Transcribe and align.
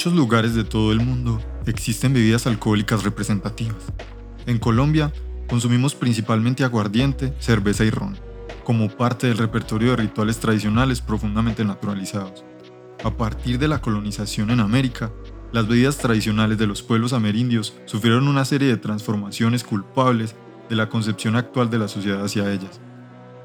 muchos 0.00 0.14
lugares 0.14 0.54
de 0.54 0.64
todo 0.64 0.92
el 0.92 1.00
mundo 1.00 1.38
existen 1.66 2.14
bebidas 2.14 2.46
alcohólicas 2.46 3.04
representativas. 3.04 3.84
En 4.46 4.58
Colombia 4.58 5.12
consumimos 5.46 5.94
principalmente 5.94 6.64
aguardiente, 6.64 7.34
cerveza 7.38 7.84
y 7.84 7.90
ron, 7.90 8.16
como 8.64 8.88
parte 8.88 9.26
del 9.26 9.36
repertorio 9.36 9.90
de 9.90 9.96
rituales 9.96 10.38
tradicionales 10.38 11.02
profundamente 11.02 11.66
naturalizados. 11.66 12.46
A 13.04 13.10
partir 13.10 13.58
de 13.58 13.68
la 13.68 13.82
colonización 13.82 14.50
en 14.50 14.60
América, 14.60 15.12
las 15.52 15.68
bebidas 15.68 15.98
tradicionales 15.98 16.56
de 16.56 16.66
los 16.66 16.82
pueblos 16.82 17.12
amerindios 17.12 17.74
sufrieron 17.84 18.26
una 18.26 18.46
serie 18.46 18.68
de 18.68 18.78
transformaciones 18.78 19.64
culpables 19.64 20.34
de 20.70 20.76
la 20.76 20.88
concepción 20.88 21.36
actual 21.36 21.68
de 21.68 21.78
la 21.78 21.88
sociedad 21.88 22.24
hacia 22.24 22.50
ellas. 22.50 22.80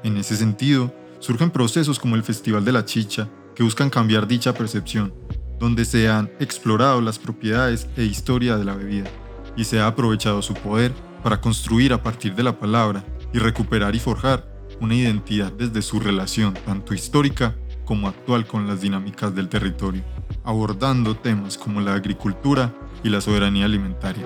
En 0.02 0.16
ese 0.16 0.38
sentido, 0.38 0.90
surgen 1.18 1.50
procesos 1.50 1.98
como 1.98 2.16
el 2.16 2.22
Festival 2.22 2.64
de 2.64 2.72
la 2.72 2.86
Chicha, 2.86 3.28
que 3.54 3.62
buscan 3.62 3.90
cambiar 3.90 4.26
dicha 4.26 4.54
percepción, 4.54 5.12
donde 5.58 5.84
se 5.84 6.08
han 6.08 6.30
explorado 6.40 7.00
las 7.00 7.18
propiedades 7.18 7.88
e 7.96 8.04
historia 8.04 8.56
de 8.56 8.64
la 8.64 8.74
bebida, 8.74 9.08
y 9.56 9.64
se 9.64 9.80
ha 9.80 9.86
aprovechado 9.86 10.42
su 10.42 10.54
poder 10.54 10.92
para 11.22 11.40
construir 11.40 11.92
a 11.92 12.02
partir 12.02 12.34
de 12.34 12.42
la 12.42 12.58
palabra 12.58 13.04
y 13.32 13.38
recuperar 13.38 13.94
y 13.94 13.98
forjar 13.98 14.46
una 14.80 14.94
identidad 14.94 15.52
desde 15.52 15.82
su 15.82 16.00
relación 16.00 16.54
tanto 16.66 16.94
histórica 16.94 17.56
como 17.84 18.08
actual 18.08 18.46
con 18.46 18.66
las 18.66 18.80
dinámicas 18.80 19.34
del 19.34 19.48
territorio, 19.48 20.02
abordando 20.44 21.16
temas 21.16 21.56
como 21.56 21.80
la 21.80 21.94
agricultura 21.94 22.74
y 23.02 23.08
la 23.08 23.20
soberanía 23.20 23.64
alimentaria. 23.64 24.24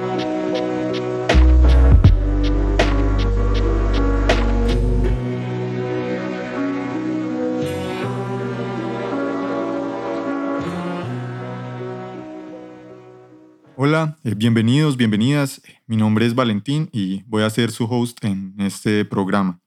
Hola, 13.82 14.18
eh, 14.24 14.34
bienvenidos, 14.36 14.98
bienvenidas. 14.98 15.62
Mi 15.86 15.96
nombre 15.96 16.26
es 16.26 16.34
Valentín 16.34 16.90
y 16.92 17.23
voy 17.23 17.45
a 17.45 17.48
ser 17.48 17.70
su 17.70 17.87
host 17.87 18.22
en 18.26 18.52
este 18.59 19.06
programa. 19.06 19.59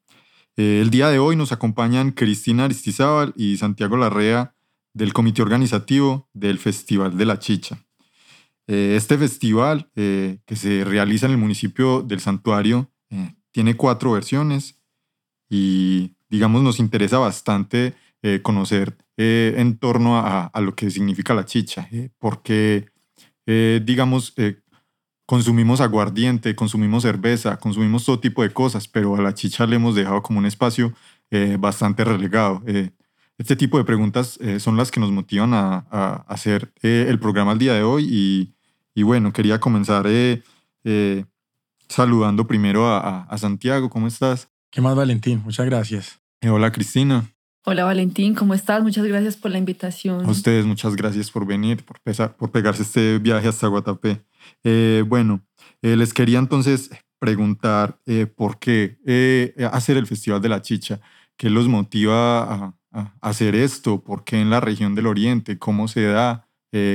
Eh, 0.56 0.82
el 0.84 0.92
día 0.92 1.10
de 1.10 1.18
hoy 1.18 1.36
nos 1.36 1.52
acompañan 1.52 2.12
Cristina 2.12 2.66
Aristizábal 2.66 3.34
y 3.36 3.58
Santiago 3.58 3.98
Larrea 3.98 4.54
del 4.94 5.14
comité 5.14 5.42
organizativo 5.42 6.30
del 6.32 6.60
Festival 6.60 7.18
de 7.18 7.26
la 7.26 7.40
Chicha. 7.40 7.80
Eh, 8.68 8.94
este 8.96 9.18
festival, 9.18 9.90
que 9.96 10.56
se 10.56 10.84
realiza 10.86 11.26
en 11.26 11.32
el 11.32 11.40
municipio 11.40 12.04
del 12.04 12.20
Santuario, 12.20 12.92
tiene 13.50 13.76
cuatro 13.76 14.12
versiones 14.12 14.80
y, 15.50 16.18
digamos, 16.30 16.62
nos 16.62 16.78
interesa 16.78 17.18
bastante 17.18 17.96
conocer 18.44 18.96
en 19.18 19.80
torno 19.80 20.20
a, 20.20 20.46
a, 20.46 20.62
lo 20.62 20.76
que 20.76 20.92
significa 20.92 21.34
la 21.34 21.46
chicha, 21.46 21.90
porque 22.20 22.93
eh, 23.46 23.82
digamos, 23.84 24.34
eh, 24.38 24.60
consumimos 25.26 25.82
aguardiente, 25.82 26.56
consumimos 26.56 27.04
cerveza, 27.04 27.58
consumimos 27.58 28.06
todo 28.06 28.20
tipo 28.20 28.44
de 28.44 28.52
cosas, 28.52 28.88
pero 28.88 29.16
a 29.16 29.22
la 29.22 29.34
chicha 29.34 29.66
le 29.66 29.78
hemos 29.78 29.96
dejado 29.96 30.22
como 30.22 30.40
un 30.40 30.46
espacio 30.46 30.94
eh, 31.32 31.58
bastante 31.60 32.04
relegado. 32.04 32.62
este 33.38 33.56
tipo 33.56 33.78
de 33.78 33.84
preguntas 33.84 34.40
son 34.60 34.78
las 34.78 34.92
que 34.92 35.00
nos 35.00 35.12
motivan 35.12 35.54
a, 35.54 35.86
a 35.90 36.26
hacer 36.28 36.72
el 36.82 37.20
programa 37.20 37.54
el 37.54 37.60
día 37.60 37.74
de 37.74 37.84
hoy 37.84 38.08
y, 38.10 38.54
y 38.94 39.04
bueno, 39.04 39.34
quería 39.34 39.60
comenzar 39.60 40.06
saludando 41.90 42.46
primero 42.46 42.88
a, 42.88 43.24
a, 43.24 43.38
Santiago. 43.38 43.90
¿Cómo 43.90 44.08
estás? 44.08 44.50
¿Qué 44.70 44.82
más, 44.82 44.96
Valentín? 44.96 45.42
Muchas 45.44 45.66
gracias. 45.66 46.22
hola, 46.44 46.72
Cristina. 46.72 47.34
Hola 47.66 47.86
Valentín, 47.86 48.36
¿cómo 48.36 48.54
estás? 48.54 48.84
Muchas 48.84 49.06
gracias 49.06 49.38
por 49.38 49.50
la 49.50 49.58
invitación. 49.58 50.26
A 50.26 50.30
ustedes, 50.30 50.66
muchas 50.66 50.98
gracias 50.98 51.32
por 51.32 51.46
venir, 51.46 51.86
por, 51.86 51.98
por 52.36 52.52
pegarse 52.52 52.82
este 52.82 53.20
viaje 53.20 53.48
hasta 53.48 53.68
Guatapé. 53.68 54.22
Eh, 54.66 55.02
bueno, 55.08 55.42
eh, 55.82 55.96
les 55.96 56.14
quería 56.14 56.40
entonces 56.40 56.90
preguntar 57.20 58.02
eh, 58.06 58.26
por 58.26 58.60
qué 58.60 58.98
hacer 59.72 59.96
el 59.96 60.08
Festival 60.08 60.42
de 60.42 60.50
la 60.50 60.62
Chicha, 60.62 61.00
qué 61.38 61.50
los 61.50 61.70
motiva 61.70 62.44
a, 62.44 62.76
a, 62.92 63.14
hacer 63.22 63.56
esto, 63.56 64.04
por 64.04 64.26
qué 64.26 64.42
en 64.42 64.50
la 64.50 64.60
región 64.60 64.94
del 64.94 65.08
Oriente, 65.08 65.58
cómo 65.58 65.88
se 65.88 66.04
da. 66.04 66.50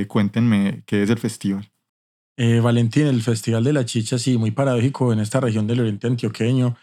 cuéntenme 0.06 0.82
qué 0.84 1.03
es 1.03 1.09
el 1.09 1.19
festival. 1.19 1.70
Valentín, 2.37 3.06
el 3.06 3.22
Festival 3.22 3.64
de 3.64 3.72
la 3.72 3.87
Chicha, 3.87 4.19
sí, 4.19 4.37
muy 4.37 4.50
paradójico 4.50 5.14
en 5.14 5.20
esta 5.20 5.41
región 5.41 5.66
del 5.66 5.81
Oriente 5.81 6.09
Antioqueño 6.09 6.76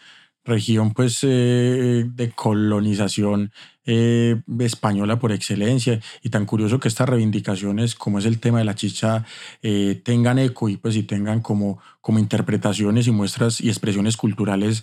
región 0.46 0.92
pues 0.94 1.18
eh, 1.22 2.06
de 2.08 2.30
colonización 2.30 3.52
eh, 3.86 4.40
española 4.58 5.18
por 5.18 5.32
excelencia 5.32 6.00
y 6.22 6.30
tan 6.30 6.44
curioso 6.44 6.80
que 6.80 6.88
estas 6.88 7.08
reivindicaciones 7.08 7.94
como 7.94 8.18
es 8.18 8.24
el 8.26 8.40
tema 8.40 8.58
de 8.58 8.64
la 8.64 8.74
chicha 8.74 9.24
eh, 9.62 10.00
tengan 10.04 10.38
eco 10.38 10.68
y 10.68 10.76
pues 10.76 10.96
y 10.96 11.04
tengan 11.04 11.40
como, 11.40 11.78
como 12.00 12.18
interpretaciones 12.18 13.06
y 13.06 13.12
muestras 13.12 13.60
y 13.60 13.68
expresiones 13.68 14.16
culturales 14.16 14.82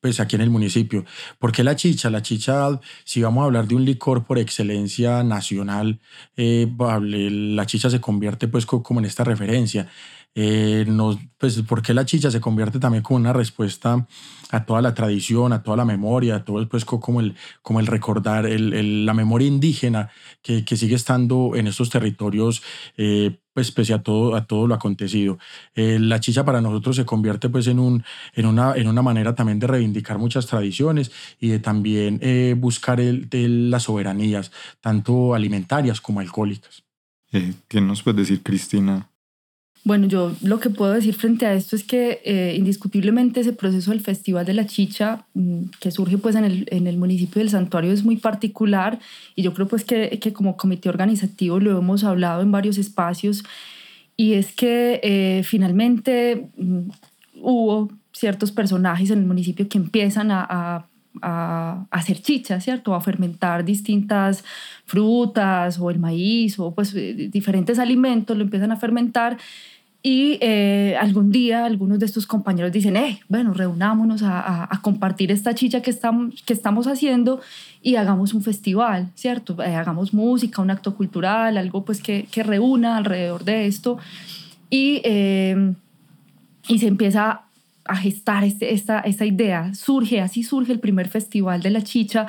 pues 0.00 0.20
aquí 0.20 0.36
en 0.36 0.42
el 0.42 0.50
municipio. 0.50 1.04
¿Por 1.38 1.52
qué 1.52 1.62
la 1.64 1.76
chicha? 1.76 2.10
La 2.10 2.22
chicha, 2.22 2.80
si 3.04 3.22
vamos 3.22 3.42
a 3.42 3.44
hablar 3.46 3.66
de 3.66 3.74
un 3.74 3.84
licor 3.84 4.24
por 4.24 4.38
excelencia 4.38 5.22
nacional, 5.22 6.00
la 6.36 7.66
chicha 7.66 7.90
se 7.90 8.00
convierte 8.00 8.48
pues 8.48 8.66
como 8.66 9.00
en 9.00 9.06
esta 9.06 9.24
referencia. 9.24 9.88
Eh, 10.40 10.84
nos, 10.86 11.18
pues, 11.36 11.60
¿Por 11.62 11.82
qué 11.82 11.92
la 11.92 12.04
chicha 12.04 12.30
se 12.30 12.40
convierte 12.40 12.78
también 12.78 13.02
como 13.02 13.16
una 13.16 13.32
respuesta 13.32 14.06
a 14.50 14.64
toda 14.64 14.80
la 14.80 14.94
tradición, 14.94 15.52
a 15.52 15.64
toda 15.64 15.76
la 15.76 15.84
memoria, 15.84 16.36
a 16.36 16.44
todo 16.44 16.68
pues, 16.68 16.84
como, 16.84 17.20
el, 17.20 17.34
como 17.60 17.80
el 17.80 17.87
recordar 17.88 18.46
el, 18.46 19.04
la 19.04 19.14
memoria 19.14 19.48
indígena 19.48 20.10
que, 20.42 20.64
que, 20.64 20.76
sigue 20.76 20.94
estando 20.94 21.52
en 21.56 21.66
estos 21.66 21.90
territorios, 21.90 22.62
eh, 22.96 23.38
pues 23.52 23.72
pese 23.72 23.94
a 23.94 24.02
todo, 24.02 24.36
a 24.36 24.46
todo 24.46 24.66
lo 24.66 24.74
acontecido. 24.74 25.38
Eh, 25.74 25.98
la 26.00 26.20
chicha 26.20 26.44
para 26.44 26.60
nosotros 26.60 26.96
se 26.96 27.04
convierte 27.04 27.48
pues, 27.48 27.66
en, 27.66 27.78
un, 27.78 28.04
en, 28.34 28.46
una, 28.46 28.74
en 28.76 28.86
una 28.86 29.02
manera 29.02 29.34
también 29.34 29.58
de 29.58 29.66
reivindicar 29.66 30.18
muchas 30.18 30.46
tradiciones 30.46 31.10
y 31.40 31.48
de 31.48 31.58
también 31.58 32.20
buscar 32.60 33.00
el, 33.00 33.28
las 33.70 33.84
soberanías, 33.84 34.52
tanto 34.80 35.34
alimentarias 35.34 36.00
como 36.00 36.20
alcohólicas. 36.20 36.84
¿Qué 37.30 37.80
nos 37.80 38.02
puede 38.02 38.18
decir, 38.18 38.42
Cristina, 38.42 39.10
bueno, 39.84 40.06
yo 40.06 40.32
lo 40.42 40.60
que 40.60 40.70
puedo 40.70 40.92
decir 40.92 41.14
frente 41.14 41.46
a 41.46 41.54
esto 41.54 41.76
es 41.76 41.84
que 41.84 42.20
eh, 42.24 42.54
indiscutiblemente 42.56 43.40
ese 43.40 43.52
proceso 43.52 43.90
del 43.90 44.00
Festival 44.00 44.44
de 44.44 44.54
la 44.54 44.66
Chicha 44.66 45.24
mm, 45.34 45.64
que 45.80 45.90
surge 45.90 46.18
pues 46.18 46.36
en 46.36 46.44
el, 46.44 46.68
en 46.70 46.86
el, 46.86 46.98
municipio 46.98 47.40
del 47.40 47.50
Santuario 47.50 47.92
es 47.92 48.04
muy 48.04 48.16
particular 48.16 48.98
y 49.34 49.42
yo 49.42 49.54
creo 49.54 49.68
pues 49.68 49.84
que, 49.84 50.18
que, 50.18 50.32
como 50.32 50.56
comité 50.56 50.88
organizativo 50.88 51.58
lo 51.60 51.78
hemos 51.78 52.04
hablado 52.04 52.42
en 52.42 52.52
varios 52.52 52.76
espacios 52.76 53.44
y 54.16 54.34
es 54.34 54.52
que 54.52 55.00
eh, 55.02 55.42
finalmente 55.44 56.48
mm, 56.56 56.90
hubo 57.40 57.90
ciertos 58.12 58.52
personajes 58.52 59.10
en 59.10 59.20
el 59.20 59.26
municipio 59.26 59.68
que 59.68 59.78
empiezan 59.78 60.30
a, 60.30 60.46
a 60.48 60.86
a, 61.22 61.86
hacer 61.90 62.20
chicha, 62.20 62.60
¿cierto? 62.60 62.94
A 62.94 63.00
fermentar 63.00 63.64
distintas 63.64 64.44
frutas 64.84 65.78
o 65.78 65.90
el 65.90 65.98
maíz 65.98 66.58
o 66.58 66.74
pues 66.74 66.94
eh, 66.94 67.28
diferentes 67.30 67.78
alimentos, 67.78 68.36
lo 68.36 68.44
empiezan 68.44 68.72
a 68.72 68.76
fermentar 68.76 69.38
y 70.00 70.38
eh, 70.40 70.96
algún 71.00 71.32
día 71.32 71.64
algunos 71.64 71.98
de 71.98 72.06
estos 72.06 72.26
compañeros 72.26 72.70
dicen, 72.70 72.96
eh, 72.96 73.20
bueno, 73.28 73.52
reunámonos 73.52 74.22
a, 74.22 74.72
a, 74.72 74.80
compartir 74.80 75.32
esta 75.32 75.54
chicha 75.54 75.82
que 75.82 75.90
estamos, 75.90 76.40
que 76.42 76.52
estamos 76.52 76.86
haciendo 76.86 77.40
y 77.82 77.96
hagamos 77.96 78.32
un 78.32 78.42
festival, 78.42 79.10
¿cierto? 79.16 79.56
Hagamos 79.60 80.14
música, 80.14 80.62
un 80.62 80.70
acto 80.70 80.94
cultural, 80.94 81.56
algo 81.56 81.84
pues 81.84 82.00
que, 82.00 82.28
que 82.30 82.44
reúna 82.44 82.96
alrededor 82.96 83.44
de 83.44 83.66
esto. 83.66 83.98
Y, 84.70 85.02
y 86.68 86.78
se 86.78 86.86
empieza 86.86 87.47
a 87.88 87.96
gestar 87.96 88.44
este, 88.44 88.72
esta, 88.74 89.02
idea. 89.26 89.74
Surge, 89.74 90.20
así 90.20 90.42
surge 90.42 90.72
el 90.72 90.80
primer 90.80 91.08
festival 91.08 91.62
de 91.62 91.70
la 91.70 91.82
chicha 91.82 92.26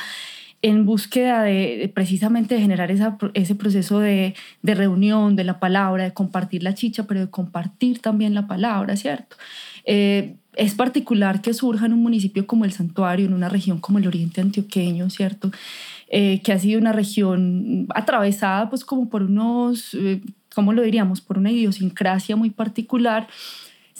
en 0.61 0.85
búsqueda 0.85 1.43
de, 1.43 1.89
precisamente 1.93 2.55
de 2.55 2.61
generar 2.61 2.91
ese 2.91 3.55
proceso 3.55 3.99
de, 3.99 4.35
de, 4.61 4.75
reunión 4.75 5.35
de 5.35 5.45
la 5.45 5.59
palabra, 5.59 6.03
de 6.03 6.13
compartir 6.13 6.63
la 6.63 6.73
chicha, 6.73 7.03
pero 7.03 7.21
de 7.21 7.29
compartir 7.29 7.99
también 7.99 8.33
la 8.33 8.47
palabra, 8.47 8.97
¿cierto? 8.97 9.37
Eh, 9.85 10.35
es 10.55 10.73
particular 10.73 11.41
que 11.41 11.53
surja 11.53 11.85
en 11.85 11.93
un 11.93 12.01
municipio 12.01 12.45
como 12.45 12.65
el 12.65 12.73
Santuario, 12.73 13.25
en 13.25 13.33
una 13.33 13.47
región 13.47 13.79
como 13.79 13.99
el 13.99 14.07
Oriente 14.07 14.41
Antioqueño, 14.41 15.09
¿cierto? 15.09 15.51
Eh, 16.09 16.41
que 16.43 16.51
ha 16.51 16.59
sido 16.59 16.79
una 16.79 16.91
región 16.91 17.87
atravesada 17.93 18.69
pues 18.69 18.83
como 18.83 19.09
por 19.09 19.23
unos, 19.23 19.93
eh, 19.93 20.21
¿cómo 20.53 20.73
lo 20.73 20.81
diríamos? 20.81 21.21
Por 21.21 21.37
una 21.37 21.51
idiosincrasia 21.51 22.35
muy 22.35 22.49
particular 22.49 23.27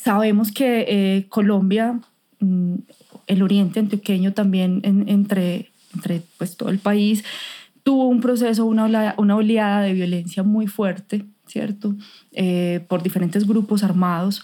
Sabemos 0.02 0.52
que 0.52 0.86
eh, 0.88 1.26
Colombia, 1.30 2.00
mm, 2.40 2.76
el 3.28 3.42
oriente 3.44 3.80
antioqueño 3.80 4.34
también 4.34 4.82
entre, 4.84 5.72
entre 5.94 6.22
pues, 6.38 6.56
todo 6.58 6.70
el 6.70 6.80
país, 6.80 7.24
tuvo 7.84 8.08
un 8.08 8.22
proceso, 8.22 8.66
una 8.66 8.86
oleada, 8.86 9.16
una 9.18 9.36
oleada 9.36 9.82
de 9.82 9.94
violencia 9.94 10.44
muy 10.44 10.68
fuerte, 10.68 11.26
¿cierto? 11.48 11.96
Eh, 12.32 12.86
por 12.88 13.04
diferentes 13.04 13.46
grupos 13.46 13.84
armados. 13.84 14.44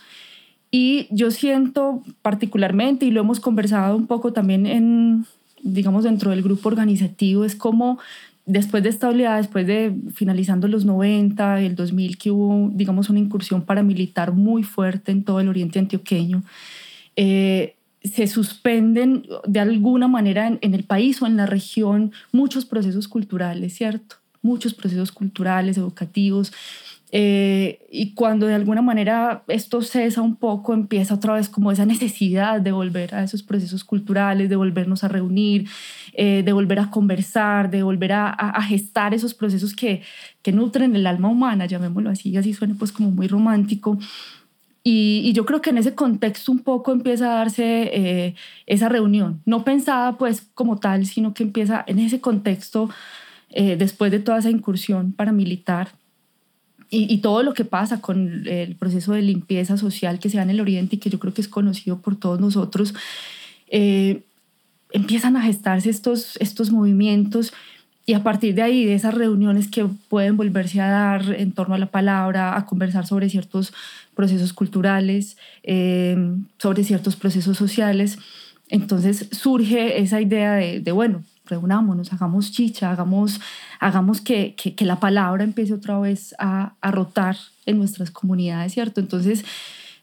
Y 0.71 1.07
yo 1.09 1.31
siento 1.31 2.03
particularmente, 2.21 3.05
y 3.05 3.11
lo 3.11 3.21
hemos 3.21 3.39
conversado 3.39 3.95
un 3.95 4.07
poco 4.07 4.33
también 4.33 4.65
en, 4.65 5.25
digamos, 5.63 6.03
dentro 6.03 6.31
del 6.31 6.41
grupo 6.41 6.67
organizativo, 6.67 7.45
es 7.45 7.55
como 7.55 7.97
después 8.45 8.83
de 8.83 8.89
esta 8.89 9.09
oleada, 9.09 9.37
después 9.37 9.65
de 9.65 9.93
finalizando 10.13 10.67
los 10.67 10.85
90, 10.85 11.61
el 11.61 11.75
2000, 11.75 12.17
que 12.17 12.31
hubo, 12.31 12.69
digamos, 12.73 13.09
una 13.09 13.19
incursión 13.19 13.63
paramilitar 13.63 14.31
muy 14.31 14.63
fuerte 14.63 15.11
en 15.11 15.23
todo 15.23 15.39
el 15.39 15.49
oriente 15.49 15.79
antioqueño, 15.79 16.43
eh, 17.15 17.75
se 18.03 18.27
suspenden 18.27 19.25
de 19.47 19.59
alguna 19.59 20.07
manera 20.07 20.47
en, 20.61 20.73
el 20.73 20.83
país 20.83 21.21
o 21.21 21.27
en 21.27 21.37
la 21.37 21.47
región 21.47 22.11
muchos 22.31 22.65
procesos 22.65 23.07
culturales, 23.07 23.73
¿cierto? 23.73 24.17
Muchos 24.43 24.75
procesos 24.75 25.11
culturales, 25.11 25.77
educativos. 25.77 26.53
Eh, 27.17 27.79
y 27.89 28.13
cuando 28.13 28.45
de 28.45 28.55
alguna 28.55 28.81
manera 28.81 29.45
esto 29.47 29.81
cesa 29.81 30.21
un 30.21 30.35
poco, 30.35 30.73
empieza 30.73 31.13
otra 31.13 31.35
vez 31.35 31.47
como 31.47 31.71
esa 31.71 31.85
necesidad 31.85 32.59
de 32.59 32.73
volver 32.73 33.15
a 33.15 33.23
esos 33.23 33.41
procesos 33.41 33.85
culturales, 33.85 34.49
de 34.49 34.57
volvernos 34.57 35.05
a 35.05 35.07
reunir, 35.07 35.69
eh, 36.11 36.43
de 36.43 36.51
volver 36.51 36.77
a 36.77 36.89
conversar, 36.89 37.69
de 37.69 37.83
volver 37.83 38.11
a, 38.11 38.61
gestar 38.63 39.13
esos 39.13 39.33
procesos 39.33 39.73
que, 39.73 40.01
que, 40.41 40.51
nutren 40.51 40.93
el 40.93 41.07
alma 41.07 41.29
humana, 41.29 41.65
llamémoslo 41.67 42.09
así, 42.09 42.35
así 42.35 42.53
suene 42.53 42.75
pues 42.75 42.91
como 42.91 43.11
muy 43.11 43.29
romántico. 43.29 43.97
Y, 44.83 45.31
yo 45.31 45.45
creo 45.45 45.61
que 45.61 45.69
en 45.69 45.77
ese 45.77 45.95
contexto 45.95 46.51
un 46.51 46.59
poco 46.59 46.91
empieza 46.91 47.31
a 47.31 47.35
darse 47.37 47.91
eh, 47.93 48.35
esa 48.65 48.89
reunión, 48.89 49.41
no 49.45 49.63
pensada 49.63 50.17
pues 50.17 50.49
como 50.53 50.79
tal, 50.81 51.05
sino 51.05 51.33
que 51.33 51.43
empieza 51.43 51.85
en 51.87 51.99
ese 51.99 52.19
contexto, 52.19 52.89
eh, 53.51 53.77
después 53.77 54.11
de 54.11 54.19
toda 54.19 54.39
esa 54.39 54.49
incursión 54.49 55.13
paramilitar, 55.13 55.93
y, 56.89 57.17
todo 57.17 57.43
lo 57.43 57.53
que 57.53 57.65
pasa 57.65 57.99
con 57.99 58.47
el 58.47 58.75
proceso 58.75 59.13
de 59.13 59.21
limpieza 59.21 59.77
social 59.77 60.19
que 60.19 60.29
se 60.29 60.37
da 60.37 60.43
en 60.43 60.51
el 60.51 60.61
Oriente 60.61 60.95
y 60.95 60.99
que 60.99 61.09
yo 61.09 61.19
creo 61.19 61.33
que 61.33 61.41
es 61.41 61.47
conocido 61.47 61.99
por 61.99 62.15
todos 62.15 62.39
nosotros, 62.39 62.93
eh, 63.69 64.21
empiezan 64.91 65.35
a 65.35 65.41
gestarse 65.41 65.89
estos, 65.89 66.37
estos 66.37 66.71
movimientos 66.71 67.53
y 68.05 68.13
a 68.13 68.23
partir 68.23 68.53
de 68.53 68.61
ahí, 68.61 68.85
de 68.85 68.93
esas 68.93 69.15
reuniones 69.15 69.67
que 69.67 69.85
pueden 70.09 70.37
volverse 70.37 70.79
a 70.79 70.87
dar 70.87 71.33
en 71.33 71.51
torno 71.51 71.73
a 71.73 71.79
la 71.79 71.87
palabra, 71.87 72.55
a 72.55 72.65
conversar 72.65 73.07
sobre 73.07 73.29
ciertos 73.29 73.73
procesos 74.13 74.53
culturales, 74.53 75.37
eh, 75.63 76.15
sobre 76.59 76.83
ciertos 76.83 77.15
procesos 77.15 77.57
sociales, 77.57 78.19
entonces 78.69 79.27
surge 79.31 80.01
esa 80.01 80.21
idea 80.21 80.53
de, 80.53 80.79
de, 80.79 80.91
bueno, 80.91 81.23
reunámonos, 81.45 82.13
hagamos 82.13 82.51
chicha, 82.51 82.91
hagamos, 82.91 83.39
hagamos 83.79 84.21
que, 84.21 84.55
que, 84.55 84.75
que 84.75 84.85
la 84.85 84.99
palabra 84.99 85.43
empiece 85.43 85.73
otra 85.73 85.99
vez 85.99 86.35
a, 86.39 86.73
a 86.81 86.91
rotar 86.91 87.37
en 87.65 87.77
nuestras 87.77 88.11
comunidades, 88.11 88.73
¿cierto? 88.73 88.99
Entonces, 88.99 89.45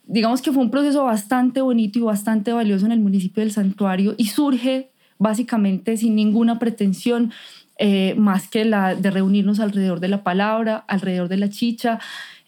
digamos 0.04 0.42
que 0.42 0.52
fue 0.52 0.62
un 0.62 0.70
proceso 0.70 1.04
bastante 1.04 1.60
bonito 1.60 1.98
y 1.98 2.02
bastante 2.02 2.52
valioso 2.52 2.86
en 2.86 2.92
el 2.92 3.00
municipio 3.00 3.42
del 3.42 3.52
santuario 3.52 4.14
y 4.16 4.26
surge 4.26 4.90
básicamente 5.18 5.96
sin 5.96 6.16
ninguna 6.16 6.58
pretensión 6.58 7.32
eh, 7.78 8.14
más 8.16 8.48
que 8.48 8.64
la 8.64 8.94
de 8.94 9.10
reunirnos 9.10 9.58
alrededor 9.58 10.00
de 10.00 10.08
la 10.08 10.22
palabra, 10.22 10.84
alrededor 10.88 11.28
de 11.28 11.38
la 11.38 11.48
chicha, 11.48 11.98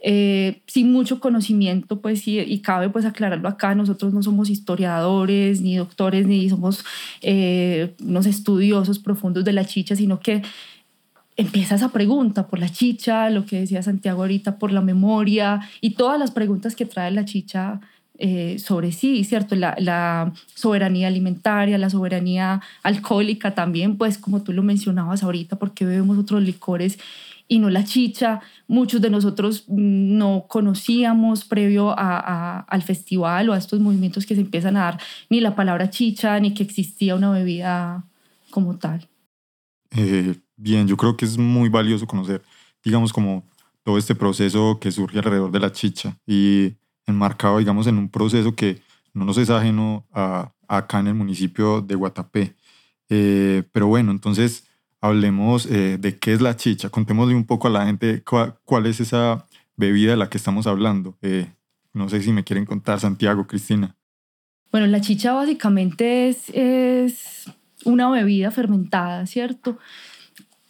eh, 0.07 0.61
sin 0.67 0.93
mucho 0.93 1.19
conocimiento, 1.19 2.03
pues, 2.03 2.29
y, 2.29 2.39
y, 2.39 2.59
cabe 2.59 2.91
pues 2.91 3.07
aclararlo 3.07 3.49
acá, 3.49 3.75
nosotros 3.75 4.13
no 4.13 4.23
somos 4.23 4.51
historiadores, 4.51 5.63
ni 5.63 5.77
doctores, 5.77 6.27
ni 6.27 6.47
somos 6.51 6.85
eh, 7.23 7.95
unos 8.05 8.27
estudiosos 8.27 8.99
profundos 8.99 9.47
de 9.47 9.55
la 9.55 9.65
chicha, 9.65 9.97
sino 9.97 10.21
que 10.21 10.43
empieza 11.39 11.77
esa 11.77 11.89
pregunta 11.89 12.49
por 12.49 12.59
la 12.59 12.69
chicha, 12.69 13.31
lo 13.31 13.47
que 13.47 13.61
decía 13.61 13.83
Santiago 13.83 14.21
ahorita, 14.21 14.59
por 14.59 14.73
la 14.73 14.83
memoria 14.83 15.61
y 15.81 15.95
todas 15.95 16.19
las 16.19 16.33
preguntas 16.33 16.77
que 16.77 16.85
trae 16.85 17.11
la 17.11 17.25
chicha 17.25 17.81
eh, 18.19 18.59
sobre 18.59 18.93
sí, 18.93 19.25
¿cierto? 19.25 19.57
La, 19.57 20.35
soberanía 20.55 21.09
alimentaria, 21.09 21.79
la 21.79 21.89
soberanía 21.89 22.61
alcohólica 22.83 23.55
también, 23.55 23.97
pues 23.97 24.19
como 24.19 24.43
tú 24.43 24.53
lo 24.53 24.63
mencionabas 24.63 25.23
ahorita, 25.23 25.57
porque 25.57 25.87
bebemos 25.87 26.19
otros 26.19 26.43
licores 26.43 26.99
y 27.49 27.59
no 27.59 27.71
la 27.71 27.85
chicha. 27.85 28.41
Muchos 28.67 29.01
de 29.01 29.11
nosotros 29.11 29.65
no 29.69 30.47
conocíamos 30.49 31.45
previo 31.45 31.95
a, 31.97 32.61
al 32.61 32.83
festival 32.83 33.49
o 33.49 33.53
a 33.53 33.59
estos 33.59 33.81
movimientos 33.81 34.27
que 34.27 34.35
se 34.35 34.41
empiezan 34.41 34.77
a 34.77 34.85
dar 34.85 35.01
ni 35.31 35.41
la 35.41 35.55
palabra 35.55 35.91
chicha, 35.91 36.39
ni 36.41 36.55
que 36.55 36.63
existía 36.63 37.15
una 37.15 37.31
bebida 37.31 38.05
como 38.51 38.79
tal. 38.79 39.09
Eh, 39.91 40.35
bien, 40.57 40.89
yo 40.89 40.97
creo 40.97 41.17
que 41.17 41.25
es 41.25 41.39
muy 41.39 41.69
valioso 41.69 42.07
conocer, 42.07 42.43
digamos, 42.83 43.13
como 43.13 43.45
todo 43.83 43.99
este 43.99 44.15
proceso 44.15 44.79
que 44.81 44.91
surge 44.91 45.19
alrededor 45.19 45.51
de 45.51 45.61
la 45.61 45.71
chicha 45.71 46.17
y 46.27 46.75
enmarcado, 47.07 47.59
digamos, 47.59 47.87
en 47.87 47.99
un 47.99 48.09
proceso 48.09 48.55
que 48.55 48.81
no 49.13 49.25
nos 49.25 49.39
es 49.39 49.51
ajeno 49.51 50.07
a, 50.13 50.53
acá 50.67 51.01
en 51.01 51.09
el 51.09 51.15
municipio 51.15 51.81
de 51.81 51.95
Guatapé. 51.95 52.57
Eh, 53.11 53.63
pero 53.73 53.87
bueno, 53.87 54.11
entonces 54.11 54.67
hablemos 55.05 55.67
eh, 55.67 55.99
de 55.99 56.19
qué 56.19 56.33
es 56.33 56.41
la 56.41 56.57
chicha. 56.57 56.89
Contémosle 56.89 57.35
un 57.35 57.45
poco 57.45 57.69
a 57.69 57.71
la 57.71 57.87
gente 57.87 58.23
cuál, 58.23 58.87
es 58.87 59.01
esa 59.01 59.47
bebida 59.77 60.13
de 60.13 60.17
la 60.17 60.29
que 60.29 60.39
estamos 60.39 60.67
hablando. 60.67 61.17
no 61.93 62.09
sé 62.09 62.23
si 62.23 62.33
me 62.33 62.45
quieren 62.45 62.65
contar, 62.65 63.01
Santiago, 63.01 63.47
Cristina. 63.47 63.95
Bueno, 64.73 64.87
la 64.87 65.01
chicha 65.01 65.33
básicamente 65.35 66.29
es, 66.29 66.49
es 66.51 67.45
una 67.85 68.11
bebida 68.11 68.51
fermentada, 68.51 69.27
¿cierto? 69.27 69.79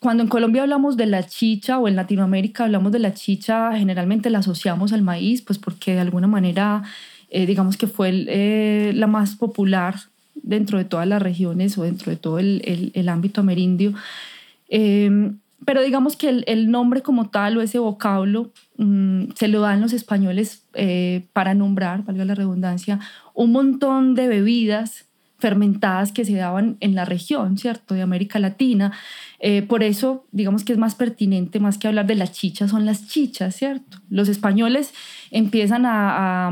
Cuando 0.05 0.23
en 0.23 0.29
Colombia 0.29 0.63
hablamos 0.63 0.99
de 0.99 1.07
la 1.07 1.23
chicha 1.27 1.79
o 1.79 1.89
en 1.89 1.97
Latinoamérica 1.97 2.65
hablamos 2.65 2.93
de 2.93 2.99
la 2.99 3.15
chicha, 3.15 3.73
generalmente 3.73 4.29
la 4.29 4.41
asociamos 4.41 4.93
al 4.93 5.01
maíz, 5.01 5.41
pues 5.41 5.59
porque 5.59 5.95
de 5.95 6.01
alguna 6.01 6.27
manera, 6.27 6.83
eh, 7.31 7.47
digamos 7.47 7.79
que 7.79 7.87
fue 7.87 8.27
eh, 8.29 8.93
la 8.95 9.07
más 9.07 9.37
popular 9.37 9.95
dentro 10.45 10.79
de 10.79 10.85
todas 10.85 11.09
las 11.09 11.21
regiones 11.21 11.77
o 11.79 11.83
dentro 11.83 12.11
de 12.11 12.17
todo 12.17 12.39
el, 12.39 12.93
el, 12.95 13.09
ámbito 13.09 13.41
amerindio. 13.41 13.95
Em, 14.69 15.39
pero 15.65 15.83
digamos 15.83 16.17
que 16.17 16.45
el, 16.47 16.71
nombre 16.71 17.03
como 17.03 17.31
tal 17.31 17.57
o 17.57 17.63
ese 17.63 17.79
vocablo 17.79 18.51
mm, 18.77 19.31
se 19.35 19.49
lo 19.49 19.61
dan 19.61 19.81
los 19.81 19.93
españoles 19.93 20.63
eh, 20.75 21.27
para 21.33 21.55
nombrar, 21.55 22.05
valga 22.05 22.25
la 22.25 22.35
redundancia, 22.35 23.01
un 23.33 23.53
montón 23.53 24.15
de 24.15 24.29
bebidas 24.29 25.07
fermentadas 25.39 26.13
que 26.13 26.25
se 26.25 26.35
daban 26.35 26.77
en 26.81 26.95
la 26.95 27.05
región, 27.05 27.59
¿cierto? 27.59 27.95
De 27.95 28.03
América 28.03 28.39
Latina. 28.39 28.93
Eh, 29.41 29.63
por 29.63 29.83
eso, 29.83 30.25
digamos 30.33 30.65
que 30.65 30.73
es 30.73 30.79
más 30.79 30.95
pertinente, 30.95 31.61
más 31.61 31.77
que 31.77 31.89
hablar 31.89 32.07
de 32.07 32.15
las 32.15 32.33
chichas, 32.33 32.71
son 32.71 32.87
las 32.87 33.09
chichas, 33.09 33.55
¿cierto? 33.55 33.99
Los 34.09 34.29
españoles 34.29 34.95
empiezan 35.31 35.85
a, 35.87 36.51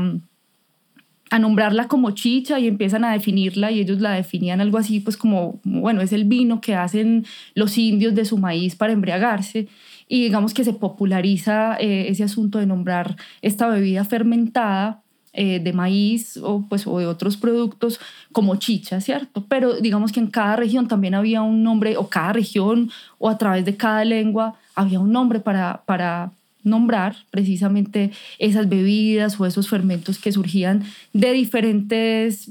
nombrarla 1.39 1.87
como 1.87 2.11
chicha 2.11 2.59
y 2.59 2.67
empiezan 2.67 3.03
a 3.03 3.13
definirla 3.13 3.71
y 3.71 3.79
ellos 3.79 3.99
la 3.99 4.11
definían 4.11 4.61
algo 4.61 4.77
así, 4.77 4.99
pues 4.99 5.17
como, 5.17 5.59
bueno, 5.63 6.01
es 6.01 6.13
el 6.13 6.25
vino 6.25 6.61
que 6.61 6.75
hacen 6.75 7.25
los 7.55 7.77
indios 7.77 8.15
de 8.15 8.25
su 8.25 8.37
maíz 8.37 8.75
para 8.75 8.93
embriagarse 8.93 9.67
y 10.07 10.21
digamos 10.21 10.53
que 10.53 10.63
se 10.63 10.73
populariza 10.73 11.75
eh, 11.79 12.07
ese 12.09 12.23
asunto 12.23 12.59
de 12.59 12.65
nombrar 12.65 13.15
esta 13.41 13.67
bebida 13.67 14.05
fermentada 14.05 15.01
eh, 15.35 15.59
de 15.59 15.73
maíz 15.73 16.37
o, 16.37 16.63
pues, 16.69 16.85
o 16.85 16.99
de 16.99 17.07
otros 17.07 17.37
productos 17.37 17.99
como 18.31 18.55
chicha, 18.57 19.01
¿cierto? 19.01 19.43
Pero 19.47 19.73
digamos 19.81 20.11
que 20.11 20.19
en 20.19 20.27
cada 20.27 20.55
región 20.57 20.87
también 20.87 21.15
había 21.15 21.41
un 21.41 21.63
nombre, 21.63 21.97
o 21.97 22.07
cada 22.07 22.33
región, 22.33 22.91
o 23.17 23.29
a 23.29 23.37
través 23.39 23.65
de 23.65 23.75
cada 23.75 24.05
lengua, 24.05 24.53
había 24.75 24.99
un 24.99 25.11
nombre 25.11 25.39
para, 25.39 25.81
para 25.87 26.31
nombrar 26.63 27.15
precisamente 27.29 28.11
esas 28.39 28.69
bebidas 28.69 29.39
o 29.39 29.45
esos 29.45 29.69
fermentos 29.69 30.17
que 30.17 30.31
surgían 30.31 30.83
de 31.13 31.31
diferentes, 31.33 32.49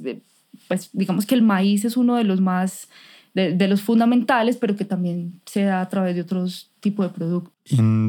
pues 0.68 0.90
digamos 0.92 1.26
que 1.26 1.34
el 1.34 1.42
maíz 1.42 1.84
es 1.84 1.96
uno 1.96 2.16
de 2.16 2.24
los 2.24 2.40
más 2.40 2.88
de, 3.34 3.68
los 3.68 3.80
fundamentales, 3.80 4.56
pero 4.56 4.76
que 4.76 4.84
también 4.84 5.40
se 5.46 5.62
da 5.62 5.80
a 5.80 5.88
través 5.88 6.14
de 6.14 6.22
otros 6.22 6.70
tipos 6.80 7.06
de 7.06 7.12
productos. 7.14 7.52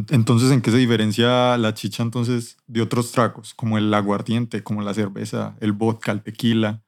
Entonces, 0.10 0.52
¿en 0.52 0.62
qué 0.62 0.72
se 0.72 0.78
diferencia 0.78 1.58
la 1.58 1.74
chicha 1.74 2.04
entonces 2.04 2.58
de 2.68 2.82
otros 2.82 3.12
tragos, 3.12 3.54
como 3.54 3.78
el 3.78 3.94
aguardiente, 3.94 4.64
como 4.64 4.82
la 4.82 4.94
cerveza, 4.94 5.56
el 5.62 5.72
vodka, 5.72 6.12
el 6.12 6.22
tequila? 6.22 6.82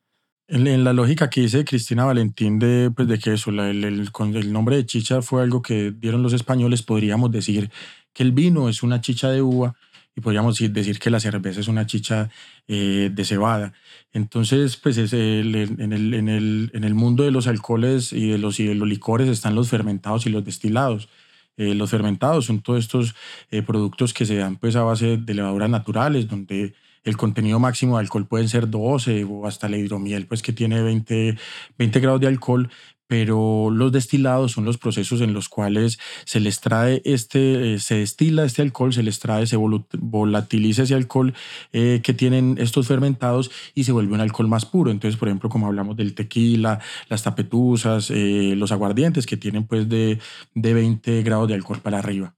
En, 0.48 0.84
la 0.84 0.93
lógica 0.93 1.29
que 1.29 1.41
dice 1.41 1.65
Cristina 1.65 2.05
Valentín 2.05 2.60
de, 2.60 2.91
pues 2.95 3.07
de 3.07 3.17
que 3.17 3.34
eso, 3.34 3.50
el, 3.50 3.84
el, 3.84 4.10
el 4.36 4.53
nombre 4.53 4.75
de 4.75 4.86
chicha 4.86 5.22
fue 5.24 5.41
algo 5.41 5.62
que 5.62 5.91
dieron 5.91 6.22
los 6.22 6.34
españoles, 6.34 6.84
podríamos 6.84 7.31
decir 7.31 7.72
que 8.15 8.24
el 8.24 8.31
vino 8.31 8.69
es 8.69 8.81
una 8.81 9.01
chicha 9.01 9.29
de 9.29 9.43
uva 9.43 9.75
y 10.15 10.22
podríamos 10.22 10.57
decir 10.57 10.98
que 10.98 11.10
la 11.10 11.19
cerveza 11.19 11.60
es 11.60 11.67
una 11.67 11.86
chicha 11.86 12.29
eh, 12.67 13.12
de 13.13 13.25
cebada. 13.25 13.74
Entonces, 14.13 14.77
pues 14.77 14.98
es 14.98 15.12
en, 15.12 15.19
el, 15.19 15.55
en, 15.79 15.91
el, 15.91 16.72
en, 16.74 16.84
el, 16.86 16.93
mundo 16.95 17.25
de 17.25 17.31
los 17.31 17.48
alcoholes 17.48 18.13
y 18.13 18.29
de 18.29 18.38
los, 18.38 18.60
y 18.62 18.65
de 18.65 18.75
los 18.75 18.88
licores 18.88 19.27
están 19.27 19.53
los 19.53 19.69
fermentados 19.69 20.25
y 20.25 20.29
los 20.29 20.45
destilados. 20.45 21.10
Eh, 21.57 21.75
los 21.75 21.89
fermentados 21.89 22.45
son 22.45 22.62
todos 22.62 22.79
estos 22.79 23.15
eh, 23.51 23.62
productos 23.62 24.13
que 24.13 24.25
se 24.25 24.36
dan 24.36 24.55
pues 24.55 24.77
a 24.77 24.84
base 24.84 25.17
de 25.17 25.34
levaduras 25.34 25.69
naturales, 25.69 26.29
donde 26.29 26.74
el 27.03 27.17
contenido 27.17 27.60
máximo 27.60 27.98
de 27.98 28.03
alcohol 28.03 28.25
puede 28.25 28.48
ser 28.48 28.69
12 28.69 29.25
o 29.25 29.45
hasta 29.45 29.67
la 29.67 29.77
hidromiel, 29.77 30.27
pues 30.27 30.41
que 30.41 30.53
tiene 30.53 30.81
20, 30.81 31.38
20 31.77 32.00
grados 32.00 32.22
de 32.22 32.27
alcohol, 32.27 32.69
pero 33.07 33.69
los 33.71 33.91
destilados 33.91 34.53
son 34.53 34.65
los 34.65 34.77
procesos 34.77 35.21
en 35.21 35.33
los 35.33 35.47
cuales 35.47 36.00
se 36.25 36.39
les 36.39 36.59
trae 36.59 37.01
este, 37.05 37.75
eh, 37.75 37.79
se 37.79 37.95
destila 37.95 38.45
este 38.45 38.62
alcohol, 38.62 38.93
se 38.93 39.03
les 39.03 39.19
trae, 39.19 39.45
se 39.45 39.57
volatiliza 39.57 40.83
ese 40.83 40.95
alcohol 40.95 41.33
eh, 41.71 42.01
que 42.03 42.13
tienen 42.13 42.57
estos 42.59 42.88
fermentados 42.88 43.51
y 43.75 43.83
se 43.83 43.91
vuelve 43.91 44.13
un 44.13 44.21
alcohol 44.21 44.47
más 44.47 44.65
puro. 44.65 44.91
Entonces, 44.91 45.19
por 45.19 45.27
ejemplo, 45.27 45.50
como 45.50 45.67
hablamos 45.67 45.95
del 45.95 46.15
tequila, 46.15 46.79
las 47.07 47.24
tapetuzas, 47.24 48.09
eh, 48.09 48.55
los 48.57 48.71
aguardientes 48.71 49.25
que 49.25 49.38
tienen 49.38 49.67
pues 49.67 49.88
de, 49.88 50.19
de 50.55 50.74
20 50.74 51.21
grados 51.24 51.47
de 51.47 51.53
alcohol 51.53 51.79
para 51.81 52.00
arriba. 52.00 52.35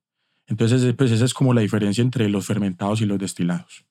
Entonces, 0.47 0.93
pues 0.97 1.12
esa 1.12 1.25
es 1.25 1.33
como 1.33 1.53
la 1.53 1.62
diferencia 1.62 2.01
entre 2.01 2.29
los 2.29 2.45
fermentados 2.45 3.01
y 3.01 3.05
los 3.05 3.19
destilados. 3.19 3.86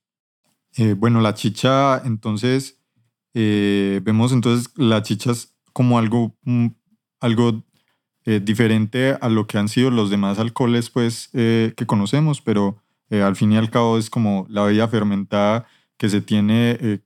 bueno, 0.97 1.21
la 1.21 1.35
chicha, 1.35 2.03
entonces, 2.03 2.81
vemos 3.35 4.33
entonces 4.33 4.73
las 4.77 5.03
chichas 5.03 5.56
como 5.77 5.99
algo, 5.99 6.35
mm, 6.45 6.69
algo 7.21 7.63
eh, 8.25 8.41
diferente 8.43 9.15
a 9.21 9.29
lo 9.29 9.47
que 9.47 9.59
han 9.59 9.69
sido 9.69 9.91
los 9.91 10.09
demás 10.09 10.39
alcoholes 10.39 10.89
pues, 10.89 11.29
eh, 11.35 11.75
que 11.77 11.85
conocemos, 11.85 12.41
pero 12.41 12.83
eh, 13.11 13.21
al 13.21 13.37
fin 13.37 13.53
y 13.53 13.59
al 13.59 13.69
cabo 13.69 13.99
es 13.99 14.09
como 14.09 14.47
la 14.49 14.63
bebida 14.63 14.89
fermentada 14.89 15.67
que 15.99 16.09
se 16.09 16.23
tiene 16.23 17.03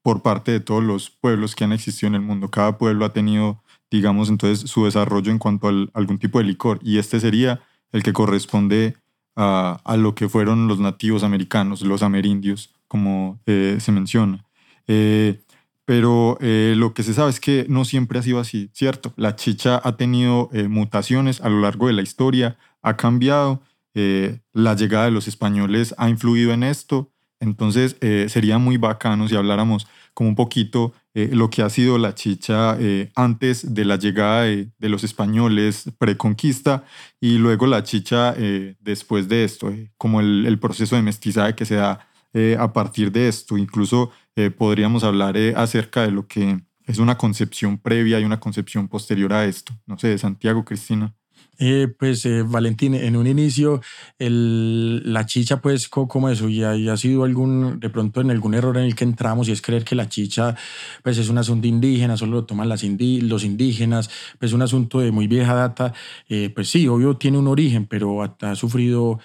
por 0.00 0.22
parte 0.22 0.50
de 0.50 0.60
todos 0.60 0.82
los 0.82 1.10
pueblos 1.10 1.54
que 1.54 1.64
han 1.64 1.74
existido 1.74 2.08
en 2.08 2.14
el 2.14 2.22
mundo. 2.22 2.50
Cada 2.50 2.78
pueblo 2.78 3.04
ha 3.04 3.12
tenido, 3.12 3.62
digamos, 3.90 4.30
entonces 4.30 4.70
su 4.70 4.86
desarrollo 4.86 5.30
en 5.30 5.38
cuanto 5.38 5.68
a 5.68 5.72
algún 5.92 6.18
tipo 6.18 6.38
de 6.38 6.44
licor 6.44 6.80
y 6.82 6.96
este 6.96 7.20
sería 7.20 7.60
el 7.92 8.02
que 8.02 8.14
corresponde 8.14 8.96
a, 9.36 9.78
a 9.84 9.98
lo 9.98 10.14
que 10.14 10.30
fueron 10.30 10.68
los 10.68 10.80
nativos 10.80 11.22
americanos, 11.22 11.82
los 11.82 12.02
amerindios, 12.02 12.72
como 12.88 13.40
se 13.44 13.92
menciona. 13.92 14.42
Pero 15.90 16.38
eh, 16.40 16.74
lo 16.76 16.94
que 16.94 17.02
se 17.02 17.14
sabe 17.14 17.30
es 17.30 17.40
que 17.40 17.66
no 17.68 17.84
siempre 17.84 18.20
ha 18.20 18.22
sido 18.22 18.38
así, 18.38 18.70
¿cierto? 18.72 19.12
La 19.16 19.34
chicha 19.34 19.80
ha 19.82 19.96
tenido 19.96 20.48
eh, 20.52 20.68
mutaciones 20.68 21.40
a 21.40 21.48
lo 21.48 21.60
largo 21.60 21.88
de 21.88 21.94
la 21.94 22.02
historia, 22.02 22.56
ha 22.80 22.96
cambiado, 22.96 23.60
eh, 23.94 24.38
la 24.52 24.76
llegada 24.76 25.06
de 25.06 25.10
los 25.10 25.26
españoles 25.26 25.92
ha 25.98 26.08
influido 26.08 26.52
en 26.52 26.62
esto, 26.62 27.10
entonces 27.40 27.96
sería 28.30 28.58
muy 28.58 28.76
bacano 28.76 29.26
si 29.26 29.34
habláramos 29.34 29.88
como 30.14 30.28
un 30.28 30.36
poquito 30.36 30.92
lo 31.14 31.48
que 31.50 31.62
ha 31.62 31.70
sido 31.70 31.96
la 31.96 32.14
chicha 32.14 32.76
antes 33.16 33.74
de 33.74 33.84
la 33.86 33.96
llegada 33.96 34.42
de, 34.42 34.68
los 34.78 35.04
españoles 35.04 35.90
preconquista 35.98 36.84
y 37.18 37.38
luego 37.38 37.66
la 37.66 37.82
chicha 37.82 38.34
después 38.78 39.26
de 39.28 39.44
esto, 39.44 39.72
como 39.96 40.20
el, 40.20 40.44
el, 40.46 40.58
proceso 40.58 40.96
de 40.96 41.02
mestizaje 41.02 41.54
que 41.54 41.64
se 41.64 41.76
da 41.76 42.09
a 42.58 42.72
partir 42.72 43.10
de 43.12 43.28
esto. 43.28 43.58
Incluso 43.58 44.10
eh, 44.36 44.50
podríamos 44.50 45.04
hablar 45.04 45.36
eh, 45.36 45.54
acerca 45.56 46.02
de 46.02 46.10
lo 46.10 46.26
que 46.26 46.60
es 46.86 46.98
una 46.98 47.18
concepción 47.18 47.78
previa 47.78 48.18
y 48.20 48.24
una 48.24 48.40
concepción 48.40 48.88
posterior 48.88 49.32
a 49.32 49.44
esto. 49.44 49.72
No 49.86 49.98
sé, 49.98 50.16
Santiago, 50.18 50.64
Cristina. 50.64 51.14
Eh, 51.62 51.88
pues 51.88 52.24
eh, 52.24 52.42
Valentín, 52.42 52.94
en 52.94 53.16
un 53.16 53.26
inicio 53.26 53.82
el, 54.18 55.12
la 55.12 55.26
chicha, 55.26 55.60
pues 55.60 55.88
como 55.90 56.30
eso, 56.30 56.48
y 56.48 56.62
ha, 56.64 56.96
sido 56.96 57.24
algún, 57.24 57.78
de 57.78 57.90
pronto 57.90 58.22
en 58.22 58.30
algún 58.30 58.54
error 58.54 58.78
en 58.78 58.84
el 58.84 58.94
que 58.94 59.04
entramos 59.04 59.46
y 59.46 59.52
es 59.52 59.60
creer 59.60 59.84
que 59.84 59.94
la 59.94 60.08
chicha 60.08 60.56
pues 61.02 61.18
es 61.18 61.28
un 61.28 61.36
asunto 61.36 61.66
indígena, 61.68 62.16
solo 62.16 62.32
lo 62.32 62.44
toman 62.44 62.70
los 62.70 62.82
indígenas, 62.82 64.08
pues 64.38 64.52
es 64.52 64.54
un 64.54 64.62
asunto 64.62 65.00
de 65.00 65.10
muy 65.10 65.26
vieja 65.26 65.52
data, 65.52 65.92
eh, 66.30 66.48
pues 66.48 66.70
sí, 66.70 66.88
obvio 66.88 67.18
tiene 67.18 67.36
un 67.36 67.46
origen, 67.46 67.84
pero 67.86 68.22
ha, 68.22 68.54
sufrido 68.54 69.18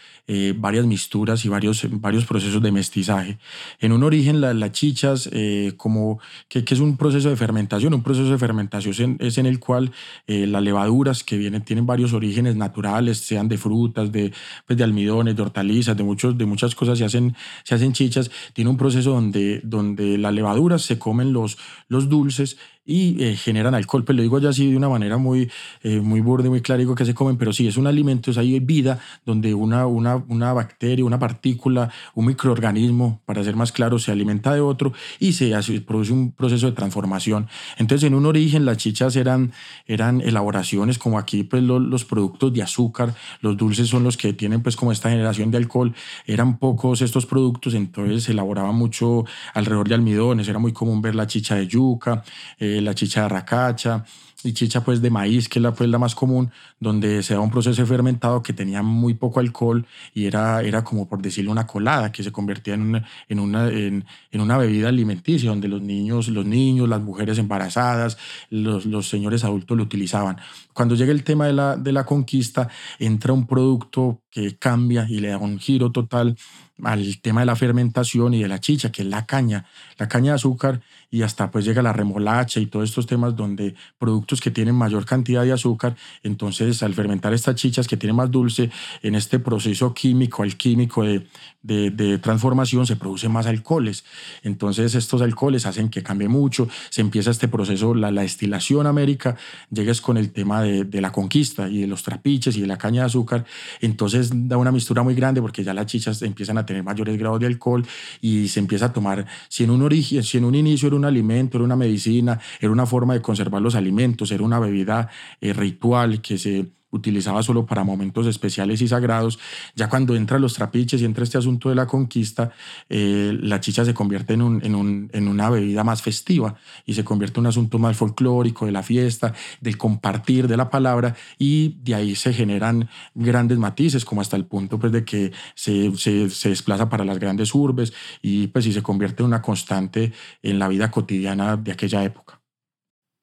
varias 0.58 0.86
misturas 0.86 1.46
y 1.46 1.50
varios, 1.50 1.88
varios 1.90 2.26
procesos 2.26 2.62
de 2.62 2.72
mestizaje. 2.72 3.38
En 3.80 3.92
un 3.92 4.04
origen 4.04 4.42
la, 4.42 4.54
las 4.54 4.72
chichas, 4.72 5.30
como 5.78 6.20
que, 6.50 6.66
que, 6.66 6.74
es 6.74 6.80
un 6.80 6.98
proceso 6.98 7.30
de 7.30 7.36
fermentación, 7.36 7.94
un 7.94 8.04
proceso 8.04 8.30
de 8.30 8.38
fermentación 8.38 9.18
es 9.20 9.38
en 9.38 9.46
el 9.46 9.60
cual 9.60 9.92
las 10.28 10.64
levaduras 10.64 11.24
que 11.24 11.38
vienen, 11.38 11.64
tienen 11.64 11.86
varios 11.86 12.14
orígenes, 12.14 12.25
orígenes 12.26 12.56
naturales, 12.56 13.20
sean 13.20 13.48
de 13.48 13.58
frutas, 13.58 14.12
de, 14.12 14.34
pues 14.66 14.78
de 14.78 14.84
almidones, 14.84 15.36
de 15.36 15.42
hortalizas, 15.42 15.96
de, 15.96 16.04
muchos, 16.04 16.38
de 16.38 16.46
muchas 16.46 16.76
cosas, 16.76 16.98
se 16.98 17.06
hacen, 17.06 17.36
se 17.64 17.76
hacen 17.76 17.94
chichas, 17.94 18.32
tiene 18.54 18.70
un 18.70 18.78
proceso 18.78 19.12
donde, 19.12 19.62
donde 19.64 20.18
las 20.18 20.34
levaduras 20.34 20.82
se 20.82 20.98
comen 21.00 21.34
los, 21.34 21.58
los 21.88 22.10
dulces 22.10 22.58
y 22.86 23.24
eh, 23.24 23.36
generan 23.36 23.74
alcohol. 23.76 24.04
Pues 24.04 24.16
lo 24.16 24.22
digo 24.22 24.40
ya 24.40 24.50
así 24.50 24.70
de 24.70 24.78
una 24.78 24.90
manera 24.90 25.18
muy, 25.18 25.50
eh, 25.84 26.00
muy 26.00 26.22
burde, 26.22 26.50
muy 26.50 26.62
clarico 26.62 26.96
que 26.96 27.06
se 27.06 27.14
comen, 27.14 27.38
pero 27.38 27.52
sí, 27.52 27.68
es 27.68 27.78
un 27.78 27.88
alimento, 27.88 28.32
es 28.32 28.38
ahí 28.38 28.60
vida 28.60 29.00
donde 29.26 29.54
una, 29.54 29.88
una, 29.88 30.18
una 30.28 30.54
bacteria, 30.54 31.04
una 31.04 31.20
partícula, 31.20 31.92
un 32.14 32.28
microorganismo, 32.28 33.22
para 33.26 33.44
ser 33.44 33.56
más 33.56 33.72
claro, 33.72 33.98
se 34.00 34.12
alimenta 34.12 34.54
de 34.54 34.62
otro 34.62 34.94
y 35.20 35.34
se 35.34 35.56
produce 35.82 36.14
un 36.14 36.32
proceso 36.32 36.68
de 36.68 36.74
transformación. 36.74 37.48
Entonces, 37.78 38.08
en 38.08 38.14
un 38.14 38.26
origen, 38.26 38.66
las 38.66 38.78
chichas 38.78 39.16
eran, 39.16 39.52
eran 39.88 40.22
elaboraciones 40.22 40.98
como 41.00 41.18
aquí, 41.18 41.44
pues 41.44 41.64
los 41.64 42.06
productos 42.06 42.54
de 42.54 42.62
azúcar, 42.62 43.16
los 43.42 43.58
dulces 43.58 43.88
son 43.88 44.04
los 44.04 44.18
que 44.18 44.34
tienen 44.34 44.62
pues 44.62 44.76
como 44.76 44.92
esta 44.92 45.10
generación 45.10 45.52
de 45.52 45.58
alcohol, 45.58 45.94
eran 46.26 46.58
pocos 46.58 47.02
estos 47.02 47.26
productos, 47.26 47.74
entonces 47.74 48.24
se 48.24 48.32
elaboraba 48.32 48.72
mucho 48.72 49.26
alrededor 49.54 49.88
de 49.88 49.96
almidones, 49.96 50.48
era 50.48 50.60
muy 50.60 50.74
común 50.74 51.02
ver 51.02 51.16
la 51.16 51.28
chicha 51.28 51.56
de 51.56 51.68
yuca, 51.68 52.24
eh, 52.60 52.75
la 52.82 52.96
chicha 52.96 53.24
de 53.24 53.30
racacha 53.30 54.06
y 54.46 54.54
chicha 54.54 54.84
pues 54.84 55.02
de 55.02 55.10
maíz, 55.10 55.50
que 55.50 55.60
es 55.60 55.64
la, 55.64 55.74
pues, 55.74 55.90
la 55.90 55.98
más 55.98 56.14
común, 56.14 56.52
donde 56.80 57.24
se 57.24 57.34
da 57.34 57.40
un 57.40 57.50
proceso 57.50 57.82
de 57.82 57.88
fermentado 57.88 58.44
que 58.44 58.54
tenía 58.54 58.84
muy 58.84 59.16
poco 59.16 59.40
alcohol 59.40 59.86
y 60.14 60.26
era, 60.26 60.62
era 60.62 60.84
como 60.84 61.10
por 61.10 61.22
decirlo 61.22 61.52
una 61.52 61.66
colada 61.66 62.12
que 62.12 62.24
se 62.24 62.32
convertía 62.32 62.76
en 62.76 62.82
una, 62.82 63.10
en 63.28 63.40
una, 63.40 63.68
en, 63.70 64.06
una 64.34 64.58
bebida 64.58 64.90
alimenticia 64.90 65.50
donde 65.50 65.68
los 65.68 65.82
niños, 65.82 66.28
los 66.28 66.46
niños, 66.46 66.88
las 66.88 67.02
mujeres 67.02 67.40
embarazadas, 67.40 68.18
los, 68.52 68.86
los 68.86 69.10
señores 69.10 69.44
adultos 69.44 69.76
lo 69.78 69.84
utilizaban. 69.84 70.38
Cuando 70.74 70.96
llega 70.96 71.12
el 71.12 71.24
tema 71.24 71.48
de 71.48 71.54
la, 71.54 71.76
de 71.76 71.92
la 71.92 72.06
conquista, 72.06 72.70
entra 73.00 73.34
un 73.34 73.48
producto 73.48 74.22
que 74.30 74.58
cambia 74.58 75.08
y 75.10 75.20
le 75.20 75.30
da 75.30 75.38
un 75.38 75.58
giro 75.58 75.92
total 75.92 76.38
al 76.84 77.20
tema 77.22 77.42
de 77.42 77.46
la 77.46 77.56
fermentación 77.56 78.34
y 78.34 78.42
de 78.42 78.48
la 78.48 78.60
chicha, 78.60 78.92
que 78.92 79.02
es 79.02 79.08
la 79.08 79.26
caña, 79.26 79.66
la 79.98 80.08
caña 80.08 80.32
de 80.32 80.36
azúcar, 80.36 80.82
y 81.12 81.22
hasta 81.22 81.52
pues 81.52 81.66
llega 81.66 81.82
la 81.82 81.94
remolacha 81.94 82.60
y 82.60 82.66
todos 82.66 82.90
estos 82.90 83.08
temas 83.08 83.36
donde 83.36 83.76
productos 83.98 84.42
que 84.42 84.52
tienen 84.52 84.76
mayor 84.76 85.06
cantidad 85.06 85.44
de 85.44 85.52
azúcar, 85.52 85.96
entonces 86.24 86.84
al 86.84 86.94
fermentar 86.94 87.34
estas 87.34 87.56
chichas 87.56 87.88
que 87.88 87.98
tienen 87.98 88.16
más 88.16 88.32
dulce, 88.32 88.70
en 89.02 89.16
este 89.16 89.40
proceso 89.40 89.94
químico, 89.94 90.44
alquímico 90.44 91.04
de, 91.04 91.26
de, 91.64 92.18
transformación 92.20 92.86
se 92.86 92.96
producen 92.96 93.32
más 93.32 93.46
alcoholes. 93.48 94.04
Entonces 94.44 94.96
estos 94.96 95.22
alcoholes 95.22 95.66
hacen 95.66 95.90
que 95.90 96.04
cambie 96.04 96.28
mucho, 96.28 96.68
se 96.90 97.02
empieza 97.02 97.32
este 97.32 97.48
proceso, 97.48 97.94
la, 97.94 98.12
la 98.12 98.22
destilación 98.22 98.88
América, 98.88 99.36
llegues 99.72 100.02
con 100.02 100.18
el 100.18 100.32
tema 100.32 100.62
de, 100.62 100.84
de 100.84 101.02
la 101.02 101.12
conquista 101.12 101.70
y 101.70 101.82
de 101.82 101.88
los 101.88 102.04
trapiches 102.04 102.56
y 102.58 102.62
de 102.62 102.68
la 102.68 102.78
caña 102.78 103.02
de 103.02 103.08
azúcar, 103.08 103.46
entonces 103.82 104.32
da 104.34 104.58
una 104.58 104.72
mistura 104.72 105.04
muy 105.04 105.16
grande 105.16 105.42
porque 105.42 105.64
ya 105.64 105.74
las 105.74 105.86
chichas 105.88 106.22
empiezan 106.22 106.58
a 106.58 106.66
tener 106.66 106.84
mayores 106.84 107.18
grados 107.18 107.40
de 107.40 107.48
alcohol 107.48 107.86
y 108.22 108.48
se 108.48 108.60
empieza 108.60 108.88
a 108.88 108.94
tomar, 108.94 109.26
si 109.50 109.64
en 109.64 109.72
un 109.72 109.82
origen, 109.82 110.24
si 110.24 110.38
en 110.38 110.46
un 110.46 110.56
inicio 110.56 110.88
era 110.88 110.96
un 111.06 111.10
alimento, 111.10 111.58
era 111.58 111.64
una 111.64 111.76
medicina, 111.76 112.40
era 112.60 112.72
una 112.72 112.86
forma 112.86 113.14
de 113.14 113.22
conservar 113.22 113.62
los 113.62 113.76
alimentos, 113.76 114.32
era 114.32 114.44
una 114.44 114.60
bebida 114.60 115.10
eh, 115.40 115.54
ritual 115.54 116.22
que 116.22 116.38
se 116.38 116.72
utilizaba 116.96 117.44
solo 117.44 117.66
para 117.66 117.84
momentos 117.84 118.26
especiales 118.28 118.82
y 118.82 118.88
sagrados. 118.88 119.40
Ya 119.76 119.90
cuando 119.90 120.16
entran 120.16 120.42
los 120.42 120.54
trapiches 120.54 121.02
y 121.02 121.06
entra 121.06 121.24
este 121.24 121.38
asunto 121.38 121.70
de 121.70 121.76
la 121.76 121.86
conquista, 121.86 122.52
eh, 122.90 123.38
la 123.42 123.60
chicha 123.60 123.86
se 123.86 123.94
convierte 123.94 124.34
en, 124.34 124.42
un, 124.42 124.64
en, 124.64 124.76
un, 124.76 125.10
en, 125.14 125.28
una 125.28 125.50
bebida 125.50 125.84
más 125.84 126.02
festiva 126.02 126.56
y 126.86 126.94
se 126.94 127.04
convierte 127.04 127.40
en 127.40 127.46
un 127.46 127.48
asunto 127.48 127.80
más 127.80 127.98
folclórico 127.98 128.66
de 128.66 128.72
la 128.72 128.84
fiesta, 128.84 129.34
del 129.62 129.78
compartir 129.78 130.48
de 130.48 130.58
la 130.58 130.70
palabra 130.70 131.16
y 131.38 131.78
de 131.84 131.96
ahí 131.96 132.16
se 132.16 132.34
generan 132.34 132.90
grandes 133.14 133.58
matices 133.58 134.06
como 134.06 134.22
hasta 134.22 134.36
el 134.38 134.46
punto 134.46 134.80
pues, 134.80 134.92
de 134.92 135.04
que 135.04 135.32
se, 135.54 135.96
se, 135.98 136.30
se 136.30 136.50
desplaza 136.50 136.90
para 136.90 137.06
las 137.06 137.20
grandes 137.20 137.54
urbes 137.54 137.94
y 138.22 138.48
pues 138.48 138.66
y 138.66 138.74
se 138.74 138.82
convierte 138.82 139.24
en 139.24 139.28
una 139.28 139.42
constante 139.42 140.14
en 140.42 140.60
la 140.60 140.68
vida 140.68 140.92
cotidiana 140.92 141.58
de 141.58 141.72
aquella 141.72 142.04
época. 142.04 142.42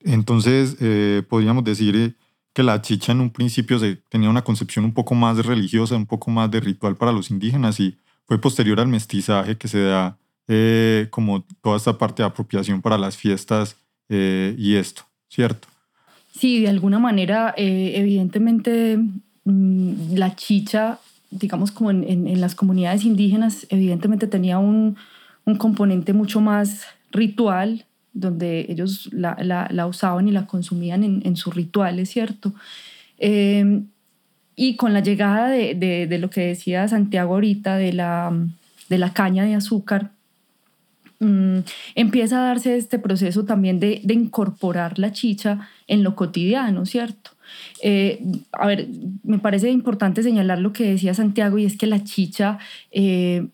Entonces, 0.04 0.76
eh, 0.80 1.22
podríamos 1.28 1.64
decir 1.64 1.96
eh, 1.96 2.14
que 2.52 2.62
la 2.62 2.82
chicha 2.82 3.12
en 3.12 3.20
un 3.20 3.30
principio 3.30 3.78
se 3.78 3.96
tenía 4.08 4.28
una 4.28 4.44
concepción 4.44 4.84
un 4.84 4.92
poco 4.92 5.14
más 5.14 5.44
religiosa, 5.44 5.96
un 5.96 6.06
poco 6.06 6.30
más 6.30 6.50
de 6.50 6.60
ritual 6.60 6.96
para 6.96 7.12
los 7.12 7.30
indígenas 7.30 7.80
y 7.80 7.96
fue 8.26 8.40
posterior 8.40 8.80
al 8.80 8.88
mestizaje 8.88 9.56
que 9.56 9.68
se 9.68 9.82
da 9.82 10.18
eh, 10.48 11.08
como 11.10 11.44
toda 11.62 11.76
esta 11.76 11.96
parte 11.96 12.22
de 12.22 12.28
apropiación 12.28 12.82
para 12.82 12.98
las 12.98 13.16
fiestas 13.16 13.76
eh, 14.08 14.54
y 14.58 14.74
esto, 14.74 15.02
¿cierto? 15.28 15.68
Sí, 16.32 16.60
de 16.60 16.68
alguna 16.68 16.98
manera, 16.98 17.54
eh, 17.56 17.92
evidentemente 17.96 18.98
mm, 19.44 20.14
la 20.14 20.34
chicha, 20.34 20.98
digamos 21.30 21.70
como 21.70 21.90
en, 21.90 22.04
en, 22.08 22.40
las 22.40 22.54
comunidades 22.54 23.04
indígenas, 23.04 23.66
evidentemente 23.70 24.26
tenía 24.26 24.58
un, 24.58 24.96
un 25.44 25.56
componente 25.56 26.12
mucho 26.12 26.40
más 26.40 26.82
ritual, 27.10 27.86
donde 28.12 28.66
ellos 28.68 29.08
la, 29.12 29.36
la, 29.40 29.68
la 29.70 29.86
usaban 29.86 30.28
y 30.28 30.32
la 30.32 30.46
consumían 30.46 31.04
en, 31.04 31.22
en 31.24 31.36
sus 31.36 31.54
rituales, 31.54 32.10
¿cierto? 32.10 32.52
Eh, 33.18 33.82
y 34.56 34.76
con 34.76 34.92
la 34.92 35.00
llegada 35.00 35.48
de, 35.48 35.74
de, 35.74 36.06
de, 36.06 36.18
lo 36.18 36.30
que 36.30 36.42
decía 36.42 36.86
Santiago 36.88 37.34
ahorita, 37.34 37.76
de 37.76 37.92
la, 37.92 38.32
de 38.88 38.98
la 38.98 39.12
caña 39.12 39.44
de 39.44 39.54
azúcar, 39.54 40.10
mm, 41.20 41.58
empieza 41.94 42.38
a 42.38 42.48
darse 42.48 42.76
este 42.76 42.98
proceso 42.98 43.44
también 43.44 43.80
de, 43.80 44.00
de, 44.04 44.14
incorporar 44.14 44.98
la 44.98 45.12
chicha 45.12 45.68
en 45.86 46.02
lo 46.02 46.14
cotidiano, 46.14 46.84
¿cierto? 46.84 47.30
Eh, 47.82 48.22
a 48.52 48.66
ver, 48.66 48.88
me 49.22 49.38
parece 49.38 49.70
importante 49.70 50.22
señalar 50.22 50.58
lo 50.58 50.72
que 50.72 50.90
decía 50.90 51.14
Santiago 51.14 51.58
y 51.58 51.64
es 51.64 51.76
que 51.76 51.86
la 51.86 52.04
chicha 52.04 52.58
eh, 52.90 53.48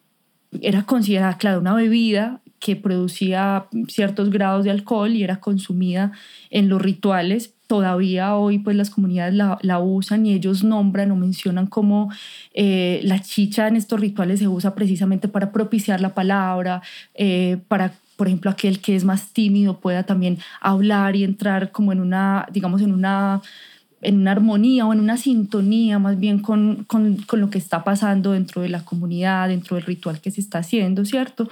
era 0.61 0.85
considerada, 0.85 1.37
claro, 1.37 1.61
una 1.61 1.75
bebida 1.75 2.41
que 2.61 2.77
producía 2.77 3.67
ciertos 3.89 4.31
grados 4.31 4.65
de 4.65 4.71
alcohol 4.71 5.13
y 5.13 5.23
era 5.23 5.41
consumida 5.41 6.13
en 6.51 6.69
los 6.69 6.81
rituales. 6.81 7.55
Todavía 7.67 8.35
hoy 8.35 8.59
pues 8.59 8.77
las 8.77 8.91
comunidades 8.91 9.35
la, 9.35 9.79
usan 9.81 10.27
y 10.27 10.33
ellos 10.33 10.65
nombran 10.65 11.11
o 11.11 11.17
mencionan 11.17 11.67
como 11.67 12.11
eh, 12.55 13.01
la 13.05 13.21
chicha 13.21 13.69
en 13.69 13.77
estos 13.77 14.01
rituales 14.01 14.41
se 14.41 14.49
usa 14.49 14.75
precisamente 14.75 15.29
para 15.29 15.53
propiciar 15.53 16.01
la 16.01 16.15
palabra, 16.15 16.83
eh, 17.15 17.59
para 17.69 17.93
por 18.17 18.27
ejemplo 18.27 18.51
aquel 18.51 18.81
que 18.81 18.97
es 18.97 19.05
más 19.05 19.33
tímido 19.33 19.79
pueda 19.79 20.03
también 20.03 20.39
hablar 20.61 21.15
y 21.15 21.25
entrar 21.25 21.71
como 21.71 21.93
en 21.93 22.01
una, 22.01 22.47
digamos, 22.51 22.81
en 22.81 22.93
una 22.93 23.43
en 24.01 24.19
una 24.19 24.33
armonía 24.33 24.87
o 24.87 24.93
en 24.93 25.01
una 25.01 25.17
sintonía 25.17 25.99
más 25.99 26.19
bien 26.19 26.39
con, 26.39 26.85
con, 26.85 27.17
con, 27.17 27.41
lo 27.41 27.51
que 27.51 27.59
está 27.59 27.83
pasando 27.83 28.33
dentro 28.33 28.63
de 28.63 28.69
la 28.69 28.85
comunidad, 28.85 29.49
dentro 29.49 29.77
del 29.77 29.85
ritual 29.85 30.21
que 30.21 30.31
se 30.31 30.41
está 30.41 30.59
haciendo, 30.59 31.05
¿cierto? 31.05 31.49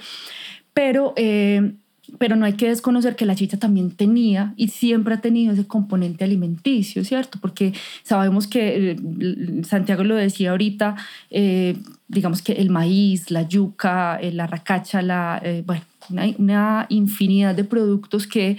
Pero, 0.77 1.13
eh, 1.15 1.73
pero 2.19 2.35
no 2.35 2.45
hay 2.45 2.53
que 2.53 2.69
desconocer 2.69 3.15
que 3.15 3.25
la 3.25 3.33
chicha 3.33 3.57
también 3.57 3.89
tenía 3.89 4.53
y 4.57 4.67
siempre 4.67 5.15
ha 5.15 5.21
tenido 5.21 5.51
ese 5.51 5.65
componente 5.65 6.23
alimenticio, 6.23 7.03
¿cierto? 7.03 7.39
Porque 7.41 7.73
sabemos 8.03 8.45
que, 8.45 8.91
eh, 8.91 9.63
Santiago 9.63 10.03
lo 10.03 10.13
decía 10.13 10.51
ahorita, 10.51 10.95
eh, 11.31 11.77
digamos 12.07 12.43
que 12.43 12.51
el 12.53 12.69
maíz, 12.69 13.31
la 13.31 13.41
yuca, 13.41 14.19
la 14.21 14.45
racacha, 14.45 15.01
la, 15.01 15.41
bueno, 15.65 15.81
una, 16.11 16.25
una 16.37 16.85
infinidad 16.89 17.55
de 17.55 17.63
productos 17.63 18.27
que 18.27 18.57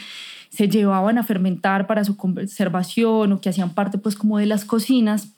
se 0.49 0.69
llevaban 0.69 1.19
a 1.19 1.23
fermentar 1.23 1.87
para 1.87 2.03
su 2.03 2.17
conservación 2.17 3.31
o 3.31 3.41
que 3.41 3.49
hacían 3.49 3.75
parte 3.75 3.97
pues 3.97 4.17
como 4.17 4.39
de 4.39 4.47
las 4.47 4.65
cocinas. 4.65 5.29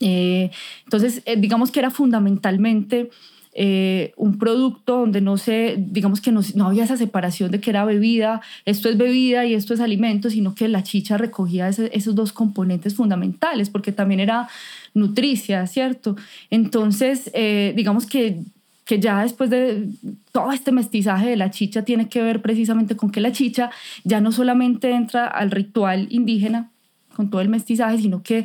entonces, 0.00 1.22
digamos 1.36 1.70
que 1.70 1.80
era 1.80 1.90
fundamentalmente 1.90 3.10
eh, 3.54 4.12
un 4.16 4.38
producto 4.38 4.98
donde 4.98 5.20
no 5.20 5.36
se, 5.36 5.76
digamos 5.78 6.20
que 6.20 6.32
no, 6.32 6.40
no, 6.54 6.66
había 6.66 6.84
esa 6.84 6.96
separación 6.96 7.52
de 7.52 7.60
que 7.60 7.70
era 7.70 7.84
bebida, 7.84 8.40
esto 8.64 8.88
es 8.88 8.98
bebida 8.98 9.46
y 9.46 9.54
esto 9.54 9.74
es 9.74 9.80
alimento, 9.80 10.28
sino 10.28 10.54
que 10.54 10.66
la 10.66 10.82
chicha 10.82 11.16
recogía 11.18 11.68
esos 11.68 12.14
dos 12.14 12.32
componentes 12.32 12.94
fundamentales, 12.94 13.70
porque 13.70 13.92
también 13.92 14.20
era 14.20 14.48
nutricia, 14.92 15.66
¿cierto? 15.68 16.16
Entonces, 16.50 17.30
eh, 17.32 17.72
digamos 17.76 18.06
que 18.06 18.40
que 18.84 19.00
ya 19.00 19.22
después 19.22 19.50
de 19.50 19.88
todo 20.30 20.52
este 20.52 20.70
mestizaje 20.70 21.30
de 21.30 21.36
la 21.36 21.50
chicha 21.50 21.86
tiene 21.86 22.08
que 22.08 22.20
ver 22.20 22.42
precisamente 22.42 22.96
con 22.96 23.10
que 23.10 23.20
la 23.20 23.32
chicha 23.32 23.70
ya 24.04 24.20
no 24.20 24.30
solamente 24.30 24.90
entra 24.90 25.26
al 25.26 25.50
ritual 25.50 26.06
indígena 26.10 26.70
con 27.14 27.30
todo 27.30 27.40
el 27.40 27.48
mestizaje, 27.48 27.98
sino 27.98 28.22
que 28.22 28.44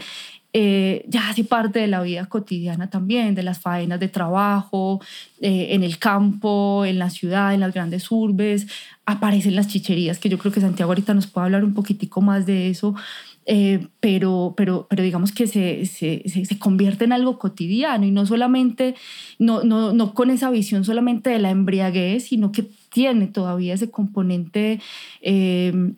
eh, 0.51 1.05
ya 1.07 1.29
hace 1.29 1.43
parte 1.43 1.77
de 1.77 1.87
la 1.87 2.01
vida 2.01 2.25
cotidiana 2.25 2.89
también, 2.89 3.35
de 3.35 3.43
las 3.43 3.59
faenas 3.59 3.99
de 3.99 4.07
trabajo, 4.07 4.99
eh, 5.41 5.67
en 5.71 5.83
el 5.83 5.99
campo, 5.99 6.85
en 6.85 6.97
la 6.97 7.11
ciudad, 7.11 7.53
en 7.53 7.59
las 7.59 7.71
grandes 7.71 8.09
urbes, 8.09 8.65
aparecen 9.05 9.55
las 9.55 9.67
chicherías, 9.67 10.17
que 10.17 10.27
yo 10.27 10.39
creo 10.39 10.51
que 10.51 10.61
Santiago 10.61 10.91
ahorita 10.91 11.13
nos 11.13 11.27
puede 11.27 11.45
hablar 11.45 11.63
un 11.63 11.75
poquitico 11.75 12.21
más 12.21 12.47
de 12.47 12.69
eso, 12.69 12.95
eh, 13.45 13.87
pero, 13.99 14.55
pero, 14.57 14.87
pero 14.89 15.03
digamos 15.03 15.31
que 15.31 15.45
se, 15.45 15.85
se, 15.85 16.23
se, 16.27 16.59
convierte 16.59 17.05
en 17.05 17.13
algo 17.13 17.37
cotidiano 17.37 18.05
y 18.05 18.11
no 18.11 18.25
solamente, 18.25 18.95
no, 19.37 19.63
no, 19.63 19.93
no 19.93 20.13
con 20.15 20.31
esa 20.31 20.49
visión 20.49 20.83
solamente 20.83 21.29
de 21.29 21.39
la 21.39 21.51
embriaguez, 21.51 22.25
sino 22.25 22.51
que 22.51 22.65
tiene 22.91 23.27
todavía 23.27 23.75
ese 23.75 23.91
componente 23.91 24.81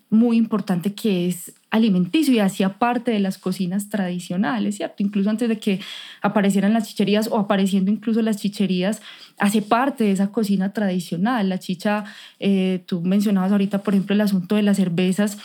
muy 0.09 0.37
importante 0.37 0.93
que 0.93 1.27
es 1.27 1.53
alimenticio 1.71 2.33
y 2.33 2.39
hacía 2.39 2.77
parte 2.77 3.11
de 3.11 3.19
las 3.19 3.37
cocinas 3.37 3.89
tradicionales, 3.89 4.75
¿cierto? 4.75 5.01
Incluso 5.03 5.29
antes 5.29 5.49
de 5.49 5.57
que 5.57 5.79
aparecieran 6.21 6.73
las 6.73 6.87
chicherías 6.87 7.29
o 7.31 7.37
apareciendo 7.37 7.89
incluso 7.89 8.21
las 8.21 8.37
chicherías, 8.37 9.01
hace 9.39 9.61
parte 9.61 10.03
de 10.03 10.11
esa 10.11 10.31
cocina 10.31 10.73
tradicional. 10.73 11.49
La 11.49 11.59
chicha, 11.59 12.03
eh, 12.39 12.83
tú 12.85 13.01
mencionabas 13.01 13.53
ahorita, 13.53 13.83
por 13.83 13.93
ejemplo, 13.93 14.13
el 14.13 14.21
asunto 14.21 14.55
de 14.55 14.63
las 14.63 14.77
cervezas. 14.77 15.37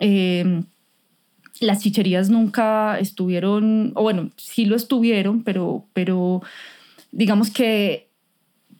Eh, 0.00 0.62
las 1.60 1.80
chicherías 1.80 2.30
nunca 2.30 2.98
estuvieron, 2.98 3.92
o 3.94 4.02
bueno, 4.02 4.30
sí 4.36 4.64
lo 4.64 4.74
estuvieron, 4.74 5.42
pero, 5.42 5.84
pero 5.92 6.40
digamos 7.12 7.50
que 7.50 8.07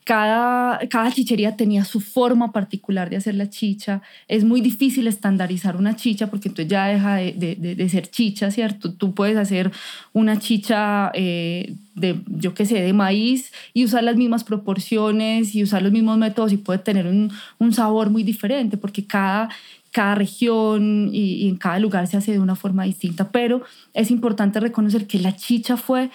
cada, 0.09 0.79
cada 0.89 1.13
chichería 1.13 1.55
tenía 1.55 1.85
su 1.85 2.01
forma 2.01 2.51
particular 2.51 3.11
de 3.11 3.17
hacer 3.17 3.35
la 3.35 3.51
chicha. 3.51 4.01
Es 4.27 4.43
muy 4.43 4.63
difícil 4.63 5.07
estandarizar 5.07 5.77
una 5.77 5.97
chicha 5.97 6.29
porque 6.31 6.49
entonces 6.49 6.71
ya 6.71 6.87
deja 6.87 7.17
de, 7.17 7.35
de, 7.77 7.89
ser 7.91 8.11
chicha, 8.11 8.51
¿cierto? 8.51 8.95
Tú 8.95 9.13
puedes 9.13 9.37
hacer 9.37 9.71
una 10.15 10.39
chicha 10.39 11.11
eh, 11.13 11.75
de, 11.95 12.23
yo 12.27 12.55
qué 12.55 12.65
sé, 12.65 12.81
de 12.81 12.95
maíz 12.95 13.53
y 13.75 13.85
usar 13.85 14.03
las 14.03 14.17
mismas 14.17 14.45
proporciones 14.45 15.55
y 15.55 15.63
usar 15.63 15.83
los 15.83 15.93
mismos 15.93 16.17
métodos 16.17 16.55
y 16.55 16.57
puede 16.57 16.79
tener 16.79 17.07
un, 17.07 17.31
un 17.59 17.75
sabor 17.75 18.09
muy 18.09 18.23
diferente 18.23 18.79
porque 18.79 19.07
cada, 19.07 19.51
cada 19.91 20.15
región 20.15 21.11
y, 21.13 21.35
y 21.45 21.49
en 21.51 21.57
cada 21.57 21.79
lugar 21.81 22.07
se 22.07 22.17
hace 22.17 22.33
de 22.33 22.41
una 22.41 22.57
forma 22.57 22.85
distinta. 22.85 23.31
Pero 23.31 23.61
es 23.93 24.11
importante 24.11 24.59
reconocer 24.59 25.07
que 25.07 25.19
la 25.19 25.37
chicha 25.37 25.77
fue, 25.77 26.09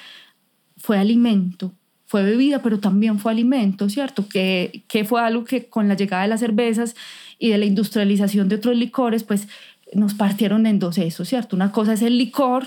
fue 0.77 0.97
alimento 0.97 1.73
fue 2.13 2.21
bebida, 2.21 2.61
pero 2.61 2.79
también 2.79 3.17
fue 3.17 3.31
alimento, 3.31 3.89
¿cierto? 3.89 4.27
Que, 4.27 4.83
que 4.87 5.03
fue 5.03 5.19
algo 5.19 5.45
que 5.45 5.67
con 5.67 5.87
la 5.87 5.95
llegada 5.95 6.21
de 6.21 6.29
las 6.29 6.41
cervezas 6.41 6.95
y 7.39 7.49
de 7.49 7.57
la 7.57 7.65
industrialización 7.65 8.49
de 8.49 8.57
otros 8.57 8.75
licores, 8.75 9.23
pues 9.23 9.47
nos 9.95 10.13
partieron 10.13 10.67
en 10.67 10.77
dos 10.77 10.99
eso, 10.99 11.25
¿cierto? 11.25 11.55
Una 11.55 11.71
cosa 11.71 11.93
es 11.93 12.03
el 12.03 12.19
licor 12.19 12.65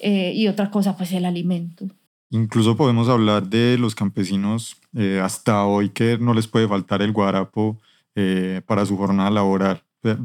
eh, 0.00 0.34
y 0.36 0.46
otra 0.46 0.70
cosa 0.70 0.96
pues 0.96 1.10
el 1.10 1.24
alimento. 1.24 1.88
Incluso 2.30 2.76
podemos 2.76 3.08
hablar 3.08 3.48
de 3.48 3.76
los 3.76 3.96
campesinos 3.96 4.76
eh, 4.94 5.20
hasta 5.20 5.64
hoy 5.66 5.88
que 5.88 6.16
no 6.18 6.32
les 6.32 6.46
puede 6.46 6.68
faltar 6.68 7.02
el 7.02 7.10
guarapo 7.10 7.80
eh, 8.14 8.60
para 8.66 8.86
su 8.86 8.96
jornada 8.96 9.30
laboral. 9.30 9.82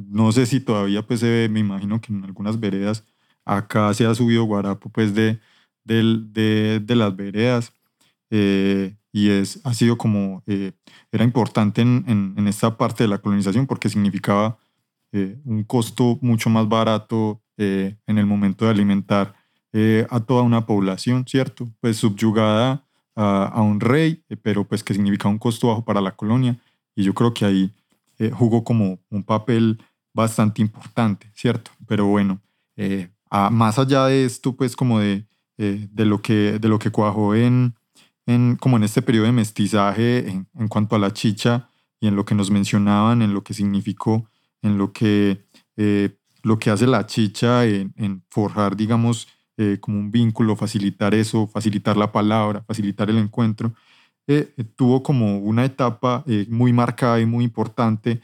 No 0.08 0.32
sé 0.32 0.46
si 0.46 0.60
todavía 0.60 1.02
pues 1.02 1.22
se 1.22 1.28
ve, 1.28 1.50
me 1.50 1.62
imagino 1.62 2.00
que 2.00 2.14
en 2.14 2.24
algunas 2.24 2.60
veredas 2.60 3.06
acá 3.44 3.92
se 3.96 4.06
ha 4.06 4.14
subido 4.14 4.44
guarapo 4.44 4.92
pues 4.92 5.16
de, 5.16 5.40
de, 5.84 6.80
de 6.80 6.96
las 6.96 7.16
veredas 7.16 7.74
eh, 8.32 8.96
y 9.12 9.30
es, 9.30 9.60
ha 9.66 9.74
sido 9.74 9.98
como, 9.98 10.42
eh, 10.48 10.72
era 11.12 11.26
importante 11.26 11.82
en, 11.82 12.06
en, 12.08 12.48
esta 12.48 12.78
parte 12.78 13.04
de 13.04 13.10
la 13.10 13.18
colonización 13.18 13.68
porque 13.68 13.90
significaba 13.90 14.58
eh, 15.12 15.38
un 15.44 15.66
costo 15.66 16.18
mucho 16.22 16.50
más 16.50 16.68
barato 16.68 17.42
en 17.58 18.18
el 18.18 18.26
momento 18.26 18.66
de 18.66 18.72
alimentar 18.72 19.36
a 20.10 20.20
toda 20.22 20.42
una 20.42 20.66
población, 20.66 21.26
¿cierto? 21.28 21.72
Pues 21.80 21.98
subyugada 21.98 22.84
a, 23.16 23.46
a 23.46 23.62
un 23.62 23.80
rey, 23.80 24.24
pero 24.42 24.68
pues 24.68 24.84
que 24.84 24.96
significaba 24.96 25.32
un 25.32 25.38
costo 25.38 25.68
bajo 25.68 25.86
para 25.86 26.02
la 26.02 26.14
colonia 26.14 26.58
y 26.96 27.04
yo 27.04 27.14
creo 27.14 27.36
que 27.36 27.46
ahí 27.46 27.72
jugó 28.32 28.64
como 28.64 28.98
un 29.12 29.22
papel 29.22 29.80
bastante 30.12 30.64
importante, 30.64 31.30
¿cierto? 31.36 31.70
Pero 31.88 32.08
bueno, 32.08 32.42
más 33.52 33.78
allá 33.78 34.08
de 34.08 34.26
esto, 34.26 34.56
pues 34.56 34.76
como 34.76 35.00
de, 35.00 35.28
de, 35.56 36.06
lo, 36.06 36.20
que, 36.20 36.58
de 36.58 36.68
lo 36.68 36.80
que 36.80 36.90
cuajó 36.90 37.36
en, 37.36 37.76
en, 38.26 38.56
como 38.56 38.78
en 38.78 38.84
este 38.84 39.02
periodo 39.02 39.26
de 39.26 39.32
mestizaje 39.32 40.30
en, 40.30 40.48
en, 40.58 40.68
cuanto 40.68 40.96
a 40.96 41.00
la 41.00 41.14
chicha 41.14 41.70
y 42.00 42.08
en 42.08 42.16
lo 42.16 42.26
que 42.26 42.36
nos 42.36 42.52
mencionaban, 42.52 43.22
en 43.22 43.34
lo 43.34 43.44
que 43.44 43.54
significó, 43.54 44.28
en 44.62 44.78
lo 44.78 44.92
que, 44.92 45.44
eh, 45.78 46.10
lo 46.44 46.60
que 46.60 46.70
hace 46.70 46.88
la 46.88 47.06
chicha 47.06 47.66
en, 47.66 47.94
en 47.98 48.24
forjar, 48.30 48.76
digamos, 48.76 49.28
eh, 49.58 49.78
como 49.80 50.00
un 50.00 50.12
vínculo, 50.12 50.56
facilitar 50.56 51.14
eso, 51.14 51.48
facilitar 51.48 51.98
la 51.98 52.12
palabra, 52.12 52.64
facilitar 52.68 53.10
el 53.10 53.18
encuentro, 53.18 53.74
eh, 54.28 54.54
tuvo 54.76 55.04
como 55.04 55.40
una 55.40 55.66
etapa 55.66 56.24
muy 56.48 56.74
marcada 56.74 57.20
y 57.20 57.26
muy 57.26 57.44
importante 57.44 58.22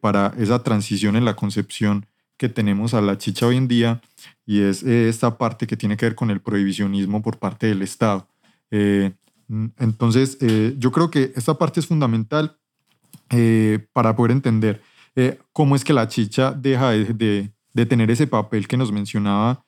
para 0.00 0.32
esa 0.38 0.62
transición 0.62 1.14
en 1.14 1.26
la 1.26 1.36
concepción 1.36 2.06
que 2.38 2.48
tenemos 2.48 2.94
a 2.94 3.02
la 3.02 3.18
chicha 3.18 3.46
hoy 3.46 3.56
en 3.56 3.68
día 3.68 4.00
y 4.46 4.62
es 4.62 4.82
esta 4.82 5.36
parte 5.36 5.66
que 5.66 5.76
tiene 5.76 5.96
que 5.96 6.06
ver 6.06 6.14
con 6.14 6.30
el 6.30 6.40
prohibicionismo 6.40 7.20
por 7.20 7.38
parte 7.38 7.66
del 7.66 7.82
Estado. 7.82 8.26
Mm, 8.70 9.08
entonces, 9.48 10.36
eh, 10.40 10.74
yo 10.78 10.92
creo 10.92 11.10
que 11.10 11.32
esta 11.34 11.54
parte 11.54 11.80
es 11.80 11.86
fundamental 11.86 12.58
eh, 13.30 13.86
para 13.92 14.14
poder 14.14 14.32
entender 14.32 14.82
eh, 15.16 15.38
cómo 15.52 15.74
es 15.74 15.84
que 15.84 15.94
la 15.94 16.08
chicha 16.08 16.52
deja 16.52 16.90
de, 16.90 17.50
tener 17.88 18.10
ese 18.10 18.26
papel 18.26 18.66
que 18.66 18.76
nos 18.76 18.90
mencionaba 18.90 19.64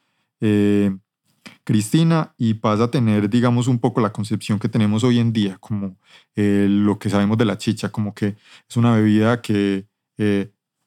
Cristina 1.63 2.35
y 2.37 2.55
pasa 2.55 2.85
a 2.85 2.91
tener, 2.91 3.31
digamos, 3.31 3.69
un 3.69 3.79
poco 3.79 4.01
la 4.01 4.13
concepción 4.13 4.59
que 4.59 4.69
tenemos 4.69 5.05
hoy 5.05 5.21
en 5.21 5.33
día, 5.33 5.59
como 5.61 5.97
lo 6.35 6.99
que 6.99 7.09
sabemos 7.09 7.39
de 7.39 7.45
la 7.45 7.57
chicha, 7.57 7.91
como 7.91 8.13
que 8.13 8.37
es 8.69 8.77
una 8.77 8.97
bebida 8.97 9.41
que 9.41 9.87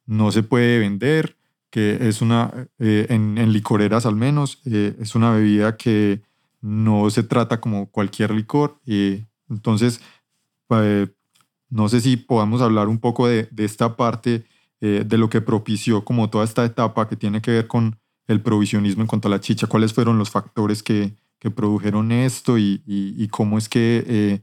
no 0.06 0.32
se 0.34 0.44
puede 0.44 0.80
vender, 0.80 1.38
que 1.70 2.10
es 2.10 2.22
una, 2.22 2.68
en, 2.80 3.54
licoreras 3.54 4.06
al 4.06 4.18
menos, 4.18 4.60
es 4.66 5.16
una 5.16 5.32
bebida 5.32 5.78
que 5.78 6.22
no 6.64 7.10
se 7.10 7.24
trata 7.24 7.60
como 7.60 7.92
cualquier 7.92 8.32
licor. 8.32 8.80
y 8.86 9.26
entonces, 9.50 10.02
eh, 10.70 11.08
no 11.70 11.90
sé 11.90 12.02
si 12.02 12.18
podamos 12.18 12.62
hablar 12.62 12.88
un 12.88 13.00
poco 13.00 13.28
de, 13.28 13.50
esta 13.58 13.96
parte, 13.98 14.46
eh, 14.82 15.04
de 15.06 15.18
lo 15.18 15.30
que 15.30 15.42
propició 15.42 16.06
como 16.06 16.30
toda 16.30 16.46
esta 16.46 16.64
etapa 16.66 17.08
que 17.08 17.16
tiene 17.16 17.42
que 17.42 17.52
ver 17.52 17.68
con 17.68 18.00
el 18.28 18.42
provisionismo 18.42 19.02
en 19.02 19.08
cuanto 19.08 19.28
a 19.28 19.32
la 19.32 19.42
chicha, 19.42 19.68
cuáles 19.68 19.94
fueron 19.94 20.18
los 20.18 20.30
factores 20.30 20.82
que, 20.82 21.14
que 21.40 21.52
produjeron 21.52 22.12
esto 22.12 22.58
y, 22.58 22.82
y, 22.86 23.28
cómo 23.28 23.58
es 23.58 23.68
que 23.68 24.04
eh, 24.08 24.42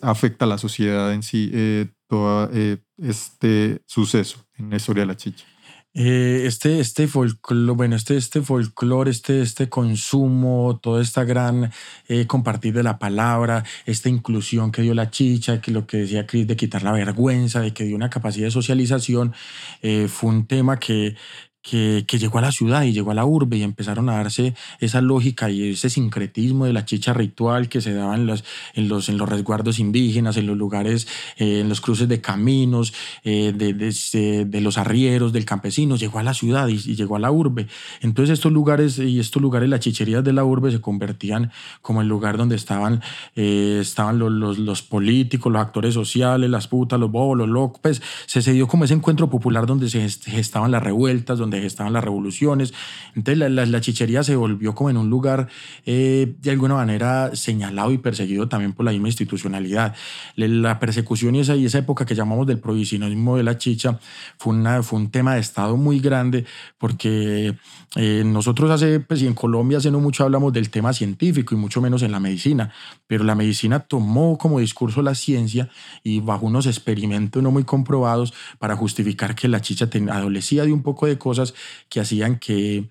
afecta 0.00 0.46
a 0.46 0.48
la 0.48 0.58
sociedad 0.58 1.12
en 1.12 1.22
sí 1.22 1.50
eh, 1.52 1.88
todo 2.08 2.50
este 2.96 3.82
suceso 3.86 4.38
en 4.56 4.70
la 4.70 4.76
historia 4.76 5.02
de 5.02 5.06
la 5.08 5.16
chicha. 5.16 5.44
Eh, 5.92 6.42
este, 6.46 6.78
este 6.78 7.08
folclore, 7.08 7.76
bueno, 7.76 7.96
este, 7.96 8.16
este 8.16 8.42
folclore, 8.42 9.10
este, 9.10 9.42
este 9.42 9.68
consumo, 9.68 10.78
toda 10.80 11.02
esta 11.02 11.24
gran 11.24 11.72
eh, 12.06 12.26
compartir 12.28 12.74
de 12.74 12.84
la 12.84 13.00
palabra, 13.00 13.64
esta 13.86 14.08
inclusión 14.08 14.70
que 14.70 14.82
dio 14.82 14.94
la 14.94 15.10
chicha, 15.10 15.60
que 15.60 15.72
lo 15.72 15.88
que 15.88 15.96
decía 15.98 16.26
Chris 16.26 16.46
de 16.46 16.56
quitar 16.56 16.84
la 16.84 16.92
vergüenza, 16.92 17.60
de 17.60 17.72
que 17.72 17.84
dio 17.84 17.96
una 17.96 18.08
capacidad 18.08 18.46
de 18.46 18.52
socialización, 18.52 19.34
eh, 19.82 20.06
fue 20.08 20.30
un 20.30 20.46
tema 20.46 20.78
que, 20.78 21.16
que, 21.62 22.04
llegó 22.18 22.38
a 22.38 22.42
la 22.42 22.52
ciudad 22.52 22.82
y 22.82 22.92
llegó 22.92 23.10
a 23.10 23.14
la 23.14 23.24
urbe 23.24 23.58
y 23.58 23.62
empezaron 23.62 24.08
a 24.08 24.14
darse 24.14 24.54
esa 24.78 25.00
lógica 25.00 25.50
y 25.50 25.70
ese 25.70 25.90
sincretismo 25.90 26.64
de 26.64 26.72
la 26.72 26.84
chicha 26.84 27.12
ritual 27.12 27.68
que 27.68 27.80
se 27.80 27.92
daba 27.92 28.14
en 28.14 28.26
los, 28.26 28.44
en 28.74 28.88
los, 28.88 29.08
en 29.08 29.18
los 29.18 29.28
resguardos 29.28 29.78
indígenas, 29.78 30.36
en 30.36 30.46
los 30.46 30.56
lugares, 30.56 31.06
eh, 31.36 31.60
en 31.60 31.68
los 31.68 31.80
cruces 31.80 32.08
de 32.08 32.20
caminos, 32.20 32.94
eh, 33.24 33.52
de, 33.54 33.74
de, 33.74 34.60
los 34.60 34.78
arrieros, 34.78 35.32
del 35.32 35.44
campesino, 35.44 35.96
llegó 35.96 36.18
a 36.18 36.22
la 36.22 36.34
ciudad 36.34 36.68
y, 36.68 36.78
llegó 36.78 37.16
a 37.16 37.18
la 37.18 37.30
urbe. 37.30 37.66
Entonces 38.00 38.34
estos 38.34 38.52
lugares 38.52 38.98
y 38.98 39.20
estos 39.20 39.40
lugares, 39.42 39.68
las 39.68 39.80
chicherías 39.80 40.24
de 40.24 40.32
la 40.32 40.44
urbe 40.44 40.70
se 40.70 40.80
convertían 40.80 41.50
como 41.82 42.00
el 42.00 42.08
lugar 42.08 42.36
donde 42.36 42.56
estaban, 42.56 43.02
eh, 43.36 43.78
estaban 43.80 44.18
los, 44.18 44.32
los, 44.32 44.58
los, 44.58 44.82
políticos, 44.82 45.52
los 45.52 45.60
actores 45.60 45.94
sociales, 45.94 46.48
las 46.48 46.68
putas, 46.68 46.98
los 46.98 47.10
bobos, 47.10 47.36
los 47.36 47.48
locos, 47.48 47.80
pues, 47.82 48.02
se, 48.26 48.42
se 48.42 48.52
dio 48.52 48.66
como 48.66 48.84
ese 48.84 48.94
encuentro 48.94 49.28
popular 49.28 49.66
donde 49.66 49.88
se 49.90 50.08
gestaban 50.08 50.70
las 50.70 50.82
revueltas, 50.82 51.38
donde 51.38 51.49
donde 51.50 51.66
estaban 51.66 51.92
las 51.92 52.04
revoluciones. 52.04 52.72
Entonces 53.14 53.50
la, 53.50 53.80
chichería 53.80 54.22
se 54.22 54.36
volvió 54.36 54.74
como 54.74 54.90
en 54.90 54.96
un 54.96 55.10
lugar 55.10 55.48
eh, 55.86 56.34
de 56.40 56.50
alguna 56.50 56.74
manera 56.74 57.34
señalado 57.34 57.92
y 57.92 57.98
perseguido 57.98 58.48
también 58.48 58.72
por 58.72 58.84
la 58.84 58.92
misma 58.92 59.08
institucionalidad. 59.08 59.94
La 60.36 60.78
persecución 60.78 61.34
y 61.34 61.40
esa, 61.40 61.56
y 61.56 61.66
esa 61.66 61.78
época 61.78 62.04
que 62.06 62.14
llamamos 62.14 62.46
del 62.46 62.58
provisionismo 62.58 63.36
de 63.36 63.42
la 63.42 63.58
chicha 63.58 63.98
fue, 64.38 64.54
una, 64.54 64.82
fue 64.82 64.98
un 64.98 65.10
tema 65.10 65.34
de 65.34 65.40
Estado 65.40 65.76
muy 65.76 66.00
grande 66.00 66.44
porque 66.78 67.54
eh, 67.96 68.22
nosotros 68.24 68.70
hace, 68.70 69.00
pues 69.00 69.22
y 69.22 69.26
en 69.26 69.34
Colombia 69.34 69.78
hace 69.78 69.90
no 69.90 69.98
mucho 69.98 70.22
hablamos 70.22 70.52
del 70.52 70.70
tema 70.70 70.92
científico 70.92 71.54
y 71.54 71.58
mucho 71.58 71.80
menos 71.80 72.02
en 72.02 72.12
la 72.12 72.20
medicina, 72.20 72.72
pero 73.06 73.24
la 73.24 73.34
medicina 73.34 73.80
tomó 73.80 74.38
como 74.38 74.60
discurso 74.60 75.02
la 75.02 75.14
ciencia 75.14 75.68
y 76.04 76.20
bajo 76.20 76.46
unos 76.46 76.66
experimentos 76.66 77.42
no 77.42 77.50
muy 77.50 77.64
comprobados 77.64 78.32
para 78.58 78.76
justificar 78.76 79.34
que 79.34 79.48
la 79.48 79.60
chicha 79.60 79.88
adolecía 80.12 80.64
de 80.64 80.72
un 80.72 80.82
poco 80.82 81.06
de 81.06 81.18
cosas 81.18 81.39
que 81.88 82.00
hacían 82.00 82.38
que 82.38 82.84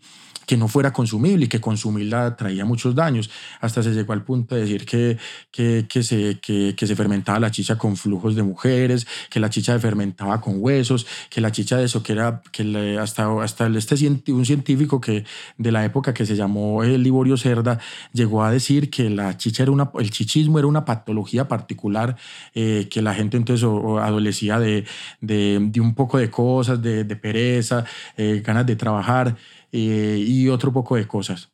que 0.49 0.57
no 0.57 0.67
fuera 0.67 0.91
consumible 0.91 1.45
y 1.45 1.47
que 1.47 1.61
consumirla 1.61 2.35
traía 2.35 2.65
muchos 2.65 2.95
daños. 2.95 3.29
Hasta 3.61 3.83
se 3.83 3.91
llegó 3.91 4.13
al 4.13 4.23
punto 4.23 4.55
de 4.55 4.61
decir 4.61 4.83
que, 4.83 5.19
que, 5.51 5.85
que 5.87 6.01
se, 6.01 6.39
que, 6.39 6.73
se 6.75 6.95
fermentaba 6.95 7.39
la 7.39 7.51
chicha 7.51 7.77
con 7.77 7.95
flujos 7.95 8.33
de 8.35 8.41
mujeres, 8.41 9.05
que 9.29 9.39
la 9.39 9.51
chicha 9.51 9.73
se 9.73 9.79
fermentaba 9.79 10.41
con 10.41 10.55
huesos, 10.57 11.05
que 11.29 11.39
la 11.39 11.51
chicha 11.51 11.77
de 11.77 11.83
eso, 11.83 12.01
que 12.01 12.13
era 12.13 12.41
que 12.51 12.97
hasta, 12.99 13.31
hasta 13.43 13.67
este, 13.67 14.31
un 14.31 14.43
científico 14.43 14.99
que 14.99 15.23
de 15.59 15.71
la 15.71 15.85
época 15.85 16.15
que 16.15 16.25
se 16.25 16.35
llamó 16.35 16.83
el 16.83 17.03
Liborio 17.03 17.37
Cerda 17.37 17.77
llegó 18.11 18.43
a 18.43 18.51
decir 18.51 18.89
que 18.89 19.07
la 19.11 19.37
chicha 19.37 19.61
era 19.61 19.71
una, 19.71 19.91
el 19.99 20.09
chichismo 20.09 20.57
era 20.57 20.67
una 20.67 20.83
patología 20.83 21.47
particular, 21.47 22.17
eh, 22.55 22.87
que 22.89 23.03
la 23.03 23.13
gente 23.13 23.37
entonces 23.37 23.69
adolecía 24.01 24.57
de, 24.57 24.85
de, 25.21 25.59
de, 25.61 25.79
un 25.79 25.93
poco 25.93 26.17
de 26.17 26.31
cosas, 26.31 26.81
de, 26.81 27.03
de 27.03 27.15
pereza, 27.15 27.85
eh, 28.17 28.41
ganas 28.43 28.65
de 28.65 28.75
trabajar. 28.75 29.37
Eh, 29.71 30.23
y 30.25 30.49
otro 30.49 30.71
poco 30.71 30.95
de 30.95 31.07
cosas. 31.07 31.51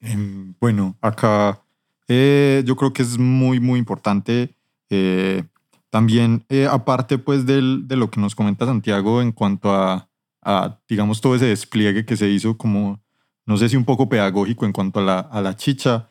Em, 0.00 0.54
bueno, 0.60 0.96
acá 1.00 1.62
eh, 2.08 2.62
yo 2.64 2.76
creo 2.76 2.92
que 2.92 3.02
es 3.02 3.18
muy, 3.18 3.60
muy 3.60 3.78
importante 3.78 4.54
eh, 4.88 5.44
también, 5.90 6.44
aparte 6.70 7.18
pues 7.18 7.46
del, 7.46 7.86
de 7.86 7.96
lo 7.96 8.10
que 8.10 8.20
nos 8.20 8.34
comenta 8.34 8.64
Santiago 8.64 9.20
en 9.20 9.32
cuanto 9.32 9.72
a, 9.72 10.08
a, 10.42 10.78
digamos, 10.88 11.20
todo 11.20 11.34
ese 11.34 11.46
despliegue 11.46 12.06
que 12.06 12.16
se 12.16 12.28
hizo 12.30 12.56
como, 12.56 13.00
no 13.44 13.56
sé 13.56 13.68
si 13.68 13.76
un 13.76 13.84
poco 13.84 14.08
pedagógico 14.08 14.64
en 14.66 14.72
cuanto 14.72 15.00
a 15.00 15.02
la, 15.02 15.18
a 15.18 15.40
la 15.40 15.56
chicha, 15.56 16.08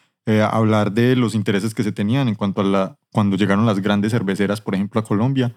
hablar 0.51 0.91
de 0.91 1.15
los 1.15 1.33
intereses 1.33 1.73
que 1.73 1.81
se 1.81 1.91
tenían 1.91 2.27
en 2.27 2.35
cuanto 2.35 2.61
a 2.61 2.63
la, 2.63 2.99
cuando 3.11 3.35
llegaron 3.35 3.65
las 3.65 3.79
grandes 3.79 4.11
cerveceras, 4.11 4.61
por 4.61 4.75
ejemplo, 4.75 5.01
a 5.01 5.03
Colombia. 5.03 5.55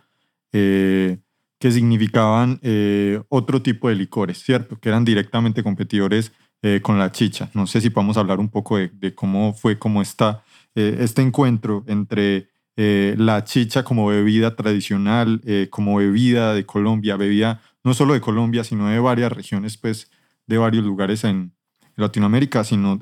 Eh, 0.53 1.19
que 1.63 1.71
significaban 1.71 2.59
eh, 2.63 3.23
otro 3.29 3.63
tipo 3.63 3.89
de 3.89 3.95
licores, 3.95 4.43
¿cierto? 4.43 4.81
Que 4.81 4.89
eran 4.89 5.05
directamente 5.05 5.63
competidores 5.63 6.33
eh, 6.61 6.81
con 6.83 6.99
la 6.99 7.13
chicha. 7.13 7.51
No 7.55 7.69
sé 7.69 7.81
si 7.81 7.89
podemos 7.89 8.17
hablar 8.17 8.41
un 8.41 8.49
poco 8.49 8.79
de, 8.79 9.15
cómo 9.15 9.55
fue 9.55 9.79
como 9.79 10.03
está 10.03 10.43
eh, 10.75 10.97
este 10.99 11.23
encuentro 11.23 11.85
entre 11.87 12.49
la 12.75 13.45
chicha 13.45 13.85
como 13.85 14.07
bebida 14.07 14.57
tradicional, 14.57 15.41
como 15.71 15.97
bebida 15.99 16.55
de 16.55 16.65
Colombia, 16.65 17.17
bebida 17.17 17.61
no 17.85 17.95
solo 17.95 18.15
de 18.15 18.21
Colombia, 18.21 18.65
sino 18.65 18.89
de 18.89 18.99
varias 18.99 19.31
regiones, 19.31 19.77
pues 19.77 20.11
de 20.47 20.59
varios 20.59 20.83
lugares 20.83 21.23
en 21.23 21.53
Latinoamérica, 21.97 22.65
sino 22.65 22.99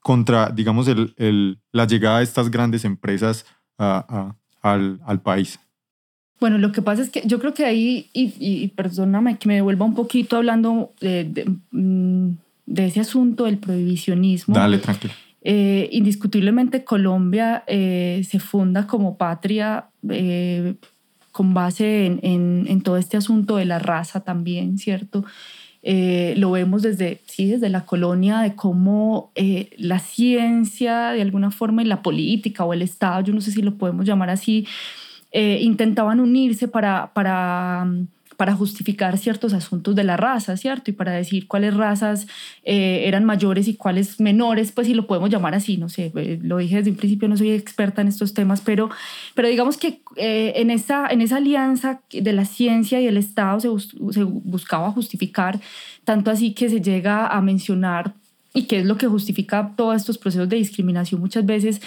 contra, 0.00 0.50
digamos, 0.50 0.86
la 1.72 1.86
llegada 1.86 2.18
de 2.18 2.24
estas 2.24 2.50
grandes 2.50 2.84
empresas 2.84 3.46
al, 3.78 5.00
al 5.06 5.22
país. 5.22 5.60
Bueno, 6.40 6.56
lo 6.56 6.72
que 6.72 6.80
pasa 6.80 7.02
es 7.02 7.10
que 7.10 7.22
yo 7.26 7.38
creo 7.38 7.52
que 7.52 7.66
ahí, 7.66 8.08
y, 8.14 8.68
perdóname 8.68 9.36
que 9.36 9.46
me 9.46 9.56
devuelva 9.56 9.84
un 9.84 9.94
poquito 9.94 10.38
hablando 10.38 10.92
de, 11.00 11.44
mm, 11.70 12.30
ese 12.74 13.00
asunto 13.00 13.44
del 13.44 13.58
prohibicionismo. 13.58 14.54
Dale, 14.54 14.78
tranquilo. 14.78 15.12
Eh, 15.42 15.88
indiscutiblemente 15.92 16.84
Colombia 16.84 17.64
eh, 17.66 18.22
se 18.28 18.38
funda 18.40 18.86
como 18.86 19.16
patria 19.16 19.86
eh, 20.08 20.74
con 21.32 21.54
base 21.54 22.06
en, 22.06 22.20
en, 22.66 22.80
todo 22.82 22.98
este 22.98 23.16
asunto 23.16 23.56
de 23.56 23.64
la 23.64 23.78
raza 23.78 24.20
también, 24.20 24.78
¿cierto? 24.78 25.24
lo 25.82 26.50
vemos 26.50 26.82
desde, 26.82 27.22
sí, 27.26 27.46
desde 27.46 27.70
la 27.70 27.86
colonia, 27.86 28.40
de 28.40 28.54
cómo 28.54 29.32
la 29.78 29.98
ciencia, 29.98 31.12
de 31.12 31.22
alguna 31.22 31.50
forma, 31.50 31.80
y 31.82 31.86
la 31.86 32.02
política 32.02 32.64
o 32.64 32.74
el 32.74 32.82
Estado, 32.82 33.22
yo 33.24 33.32
no 33.32 33.40
sé 33.40 33.50
si 33.50 33.62
lo 33.62 33.76
podemos 33.76 34.04
llamar 34.04 34.28
así, 34.28 34.66
eh, 35.32 35.58
intentaban 35.62 36.18
unirse 36.18 36.66
para, 36.66 37.12
para, 37.12 37.86
para 38.36 38.54
justificar 38.54 39.16
ciertos 39.16 39.52
asuntos 39.52 39.94
de 39.94 40.02
la 40.02 40.16
raza, 40.16 40.56
¿cierto? 40.56 40.90
Y 40.90 40.94
para 40.94 41.12
decir 41.12 41.46
cuáles 41.46 41.74
razas 41.74 42.26
eh, 42.64 43.02
eran 43.04 43.24
mayores 43.24 43.68
y 43.68 43.74
cuáles 43.74 44.18
menores, 44.18 44.72
pues 44.72 44.88
si 44.88 44.94
lo 44.94 45.06
podemos 45.06 45.30
llamar 45.30 45.54
así, 45.54 45.76
no 45.76 45.88
sé, 45.88 46.10
eh, 46.16 46.40
lo 46.42 46.58
dije 46.58 46.76
desde 46.76 46.90
un 46.90 46.96
principio, 46.96 47.28
no 47.28 47.36
soy 47.36 47.52
experta 47.52 48.02
en 48.02 48.08
estos 48.08 48.34
temas, 48.34 48.60
pero, 48.60 48.90
pero 49.34 49.46
digamos 49.46 49.76
que 49.76 50.00
en, 50.16 50.70
esa, 50.70 51.06
en 51.06 51.20
esa 51.20 51.36
alianza 51.36 52.00
de 52.10 52.32
la 52.32 52.44
ciencia 52.44 53.00
y 53.00 53.06
el 53.06 53.16
Estado 53.16 53.60
se, 53.60 53.68
se 54.12 54.24
buscaba 54.24 54.90
justificar, 54.90 55.60
tanto 56.04 56.32
así 56.32 56.54
que 56.54 56.68
se 56.68 56.80
llega 56.80 57.28
a 57.28 57.40
mencionar 57.40 58.14
y 58.52 58.64
qué 58.64 58.80
es 58.80 58.84
lo 58.84 58.96
que 58.96 59.06
justifica 59.06 59.74
todos 59.76 59.94
estos 59.94 60.18
procesos 60.18 60.48
de 60.48 60.56
discriminación 60.56 61.20
muchas 61.20 61.46
veces 61.46 61.80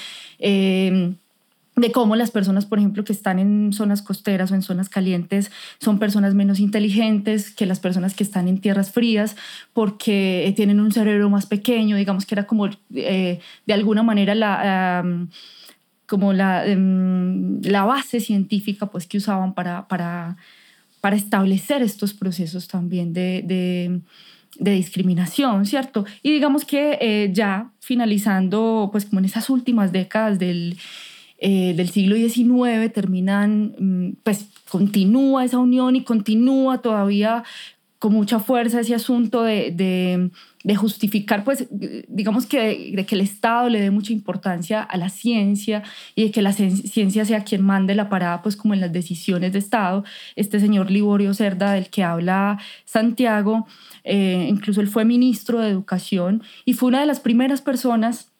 de 1.76 1.92
cómo 1.92 2.16
las 2.16 2.30
personas, 2.30 2.66
por 2.66 2.78
ejemplo, 2.78 3.04
que 3.04 3.14
están 3.14 3.40
en 3.40 3.74
zonas 3.74 4.02
costeras 4.02 4.52
o 4.52 4.56
en 4.56 4.62
zonas 4.62 4.90
calientes 4.90 5.52
son 5.80 5.98
personas 5.98 6.36
menos 6.36 6.60
inteligentes 6.60 7.50
que 7.52 7.66
las 7.66 7.80
personas 7.80 8.14
que 8.14 8.24
están 8.24 8.48
en 8.48 8.60
tierras 8.60 8.92
frías 8.92 9.36
porque 9.74 10.48
eh, 10.48 10.54
tienen 10.54 10.80
un 10.80 10.92
cerebro 10.92 11.30
más 11.30 11.48
pequeño, 11.48 11.98
digamos 11.98 12.26
que 12.26 12.36
era 12.36 12.46
como 12.46 12.68
eh, 12.94 13.40
de 13.66 13.74
alguna 13.74 14.04
manera 14.04 14.36
la, 14.36 15.04
como 16.06 16.32
la, 16.32 16.66
em, 16.68 17.60
la 17.64 17.86
base 17.86 18.20
científica 18.20 18.86
pues, 18.88 19.08
que 19.08 19.18
usaban 19.18 19.56
para, 19.56 19.88
para, 19.88 20.38
para 21.02 21.16
establecer 21.16 21.82
estos 21.82 22.14
procesos 22.14 22.68
también 22.68 23.14
de, 23.14 24.02
de 24.60 24.72
discriminación, 24.72 25.66
¿cierto? 25.66 26.06
Y 26.22 26.32
digamos 26.32 26.66
que 26.66 26.98
eh, 27.02 27.30
ya 27.34 27.72
finalizando, 27.80 28.90
pues 28.92 29.06
como 29.06 29.20
en 29.20 29.26
esas 29.26 29.50
últimas 29.50 29.92
décadas 29.92 30.40
del, 30.40 30.78
eh, 31.46 31.74
del 31.76 31.90
siglo 31.90 32.16
XIX 32.16 32.90
terminan, 32.94 33.76
mm, 33.78 34.12
pues 34.24 34.48
continúa 34.70 35.44
esa 35.44 35.58
unión 35.58 35.98
y 35.98 36.06
continúa 36.06 36.78
todavía 36.78 37.44
con 38.00 38.14
mucha 38.14 38.40
fuerza 38.40 38.80
ese 38.80 38.96
asunto 38.96 39.44
de, 39.44 39.72
de, 40.64 40.76
justificar, 40.76 41.44
pues 41.44 41.68
digamos 42.08 42.46
que 42.46 42.94
de, 42.96 43.06
que 43.06 43.16
el 43.16 43.22
Estado 43.22 43.68
le 43.68 43.82
dé 43.82 43.92
mucha 43.92 44.14
importancia 44.14 44.82
a 44.82 44.96
la 44.96 45.10
ciencia 45.10 45.84
y 46.16 46.24
de 46.24 46.32
que 46.32 46.42
la 46.42 46.54
ciencia 46.54 47.26
sea 47.26 47.44
quien 47.44 47.62
mande 47.62 47.94
la 47.94 48.08
parada, 48.08 48.42
pues 48.42 48.56
como 48.56 48.74
en 48.74 48.80
las 48.80 48.94
decisiones 48.94 49.52
de 49.52 49.60
Estado. 49.60 50.06
Este 50.38 50.62
señor 50.62 50.92
Liborio 50.92 51.34
Cerda, 51.34 51.74
del 51.74 51.90
que 51.90 52.04
habla 52.04 52.58
Santiago, 52.86 53.68
eh, 54.06 54.48
incluso 54.50 54.80
él 54.80 54.88
fue 54.88 55.04
ministro 55.04 55.60
de 55.60 55.70
Educación 55.70 56.42
y 56.64 56.74
fue 56.74 56.88
una 56.88 57.02
de 57.02 57.06
las 57.06 57.20
primeras 57.20 57.62
personas 57.62 58.33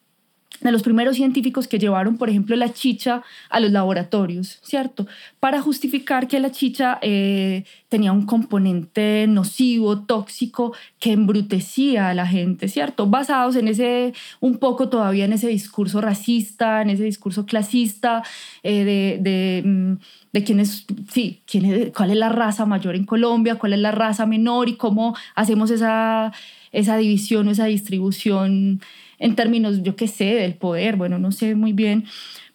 de 0.60 0.72
los 0.72 0.82
primeros 0.82 1.16
científicos 1.16 1.68
que 1.68 1.78
llevaron, 1.78 2.16
por 2.16 2.30
ejemplo, 2.30 2.56
la 2.56 2.72
chicha 2.72 3.22
a 3.50 3.60
los 3.60 3.70
laboratorios, 3.70 4.60
¿cierto? 4.62 5.06
Para 5.40 5.60
justificar 5.60 6.28
que 6.28 6.40
la 6.40 6.52
chicha 6.52 6.98
eh, 7.02 7.64
tenía 7.88 8.12
un 8.12 8.24
componente 8.24 9.26
nocivo, 9.28 10.00
tóxico, 10.00 10.74
que 10.98 11.12
embrutecía 11.12 12.08
a 12.08 12.14
la 12.14 12.26
gente, 12.26 12.68
¿cierto? 12.68 13.06
Basados 13.06 13.56
en 13.56 13.68
ese, 13.68 14.14
un 14.40 14.58
poco 14.58 14.88
todavía 14.88 15.24
en 15.24 15.32
ese 15.32 15.48
discurso 15.48 16.00
racista, 16.00 16.82
en 16.82 16.90
ese 16.90 17.04
discurso 17.04 17.46
clasista, 17.46 18.22
eh, 18.62 18.84
de, 18.84 19.18
de, 19.20 19.62
mm, 19.64 19.92
de 20.32 20.44
quién 20.44 20.60
es, 20.60 20.86
sí, 21.10 21.42
quién 21.46 21.64
es, 21.64 21.92
cuál 21.92 22.10
es 22.10 22.16
la 22.16 22.28
raza 22.28 22.64
mayor 22.64 22.96
en 22.96 23.04
Colombia, 23.04 23.56
cuál 23.56 23.74
es 23.74 23.80
la 23.80 23.90
raza 23.90 24.24
menor 24.24 24.68
y 24.68 24.76
cómo 24.76 25.16
hacemos 25.34 25.70
esa, 25.70 26.32
esa 26.72 26.96
división 26.96 27.48
o 27.48 27.50
esa 27.50 27.66
distribución 27.66 28.80
en 29.24 29.36
términos, 29.36 29.82
yo 29.82 29.96
qué 29.96 30.06
sé, 30.06 30.34
del 30.34 30.54
poder, 30.54 30.96
bueno, 30.96 31.18
no 31.18 31.32
sé 31.32 31.54
muy 31.54 31.72
bien, 31.72 32.04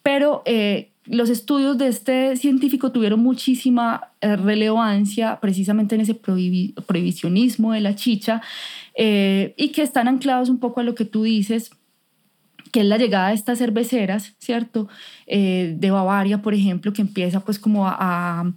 pero 0.03 0.43
eh, 0.45 0.91
los 1.05 1.31
estudios 1.31 1.79
de 1.79 1.87
este 1.87 2.37
científico 2.37 2.91
tuvieron 2.91 3.21
muchísima 3.21 4.11
eh, 4.21 4.35
relevancia 4.35 5.39
precisamente 5.41 5.95
en 5.95 6.01
ese 6.01 6.13
prohibicionismo 6.13 7.73
de 7.73 7.81
la 7.81 7.95
chicha 7.95 8.43
eh, 8.93 9.55
y 9.57 9.69
que 9.69 9.81
están 9.81 10.07
anclados 10.07 10.47
un 10.47 10.59
poco 10.59 10.79
a 10.79 10.83
lo 10.83 10.93
que 10.93 11.05
tú 11.05 11.23
dices, 11.23 11.71
que 12.71 12.81
es 12.81 12.85
la 12.85 12.99
llegada 12.99 13.29
de 13.29 13.33
estas 13.33 13.57
cerveceras, 13.57 14.35
¿cierto? 14.37 14.89
de 15.25 15.89
Bavaria, 15.89 16.43
por 16.43 16.53
ejemplo, 16.53 16.93
que 16.93 17.01
empieza 17.01 17.39
pues 17.39 17.57
como 17.57 17.87
a 17.87 18.53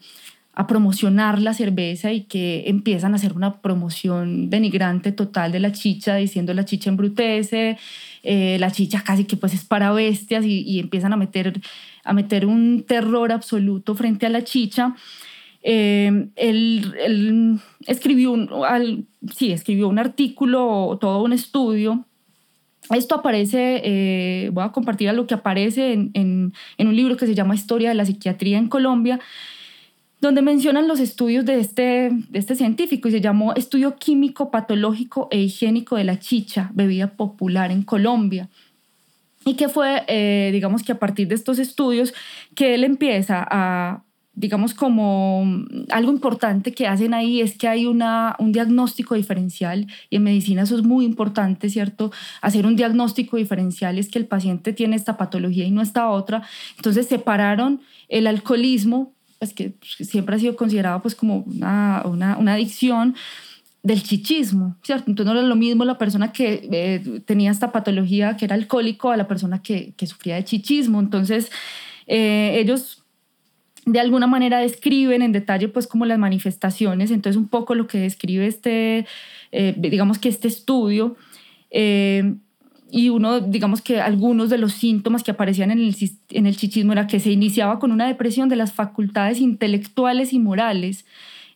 promocionar 0.54 1.40
la 1.40 1.54
cerveza 1.54 2.12
y 2.12 2.24
que 2.24 2.64
empiezan 2.66 3.12
a 3.12 3.16
hacer 3.16 3.32
una 3.32 3.60
promoción 3.60 4.50
denigrante 4.50 5.10
total 5.10 5.50
de 5.50 5.60
la 5.60 5.72
chicha, 5.72 6.16
diciendo 6.16 6.52
la 6.52 6.66
chicha 6.66 6.90
embrutece, 6.90 7.78
eh, 8.22 8.58
la 8.60 8.70
chicha 8.70 9.02
casi 9.02 9.24
que 9.24 9.36
pues 9.36 9.54
es 9.54 9.64
para 9.64 9.92
bestias 9.92 10.44
y, 10.44 10.78
empiezan 10.78 11.12
a 11.14 11.16
meter, 11.16 11.60
a 12.04 12.12
meter 12.12 12.44
un 12.46 12.84
terror 12.86 13.32
absoluto 13.32 13.94
frente 13.94 14.26
a 14.26 14.28
la 14.28 14.44
chicha. 14.44 14.94
Eh, 15.62 16.28
él, 16.36 17.60
escribió, 17.86 18.32
un, 18.32 19.06
sí, 19.34 19.52
escribió 19.52 19.88
un 19.88 19.98
artículo, 19.98 20.98
todo 21.00 21.24
un 21.24 21.32
estudio. 21.32 22.04
Esto 22.90 23.14
aparece, 23.14 23.80
eh, 23.84 24.50
voy 24.52 24.64
a 24.64 24.72
compartir 24.72 25.08
a 25.08 25.12
lo 25.14 25.26
que 25.26 25.34
aparece 25.34 25.92
en 25.92 26.52
un 26.78 26.96
libro 26.96 27.16
que 27.16 27.26
se 27.26 27.34
llama 27.34 27.54
Historia 27.54 27.88
de 27.88 27.94
la 27.94 28.04
Psiquiatría 28.04 28.58
en 28.58 28.68
Colombia, 28.68 29.18
donde 30.22 30.40
mencionan 30.40 30.86
los 30.86 31.00
estudios 31.00 31.44
de 31.44 31.58
este, 31.58 32.10
de 32.12 32.38
este 32.38 32.54
científico 32.54 33.08
y 33.08 33.10
se 33.10 33.20
llamó 33.20 33.54
Estudio 33.54 33.96
Químico, 33.96 34.52
Patológico 34.52 35.26
e 35.32 35.40
Higiénico 35.40 35.96
de 35.96 36.04
la 36.04 36.20
Chicha, 36.20 36.70
bebida 36.74 37.08
popular 37.08 37.72
en 37.72 37.82
Colombia. 37.82 38.48
Y 39.44 39.54
que 39.54 39.68
fue, 39.68 40.04
eh, 40.06 40.50
digamos 40.52 40.84
que 40.84 40.92
a 40.92 41.00
partir 41.00 41.26
de 41.26 41.34
estos 41.34 41.58
estudios, 41.58 42.14
que 42.54 42.76
él 42.76 42.84
empieza 42.84 43.44
a, 43.50 44.04
digamos 44.34 44.74
como 44.74 45.44
algo 45.90 46.12
importante 46.12 46.70
que 46.70 46.86
hacen 46.86 47.14
ahí 47.14 47.40
es 47.40 47.58
que 47.58 47.66
hay 47.66 47.86
una, 47.86 48.36
un 48.38 48.52
diagnóstico 48.52 49.16
diferencial 49.16 49.88
y 50.08 50.16
en 50.16 50.22
medicina 50.22 50.62
eso 50.62 50.76
es 50.76 50.84
muy 50.84 51.04
importante, 51.04 51.68
¿cierto? 51.68 52.12
Hacer 52.42 52.64
un 52.64 52.76
diagnóstico 52.76 53.38
diferencial 53.38 53.98
es 53.98 54.08
que 54.08 54.20
el 54.20 54.26
paciente 54.26 54.72
tiene 54.72 54.94
esta 54.94 55.16
patología 55.16 55.64
y 55.64 55.72
no 55.72 55.82
esta 55.82 56.08
otra. 56.08 56.44
Entonces 56.76 57.08
separaron 57.08 57.80
el 58.08 58.28
alcoholismo 58.28 59.12
pues 59.42 59.54
que 59.54 59.74
siempre 59.82 60.36
ha 60.36 60.38
sido 60.38 60.54
considerado 60.54 61.02
pues 61.02 61.16
como 61.16 61.38
una, 61.38 62.02
una, 62.04 62.38
una 62.38 62.54
adicción 62.54 63.16
del 63.82 64.00
chichismo, 64.00 64.76
¿cierto? 64.84 65.10
Entonces 65.10 65.34
no 65.34 65.40
era 65.40 65.48
lo 65.48 65.56
mismo 65.56 65.84
la 65.84 65.98
persona 65.98 66.30
que 66.30 66.68
eh, 66.70 67.20
tenía 67.24 67.50
esta 67.50 67.72
patología 67.72 68.36
que 68.36 68.44
era 68.44 68.54
alcohólico 68.54 69.10
a 69.10 69.16
la 69.16 69.26
persona 69.26 69.60
que, 69.60 69.94
que 69.96 70.06
sufría 70.06 70.36
de 70.36 70.44
chichismo. 70.44 71.00
Entonces 71.00 71.50
eh, 72.06 72.54
ellos 72.60 73.02
de 73.84 73.98
alguna 73.98 74.28
manera 74.28 74.60
describen 74.60 75.22
en 75.22 75.32
detalle 75.32 75.66
pues 75.66 75.88
como 75.88 76.06
las 76.06 76.20
manifestaciones, 76.20 77.10
entonces 77.10 77.36
un 77.36 77.48
poco 77.48 77.74
lo 77.74 77.88
que 77.88 77.98
describe 77.98 78.46
este, 78.46 79.06
eh, 79.50 79.74
digamos 79.76 80.20
que 80.20 80.28
este 80.28 80.46
estudio 80.46 81.16
y 82.94 83.08
uno, 83.08 83.40
digamos 83.40 83.80
que 83.80 84.02
algunos 84.02 84.50
de 84.50 84.58
los 84.58 84.74
síntomas 84.74 85.22
que 85.22 85.30
aparecían 85.30 85.70
en 85.70 85.78
el, 85.78 85.96
en 86.28 86.46
el 86.46 86.58
chichismo 86.58 86.92
era 86.92 87.06
que 87.06 87.20
se 87.20 87.30
iniciaba 87.30 87.78
con 87.78 87.90
una 87.90 88.06
depresión 88.06 88.50
de 88.50 88.56
las 88.56 88.74
facultades 88.74 89.40
intelectuales 89.40 90.34
y 90.34 90.38
morales. 90.38 91.06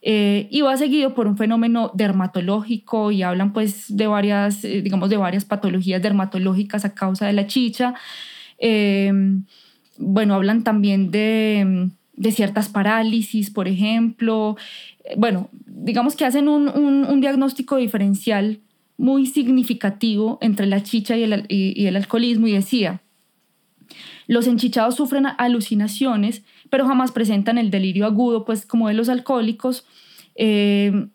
Eh, 0.01 0.49
y 0.51 0.63
va 0.63 0.79
seguido 0.79 1.13
por 1.15 1.27
un 1.27 1.37
fenómeno 1.37 1.91
dermatológico 1.93 3.13
y 3.13 3.23
hablan 3.23 3.53
pues 3.53 3.95
de 3.95 4.07
varias, 4.07 4.65
eh, 4.65 4.81
digamos, 4.81 5.11
de 5.11 5.19
varias 5.19 5.45
patologías 5.45 6.01
dermatológicas 6.01 6.87
a 6.87 6.95
causa 6.95 7.27
de 7.27 7.35
la 7.35 7.47
chicha. 7.47 7.93
Eh, 8.59 9.13
bueno, 9.99 10.35
hablan 10.37 10.65
también 10.65 11.11
de, 11.11 11.91
de, 12.15 12.33
ciertas 12.33 12.71
parálisis, 12.71 13.51
por 13.51 13.69
ejemplo. 13.69 14.57
Bueno, 15.19 15.51
digamos 15.67 16.17
que 16.17 16.25
hacen 16.25 16.49
un, 16.49 16.71
un, 16.71 17.05
un 17.05 17.21
diagnóstico 17.21 17.77
diferencial 17.77 18.61
muy 18.97 19.27
significativo 19.27 20.39
entre 20.41 20.67
la 20.67 20.83
chicha 20.83 21.17
y 21.17 21.25
el, 21.25 21.45
y, 21.49 21.87
el 21.87 21.97
alcoholismo 21.97 22.47
y 22.47 22.53
decía, 22.53 23.03
los 24.27 24.47
enchichados 24.47 24.97
sufren 24.97 25.27
alucinaciones, 25.39 26.43
pero 26.71 26.87
jamás 26.87 27.13
presentan 27.13 27.59
el 27.59 27.71
delirio 27.71 28.07
agudo, 28.07 28.45
pues 28.45 28.67
como 28.67 28.89
de 28.89 28.95
los 28.95 29.09
alcohólicos. 29.09 29.87
Eh, 30.35 31.09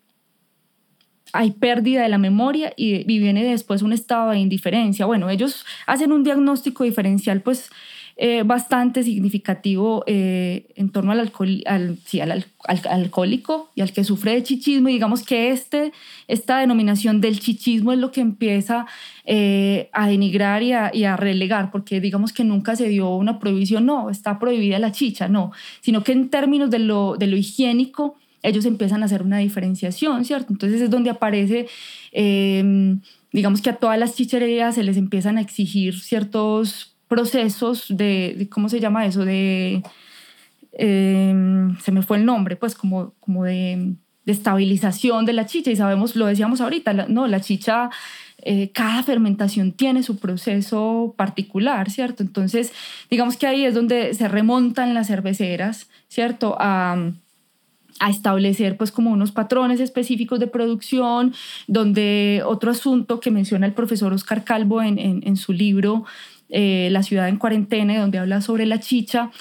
hay 1.34 1.52
pérdida 1.52 2.04
de 2.04 2.10
la 2.10 2.18
memoria 2.18 2.74
y, 2.76 3.12
y, 3.12 3.20
viene 3.20 3.44
después 3.44 3.82
un 3.82 3.94
estado 3.94 4.32
de 4.32 4.40
indiferencia. 4.40 5.06
Bueno, 5.06 5.30
ellos 5.30 5.66
hacen 5.88 6.12
un 6.12 6.24
diagnóstico 6.24 6.84
diferencial, 6.84 7.42
pues 7.42 7.70
eh, 8.24 8.44
bastante 8.44 9.02
significativo 9.02 10.04
eh, 10.06 10.68
en 10.76 10.92
torno 10.92 11.12
al, 11.12 11.20
alcohol, 11.22 11.64
al, 11.66 11.98
sí, 12.06 12.20
al, 12.20 12.46
alcohólico 12.88 13.72
y 13.74 13.82
al 13.82 13.92
que 13.94 14.04
sufre 14.04 14.34
de 14.34 14.44
chichismo. 14.44 14.90
Y 14.90 14.94
digamos 14.94 15.24
que 15.24 15.50
este, 15.50 15.92
esta 16.28 16.60
denominación 16.60 17.20
del 17.20 17.40
chichismo 17.40 17.94
es 17.94 17.98
lo 17.98 18.12
que 18.12 18.22
empieza 18.22 18.86
eh, 19.26 19.90
a 19.92 20.08
denigrar 20.08 20.62
y 20.62 20.72
a, 20.72 20.92
y 20.94 21.06
a, 21.06 21.18
relegar, 21.18 21.72
porque 21.72 22.00
digamos 22.00 22.32
que 22.32 22.44
nunca 22.44 22.76
se 22.76 22.90
dio 22.90 23.10
una 23.16 23.40
prohibición, 23.40 23.88
no, 23.88 24.12
está 24.12 24.38
prohibida 24.38 24.78
la 24.78 24.92
chicha, 24.92 25.28
no, 25.28 25.52
sino 25.80 26.04
que 26.04 26.12
en 26.12 26.30
términos 26.30 26.70
de 26.70 26.78
lo, 26.78 27.16
de 27.18 27.26
lo 27.26 27.38
higiénico, 27.38 28.18
ellos 28.44 28.66
empiezan 28.66 29.02
a 29.02 29.06
hacer 29.06 29.24
una 29.24 29.40
diferenciación, 29.40 30.26
¿cierto? 30.26 30.54
Entonces 30.54 30.80
es 30.80 30.92
donde 30.92 31.10
aparece 31.10 31.66
digamos 33.34 33.62
que 33.62 33.70
a 33.70 33.78
todas 33.78 33.98
las 33.98 34.16
chicherías 34.16 34.76
se 34.76 34.84
les 34.84 34.98
empiezan 34.98 35.38
a 35.38 35.42
exigir 35.42 36.00
ciertos 36.00 36.91
procesos 37.12 37.88
de, 37.90 38.48
¿cómo 38.50 38.70
se 38.70 38.80
llama 38.80 39.06
eso? 39.06 39.26
De, 39.26 39.84
em, 40.72 41.78
se 41.80 41.92
me 41.92 42.04
fue 42.04 42.16
el 42.16 42.26
nombre, 42.26 42.56
pues 42.56 42.74
como, 42.74 43.14
como 43.20 43.44
de, 43.44 43.96
de, 44.24 44.32
estabilización 44.32 45.26
de 45.26 45.34
la 45.34 45.46
chicha 45.46 45.72
y 45.72 45.76
sabemos, 45.76 46.16
lo 46.16 46.28
decíamos 46.28 46.62
ahorita, 46.62 46.94
no, 47.10 47.28
la 47.28 47.42
chicha, 47.42 47.90
eh, 48.44 48.72
cada 48.74 49.04
fermentación 49.04 49.74
tiene 49.74 50.04
su 50.04 50.20
proceso 50.20 51.14
particular, 51.18 51.92
¿cierto? 51.92 52.24
Entonces, 52.24 52.72
digamos 53.10 53.36
que 53.36 53.46
ahí 53.46 53.66
es 53.66 53.76
donde 53.76 54.14
se 54.14 54.30
remontan 54.30 54.94
las 54.94 55.08
cerveceras, 55.08 55.90
¿cierto? 56.08 56.56
A, 56.62 57.12
a 58.00 58.10
establecer 58.10 58.78
pues 58.78 58.94
como 58.94 59.12
unos 59.12 59.34
patrones 59.34 59.82
específicos 59.82 60.40
de 60.40 60.48
producción, 60.48 61.34
donde 61.68 62.42
otro 62.46 62.72
asunto 62.72 63.20
que 63.20 63.32
menciona 63.32 63.66
el 63.66 63.74
profesor 63.74 64.14
Oscar 64.14 64.46
Calvo 64.46 64.82
en, 64.82 64.98
en, 64.98 65.28
en 65.28 65.36
su 65.36 65.52
libro 65.52 66.06
eh, 66.52 66.90
la 66.92 67.04
ciudad 67.04 67.28
en 67.28 67.38
cuarentena, 67.38 68.00
donde 68.00 68.20
habla 68.20 68.42
sobre 68.42 68.66
la 68.66 68.80
chicha, 68.80 69.32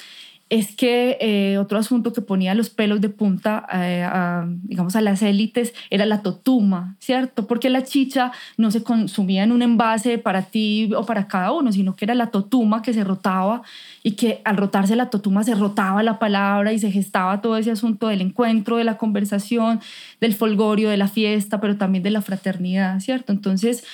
es 0.50 0.74
que 0.74 1.16
eh, 1.20 1.58
otro 1.58 1.78
asunto 1.78 2.12
que 2.12 2.22
ponía 2.22 2.56
los 2.56 2.70
pelos 2.70 3.00
de 3.00 3.08
punta, 3.08 3.64
eh, 3.72 4.02
a, 4.02 4.44
digamos, 4.64 4.96
a 4.96 5.00
las 5.00 5.22
élites 5.22 5.72
era 5.90 6.04
la 6.06 6.22
totuma, 6.22 6.96
¿cierto? 6.98 7.46
Porque 7.46 7.70
la 7.70 7.84
chicha 7.84 8.32
no 8.56 8.72
se 8.72 8.82
consumía 8.82 9.44
en 9.44 9.52
un 9.52 9.62
envase 9.62 10.18
para 10.18 10.42
ti 10.42 10.90
o 10.96 11.06
para 11.06 11.28
cada 11.28 11.52
uno, 11.52 11.70
sino 11.70 11.94
que 11.94 12.04
era 12.04 12.16
la 12.16 12.32
totuma 12.32 12.82
que 12.82 12.92
se 12.92 13.04
rotaba 13.04 13.62
y 14.02 14.12
que 14.12 14.40
al 14.44 14.56
rotarse 14.56 14.96
la 14.96 15.08
totuma 15.08 15.44
se 15.44 15.54
rotaba 15.54 16.02
la 16.02 16.18
palabra 16.18 16.72
y 16.72 16.80
se 16.80 16.90
gestaba 16.90 17.40
todo 17.40 17.56
ese 17.56 17.70
asunto 17.70 18.08
del 18.08 18.20
encuentro, 18.20 18.76
de 18.76 18.84
la 18.84 18.98
conversación, 18.98 19.80
del 20.20 20.34
folgorio, 20.34 20.90
de 20.90 20.96
la 20.96 21.06
fiesta, 21.06 21.60
pero 21.60 21.76
también 21.76 22.02
de 22.02 22.10
la 22.10 22.22
fraternidad, 22.22 22.98
¿cierto? 22.98 23.32
Entonces, 23.32 23.84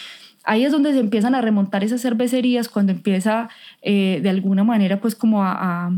ahí 0.47 0.65
es 0.65 0.73
donde 0.73 0.93
se 0.93 1.01
empiezan 1.01 1.35
a 1.35 1.43
remontar 1.43 1.85
esas 1.85 2.01
cervecerías, 2.01 2.69
cuando 2.69 2.93
empieza 2.93 3.51
eh, 3.83 4.21
de 4.23 4.31
alguna 4.31 4.65
manera 4.65 5.01
pues 5.01 5.15
como 5.15 5.43
a, 5.43 5.93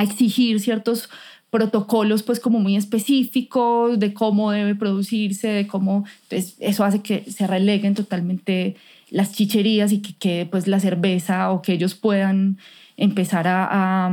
exigir 0.00 0.58
ciertos 0.58 1.08
protocolos 1.50 2.24
pues 2.24 2.40
como 2.40 2.58
muy 2.58 2.74
específicos 2.74 4.00
de 4.00 4.12
cómo 4.12 4.50
debe 4.50 4.74
producirse, 4.74 5.46
de 5.46 5.66
cómo, 5.68 6.04
entonces 6.22 6.56
eso 6.58 6.84
hace 6.84 7.00
que 7.00 7.30
se 7.30 7.46
releguen 7.46 7.94
totalmente 7.94 8.74
las 9.10 9.32
chicherías 9.32 9.92
y 9.92 10.00
que 10.00 10.14
quede 10.14 10.46
pues 10.46 10.66
la 10.66 10.80
cerveza 10.80 11.52
o 11.52 11.62
que 11.62 11.74
ellos 11.74 11.94
puedan 11.94 12.58
empezar 12.96 13.46
a 13.46 14.10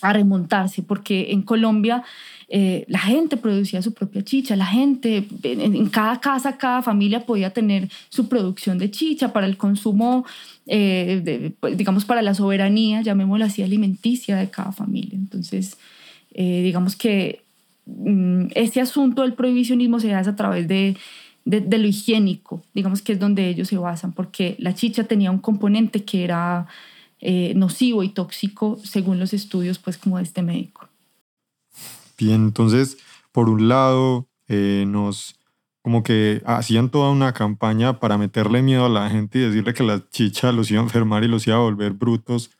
remontarse, 0.00 0.82
porque 0.82 1.32
en 1.32 1.42
Colombia 1.42 2.04
eh, 2.50 2.86
la 2.88 2.98
gente 2.98 3.36
producía 3.36 3.82
su 3.82 3.92
propia 3.92 4.24
chicha, 4.24 4.56
la 4.56 4.64
gente, 4.64 5.28
en, 5.42 5.86
cada 5.90 6.18
casa, 6.18 6.56
cada 6.56 6.80
familia 6.80 7.26
podía 7.26 7.50
tener 7.50 7.90
su 8.08 8.26
producción 8.28 8.78
de 8.78 8.90
chicha 8.90 9.34
para 9.34 9.46
el 9.46 9.58
consumo, 9.58 10.24
eh, 10.66 11.52
pues, 11.60 11.76
digamos, 11.76 12.06
para 12.06 12.22
la 12.22 12.32
soberanía, 12.32 13.02
llamémoslo 13.02 13.44
así, 13.44 13.62
alimenticia 13.62 14.36
de 14.38 14.48
cada 14.48 14.72
familia. 14.72 15.14
Entonces, 15.14 15.76
eh, 16.32 16.62
digamos 16.62 16.96
que 16.96 17.42
mm, 17.84 18.46
este 18.54 18.80
asunto 18.80 19.22
del 19.22 19.34
prohibicionismo 19.34 20.00
se 20.00 20.14
hace 20.14 20.30
a 20.30 20.36
través 20.36 20.66
de, 20.68 20.96
de, 21.44 21.78
lo 21.78 21.86
higiénico, 21.86 22.62
digamos 22.72 23.02
que 23.02 23.12
es 23.12 23.18
donde 23.18 23.46
ellos 23.48 23.68
se 23.68 23.76
basan, 23.76 24.12
porque 24.12 24.56
la 24.58 24.74
chicha 24.74 25.04
tenía 25.04 25.30
un 25.30 25.38
componente 25.38 26.04
que 26.04 26.24
era 26.24 26.66
nocivo 27.54 28.04
y 28.04 28.10
tóxico 28.10 28.78
según 28.84 29.18
los 29.18 29.34
estudios, 29.34 29.78
pues, 29.78 29.98
como 29.98 30.16
de 30.16 30.22
este 30.22 30.40
médico. 30.40 30.87
Bien, 32.18 32.42
entonces, 32.42 32.98
por 33.30 33.48
un 33.48 33.68
lado, 33.68 34.28
eh, 34.48 34.84
nos 34.86 35.38
como 35.82 36.02
que 36.02 36.42
hacían 36.44 36.90
toda 36.90 37.10
una 37.10 37.32
campaña 37.32 38.00
para 38.00 38.18
meterle 38.18 38.60
miedo 38.60 38.84
a 38.84 38.88
la 38.90 39.08
gente 39.08 39.38
y 39.38 39.42
decirle 39.42 39.72
que 39.72 39.84
la 39.84 40.06
chicha 40.10 40.52
los 40.52 40.70
iba 40.70 40.80
a 40.80 40.84
enfermar 40.84 41.24
y 41.24 41.28
los 41.28 41.46
iba 41.46 41.56
a 41.56 41.60
volver 41.60 41.92
brutos, 41.92 42.50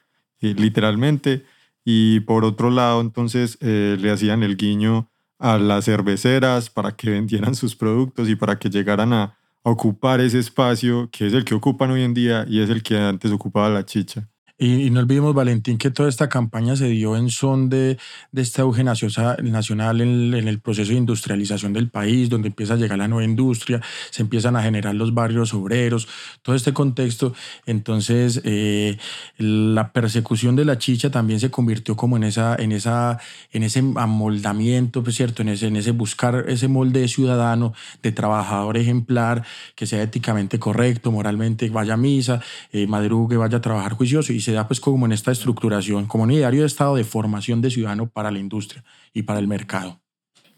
eh, 0.40 0.55
literalmente. 0.57 1.44
Y 1.85 2.21
por 2.21 2.44
otro 2.44 2.71
lado, 2.71 3.01
entonces 3.01 3.59
eh, 3.61 3.97
le 4.01 4.11
hacían 4.11 4.42
el 4.44 4.57
guiño 4.57 5.11
a 5.38 5.59
las 5.59 5.85
cerveceras 5.87 6.71
para 6.71 6.97
que 6.97 7.11
vendieran 7.18 7.55
sus 7.55 7.75
productos 7.77 8.29
y 8.29 8.37
para 8.37 8.59
que 8.59 8.71
llegaran 8.71 9.12
a 9.12 9.37
ocupar 9.62 10.21
ese 10.21 10.38
espacio 10.38 11.11
que 11.11 11.27
es 11.27 11.35
el 11.35 11.44
que 11.44 11.55
ocupan 11.55 11.90
hoy 11.90 12.03
en 12.05 12.14
día 12.14 12.47
y 12.49 12.61
es 12.61 12.71
el 12.71 12.83
que 12.83 12.97
antes 12.99 13.33
ocupaba 13.33 13.68
la 13.68 13.85
chicha. 13.85 14.29
Y, 14.61 14.90
no 14.90 14.99
olvidemos, 14.99 15.35
Valentín, 15.35 15.79
que 15.79 15.90
toda 15.90 16.09
esta 16.09 16.29
campaña 16.29 16.75
se 16.75 16.88
dio 16.88 17.16
en 17.16 17.31
son 17.31 17.68
de, 17.68 17.97
de 18.33 18.42
este 18.42 18.61
auge 18.61 18.83
nacional 18.83 20.01
en, 20.01 20.35
en, 20.35 20.49
el 20.49 20.59
proceso 20.59 20.90
de 20.90 20.99
industrialización 20.99 21.73
del 21.73 21.90
país, 21.90 22.29
donde 22.29 22.49
empieza 22.49 22.75
a 22.75 22.77
llegar 22.77 22.99
la 22.99 23.07
nueva 23.07 23.25
industria, 23.25 23.81
se 24.11 24.23
empiezan 24.23 24.57
a 24.57 24.62
generar 24.62 24.97
los 24.97 25.14
barrios 25.14 25.55
obreros, 25.55 26.09
todo 26.42 26.57
este 26.57 26.73
contexto. 26.73 27.35
Entonces, 27.66 28.40
eh, 28.42 28.99
la 29.37 29.92
persecución 29.92 30.57
de 30.57 30.64
la 30.64 30.77
chicha 30.77 31.09
también 31.09 31.38
se 31.38 31.53
convirtió 31.53 31.97
como 31.97 32.16
en, 32.16 32.25
esa, 32.25 32.57
en, 32.57 32.73
esa, 32.73 33.21
en 33.53 33.62
ese 33.62 33.79
amoldamiento, 33.94 35.05
pues, 35.05 35.14
¿cierto? 35.14 35.42
En 35.42 35.51
ese, 35.51 35.68
en 35.68 35.77
ese 35.77 35.92
buscar 35.92 36.47
ese 36.49 36.66
molde 36.66 36.99
de 36.99 37.07
ciudadano, 37.07 37.75
de 38.03 38.11
trabajador 38.11 38.77
ejemplar, 38.77 39.44
que 39.77 39.87
sea 39.87 40.03
éticamente 40.03 40.59
correcto, 40.59 41.12
moralmente, 41.12 41.71
vaya 41.71 41.94
a 41.94 41.97
misa, 41.97 42.42
eh, 42.73 42.88
madrugue, 42.88 43.37
vaya 43.37 43.59
a 43.59 43.61
trabajar 43.61 43.92
juicioso. 43.92 44.33
Y 44.33 44.48
se 44.49 44.55
da 44.55 44.67
pues 44.67 44.81
como 44.81 45.05
en 45.05 45.13
esta 45.13 45.31
estructuración, 45.31 46.07
como 46.07 46.25
un 46.25 46.31
ideario 46.31 46.63
de 46.63 46.69
estado 46.69 46.97
de 46.97 47.05
formación 47.05 47.61
de 47.61 47.69
ciudadano 47.69 48.09
para 48.09 48.31
la 48.31 48.39
industria 48.39 48.83
y 49.13 49.25
para 49.25 49.41
el 49.41 49.47
mercado 49.47 50.01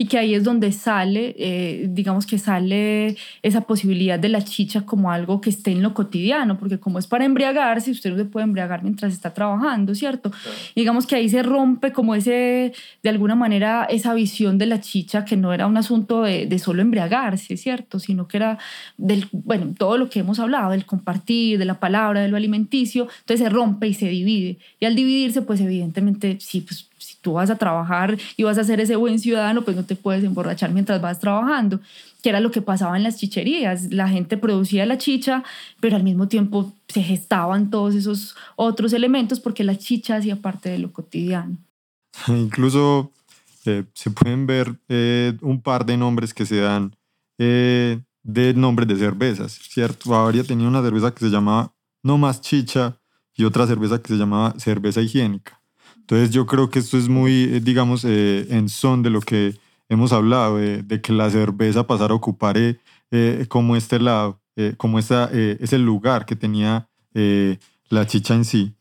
y 0.00 0.06
que 0.06 0.16
ahí 0.16 0.34
es 0.34 0.44
donde 0.44 0.72
sale, 0.72 1.36
eh, 1.38 1.86
digamos 1.90 2.24
que 2.24 2.38
sale 2.38 3.18
esa 3.42 3.60
posibilidad 3.60 4.18
de 4.18 4.30
la 4.30 4.42
chicha 4.42 4.86
como 4.86 5.12
algo 5.12 5.42
que 5.42 5.50
esté 5.50 5.72
en 5.72 5.82
lo 5.82 5.92
cotidiano, 5.92 6.56
porque 6.56 6.80
como 6.80 6.98
es 6.98 7.06
para 7.06 7.26
embriagarse, 7.26 7.90
usted 7.90 8.08
no 8.08 8.16
se 8.16 8.24
puede 8.24 8.44
embriagar 8.44 8.82
mientras 8.82 9.12
está 9.12 9.34
trabajando, 9.34 9.94
¿cierto? 9.94 10.32
digamos 10.74 11.06
que 11.06 11.16
ahí 11.16 11.28
se 11.28 11.42
rompe 11.42 11.92
como 11.92 12.14
ese, 12.14 12.72
de 13.02 13.10
alguna 13.10 13.34
manera, 13.34 13.84
esa 13.90 14.14
visión 14.14 14.56
de 14.56 14.64
la 14.64 14.80
chicha 14.80 15.26
que 15.26 15.36
no 15.36 15.52
era 15.52 15.66
un 15.66 15.76
asunto 15.76 16.22
de, 16.22 16.46
de 16.46 16.58
solo 16.58 16.80
embriagarse, 16.80 17.58
¿cierto? 17.58 17.98
Sino 17.98 18.26
que 18.26 18.38
era 18.38 18.58
del, 18.96 19.26
bueno, 19.32 19.74
todo 19.76 19.98
lo 19.98 20.08
que 20.08 20.20
hemos 20.20 20.40
hablado, 20.40 20.70
del 20.70 20.86
compartir, 20.86 21.58
de 21.58 21.66
la 21.66 21.78
palabra, 21.78 22.22
de 22.22 22.28
lo 22.28 22.38
alimenticio, 22.38 23.06
entonces 23.20 23.44
se 23.46 23.50
rompe 23.50 23.86
y 23.88 23.92
se 23.92 24.08
divide. 24.08 24.56
Y 24.80 24.86
al 24.86 24.94
dividirse, 24.94 25.42
pues 25.42 25.60
evidentemente, 25.60 26.38
sí, 26.40 26.62
pues 26.62 26.89
tú 27.20 27.35
vas 27.35 27.50
a 27.50 27.56
trabajar 27.56 28.18
y 28.37 28.42
vas 28.42 28.59
a 28.59 28.64
ser 28.64 28.80
ese 28.80 28.96
buen 28.96 29.18
ciudadano, 29.18 29.62
pues 29.62 29.76
no 29.76 29.85
te 29.85 29.96
puedes 29.96 30.24
emborrachar 30.24 30.70
mientras 30.72 31.00
vas 31.00 31.20
trabajando, 31.20 31.80
que 32.22 32.28
era 32.28 32.40
lo 32.40 32.50
que 32.50 32.62
pasaba 32.62 32.96
en 32.96 33.02
las 33.02 33.16
chicherías. 33.16 33.92
La 33.92 34.09
gente 34.09 34.37
producía 34.37 34.87
la 34.87 34.98
chicha, 34.98 35.44
pero 35.80 35.96
al 35.96 36.02
mismo 36.02 36.28
tiempo 36.28 36.72
se 36.88 37.02
gestaban 37.02 37.70
todos 37.70 37.94
esos 37.94 38.37
otros 38.56 38.92
elementos 38.92 39.40
porque 39.40 39.64
la 39.64 39.76
chicha 39.76 40.16
hacía 40.16 40.37
parte 40.37 40.68
de 40.70 40.78
lo 40.78 40.92
cotidiano. 40.92 41.56
Incluso 42.28 43.12
eh, 43.66 43.85
se 43.94 44.11
pueden 44.11 44.46
ver 44.46 44.74
eh, 44.88 45.37
un 45.42 45.61
par 45.61 45.85
de 45.85 45.96
nombres 45.96 46.33
que 46.33 46.46
se 46.46 46.56
dan 46.56 46.96
eh, 47.38 48.00
de 48.22 48.54
nombres 48.54 48.88
de 48.88 48.96
cervezas, 48.96 49.52
¿cierto? 49.52 50.11
Bavaria 50.11 50.44
tenía 50.44 50.68
una 50.68 50.83
cerveza 50.83 51.12
que 51.12 51.20
se 51.20 51.30
llamaba 51.30 51.72
No 52.02 52.18
Más 52.18 52.40
Chicha 52.40 52.98
y 53.35 53.44
otra 53.44 53.66
cerveza 53.66 54.00
que 54.00 54.09
se 54.09 54.16
llamaba 54.16 54.54
Cerveza 54.59 55.00
Higiénica. 55.00 55.60
Entonces 56.11 56.35
yo 56.35 56.44
creo 56.44 56.70
que 56.70 56.81
esto 56.81 56.99
es 56.99 57.09
muy, 57.09 57.44
eh, 57.44 57.61
digamos, 57.61 58.05
eh, 58.05 58.44
en 58.51 58.68
son 58.68 59.05
de 59.05 59.11
lo 59.11 59.20
que 59.20 59.57
hemos 59.88 60.12
hablado, 60.12 60.57
de 60.57 61.01
que 61.01 61.12
la 61.12 61.31
cerveza 61.31 61.87
pasara 61.87 62.12
a 62.12 62.16
ocupar 62.16 62.57
eh, 62.59 63.46
como 63.49 63.77
este 63.77 64.01
lado, 64.01 64.40
como 64.77 64.99
esta, 64.99 65.31
ese 65.33 65.79
lugar 65.79 66.27
que 66.27 66.35
tenía 66.37 66.88
la 67.88 68.07
chicha 68.07 68.35
en 68.35 68.44
sí. 68.44 68.75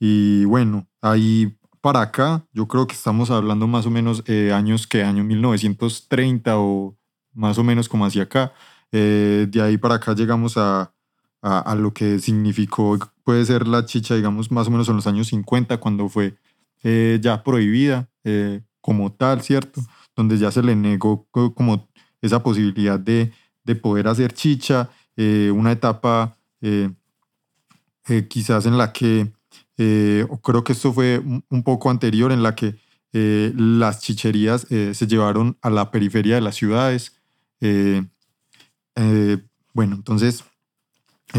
Y 0.00 0.44
bueno, 0.44 0.88
ahí 1.00 1.56
para 1.80 2.00
acá, 2.00 2.44
yo 2.52 2.66
creo 2.66 2.86
que 2.88 2.94
estamos 2.94 3.30
hablando 3.30 3.66
más 3.68 3.86
o 3.86 3.90
menos 3.90 4.24
años 4.52 4.86
que 4.86 5.04
año 5.04 5.24
1930 5.24 6.58
o 6.58 6.96
más 7.32 7.58
o 7.58 7.64
menos 7.64 7.88
como 7.88 8.06
hacia 8.06 8.24
acá. 8.24 8.52
de 8.90 9.62
ahí 9.62 9.78
para 9.78 9.96
acá 9.96 10.14
llegamos 10.14 10.56
a, 10.56 10.92
a, 11.42 11.58
a, 11.60 11.74
lo 11.76 11.92
que 11.94 12.18
significó, 12.18 12.98
puede 13.24 13.44
ser 13.44 13.68
la 13.68 13.84
chicha, 13.84 14.14
digamos, 14.16 14.50
más 14.50 14.66
o 14.66 14.70
menos 14.70 14.88
en 14.88 14.96
los 14.96 15.06
años 15.06 15.28
50, 15.28 15.78
cuando 15.78 16.08
fue 16.08 16.36
eh, 16.84 17.20
ya 17.22 17.44
prohibida 17.44 18.08
eh, 18.24 18.60
como 18.80 19.12
tal, 19.12 19.40
¿cierto? 19.42 19.80
Donde 20.16 20.36
ya 20.36 20.50
se 20.50 20.64
le 20.64 20.74
negó 20.74 21.28
como 21.30 21.88
esa 22.20 22.42
posibilidad 22.42 22.98
de, 22.98 23.32
de 23.62 23.74
poder 23.76 24.08
hacer 24.08 24.32
chicha, 24.32 24.90
eh, 25.16 25.52
una 25.54 25.72
etapa 25.72 26.36
quizás 28.28 28.66
en 28.66 28.78
la 28.78 28.92
que, 28.92 29.32
creo 29.76 30.64
que 30.64 30.72
esto 30.72 30.92
fue 30.92 31.20
un 31.48 31.62
poco 31.64 31.90
anterior, 31.90 32.30
en 32.30 32.42
la 32.42 32.54
que 32.54 32.76
las 33.12 34.00
chicherías 34.00 34.66
se 34.68 35.06
llevaron 35.06 35.58
a 35.60 35.70
la 35.70 35.90
periferia 35.90 36.36
de 36.36 36.40
las 36.40 36.54
ciudades. 36.54 37.16
bueno, 39.74 39.96
entonces, 39.96 40.44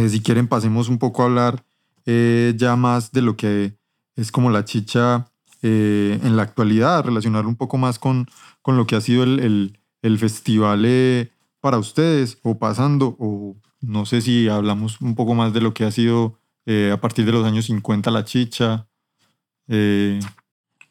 si 0.10 0.22
quieren, 0.22 0.48
pasemos 0.48 0.90
un 0.90 0.98
poco 0.98 1.24
a 1.24 1.26
hablar 1.26 1.64
ya 2.06 2.76
más 2.76 3.14
de 3.14 3.22
lo 3.22 3.38
que 3.38 3.78
es 4.18 4.32
como 4.32 4.52
la 4.52 4.66
chicha 4.66 5.33
eh, 5.63 6.19
en 6.21 6.36
la 6.36 6.43
actualidad, 6.43 7.06
relacionar 7.06 7.45
un 7.45 7.56
poco 7.56 7.78
más 7.78 7.97
con, 7.97 8.28
con 8.62 8.78
lo 8.78 8.86
que 8.86 8.95
ha 8.97 9.02
sido 9.02 9.23
el, 9.23 9.39
el, 9.39 9.80
el 10.02 10.19
festival 10.19 10.84
eh, 10.86 11.32
para 11.62 11.78
ustedes 11.78 12.38
o 12.43 12.60
pasando, 12.60 13.15
o 13.17 13.56
no 13.80 14.06
sé 14.06 14.21
si 14.21 14.49
hablamos 14.49 14.99
un 15.02 15.15
poco 15.15 15.34
más 15.34 15.54
de 15.54 15.62
lo 15.62 15.73
que 15.73 15.86
ha 15.86 15.91
sido 15.91 16.38
eh, 16.65 16.91
a 16.93 16.99
partir 16.99 17.26
de 17.26 17.32
los 17.32 17.45
años 17.45 17.65
50 17.65 18.12
la 18.12 18.26
chicha. 18.26 18.88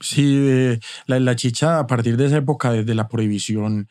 Sí, 0.03 0.79
la, 1.07 1.21
la, 1.21 1.37
chicha 1.37 1.79
a 1.79 1.87
partir 1.87 2.17
de 2.17 2.27
esa 2.27 2.39
época, 2.39 2.73
desde 2.73 2.95
la 2.95 3.09
prohibición, 3.09 3.89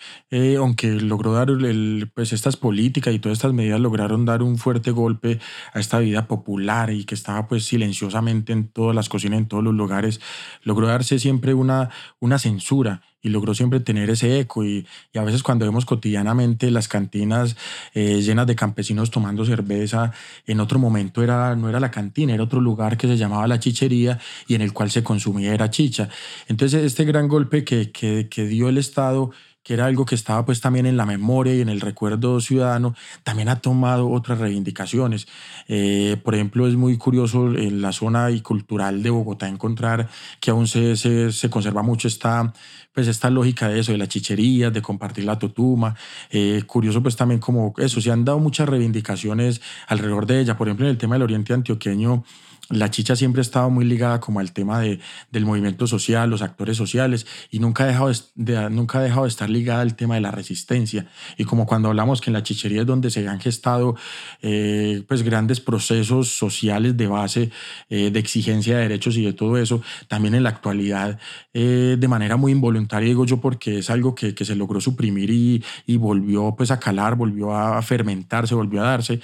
aunque 0.59 0.91
logró 0.91 1.31
dar 1.31 1.49
el, 1.49 2.11
pues 2.13 2.33
estas 2.33 2.57
políticas 2.57 3.13
y 3.13 3.19
todas 3.19 3.37
estas 3.37 3.53
medidas 3.53 3.79
lograron 3.79 4.25
dar 4.25 4.43
un 4.43 4.57
fuerte 4.57 4.91
golpe 4.91 5.39
a 5.73 5.79
esta 5.79 5.99
vida 5.99 6.27
popular 6.27 6.91
y 6.91 7.05
que 7.05 7.15
estaba 7.15 7.47
pues 7.47 7.63
silenciosamente 7.63 8.51
en 8.51 8.67
todas 8.67 8.93
las 8.93 9.07
cocinas, 9.07 9.39
en 9.39 9.47
todos 9.47 9.63
los 9.63 9.73
lugares, 9.73 10.19
logró 10.63 10.87
darse 10.87 11.17
siempre 11.17 11.53
una, 11.53 11.89
una 12.19 12.37
censura 12.39 13.01
y 13.21 13.29
logró 13.29 13.53
siempre 13.53 13.79
tener 13.79 14.09
ese 14.09 14.39
eco 14.39 14.65
y, 14.65 14.85
a 15.15 15.23
veces 15.23 15.43
cuando 15.43 15.65
vemos 15.65 15.85
cotidianamente 15.85 16.71
las 16.71 16.87
cantinas 16.87 17.55
eh, 17.93 18.21
llenas 18.21 18.47
de 18.47 18.55
campesinos 18.55 19.11
tomando 19.11 19.45
cerveza, 19.45 20.11
en 20.47 20.59
otro 20.59 20.79
momento 20.79 21.23
era, 21.23 21.55
no 21.55 21.69
era 21.69 21.79
la 21.79 21.91
cantina, 21.91 22.33
era 22.33 22.43
otro 22.43 22.61
lugar 22.61 22.97
que 22.97 23.07
se 23.07 23.17
llamaba 23.17 23.47
la 23.47 23.59
chichería 23.59 24.19
y 24.47 24.55
en 24.55 24.61
el 24.61 24.73
cual 24.73 24.89
se 24.89 25.03
consumía 25.03 25.53
era 25.53 25.69
chicha. 25.69 26.09
Entonces 26.47 26.83
este 26.83 27.05
gran 27.05 27.27
golpe 27.27 27.63
que, 27.63 27.91
que, 27.91 28.27
que 28.29 28.45
dio 28.45 28.69
el 28.69 28.77
Estado 28.77 29.31
que 29.63 29.73
era 29.73 29.85
algo 29.85 30.05
que 30.05 30.15
estaba 30.15 30.45
pues 30.45 30.61
también 30.61 30.85
en 30.85 30.97
la 30.97 31.05
memoria 31.05 31.53
y 31.55 31.61
en 31.61 31.69
el 31.69 31.81
recuerdo 31.81 32.39
ciudadano, 32.41 32.95
también 33.23 33.49
ha 33.49 33.59
tomado 33.59 34.09
otras 34.09 34.39
reivindicaciones. 34.39 35.27
Eh, 35.67 36.17
por 36.23 36.35
ejemplo, 36.35 36.67
es 36.67 36.75
muy 36.75 36.97
curioso 36.97 37.53
en 37.55 37.81
la 37.81 37.91
zona 37.91 38.31
y 38.31 38.41
cultural 38.41 39.03
de 39.03 39.09
Bogotá 39.09 39.47
encontrar 39.47 40.09
que 40.39 40.51
aún 40.51 40.67
se, 40.67 40.95
se, 40.95 41.31
se 41.31 41.49
conserva 41.49 41.83
mucho 41.83 42.07
esta, 42.07 42.53
pues 42.93 43.07
esta 43.07 43.29
lógica 43.29 43.67
de 43.69 43.79
eso, 43.79 43.91
de 43.91 43.97
la 43.97 44.07
chichería, 44.07 44.71
de 44.71 44.81
compartir 44.81 45.25
la 45.25 45.37
totuma. 45.37 45.95
Eh, 46.29 46.63
curioso 46.65 47.01
pues 47.01 47.15
también 47.15 47.39
como 47.39 47.73
eso, 47.77 48.01
se 48.01 48.11
han 48.11 48.25
dado 48.25 48.39
muchas 48.39 48.67
reivindicaciones 48.67 49.61
alrededor 49.87 50.25
de 50.25 50.41
ella. 50.41 50.57
Por 50.57 50.67
ejemplo, 50.67 50.85
en 50.85 50.91
el 50.91 50.97
tema 50.97 51.15
del 51.15 51.23
oriente 51.23 51.53
antioqueño, 51.53 52.23
la 52.71 52.89
chicha 52.89 53.15
siempre 53.15 53.41
ha 53.41 53.43
estado 53.43 53.69
muy 53.69 53.85
ligada 53.85 54.19
como 54.19 54.39
al 54.39 54.51
tema 54.53 54.79
de, 54.79 54.99
del 55.31 55.45
movimiento 55.45 55.87
social, 55.87 56.29
los 56.29 56.41
actores 56.41 56.77
sociales, 56.77 57.25
y 57.49 57.59
nunca 57.59 57.83
ha, 57.83 57.87
dejado 57.87 58.11
de, 58.35 58.69
nunca 58.69 58.99
ha 58.99 59.03
dejado 59.03 59.23
de 59.23 59.29
estar 59.29 59.49
ligada 59.49 59.81
al 59.81 59.95
tema 59.95 60.15
de 60.15 60.21
la 60.21 60.31
resistencia. 60.31 61.07
Y 61.37 61.45
como 61.45 61.65
cuando 61.65 61.89
hablamos 61.89 62.21
que 62.21 62.29
en 62.29 62.33
la 62.33 62.43
chichería 62.43 62.81
es 62.81 62.87
donde 62.87 63.09
se 63.09 63.27
han 63.27 63.39
gestado 63.39 63.95
eh, 64.41 65.03
pues 65.07 65.23
grandes 65.23 65.59
procesos 65.59 66.29
sociales 66.29 66.97
de 66.97 67.07
base, 67.07 67.51
eh, 67.89 68.11
de 68.11 68.19
exigencia 68.19 68.77
de 68.77 68.83
derechos 68.83 69.17
y 69.17 69.23
de 69.23 69.33
todo 69.33 69.57
eso, 69.57 69.81
también 70.07 70.35
en 70.35 70.43
la 70.43 70.49
actualidad, 70.49 71.19
eh, 71.53 71.97
de 71.99 72.07
manera 72.07 72.37
muy 72.37 72.51
involuntaria, 72.51 73.07
digo 73.07 73.25
yo, 73.25 73.41
porque 73.41 73.79
es 73.79 73.89
algo 73.89 74.15
que, 74.15 74.33
que 74.33 74.45
se 74.45 74.55
logró 74.55 74.79
suprimir 74.81 75.29
y, 75.29 75.63
y, 75.85 75.97
volvió 75.97 76.55
pues 76.55 76.71
a 76.71 76.79
calar, 76.79 77.15
volvió 77.15 77.55
a 77.55 77.81
fermentarse, 77.81 78.55
volvió 78.55 78.81
a 78.81 78.85
darse. 78.85 79.19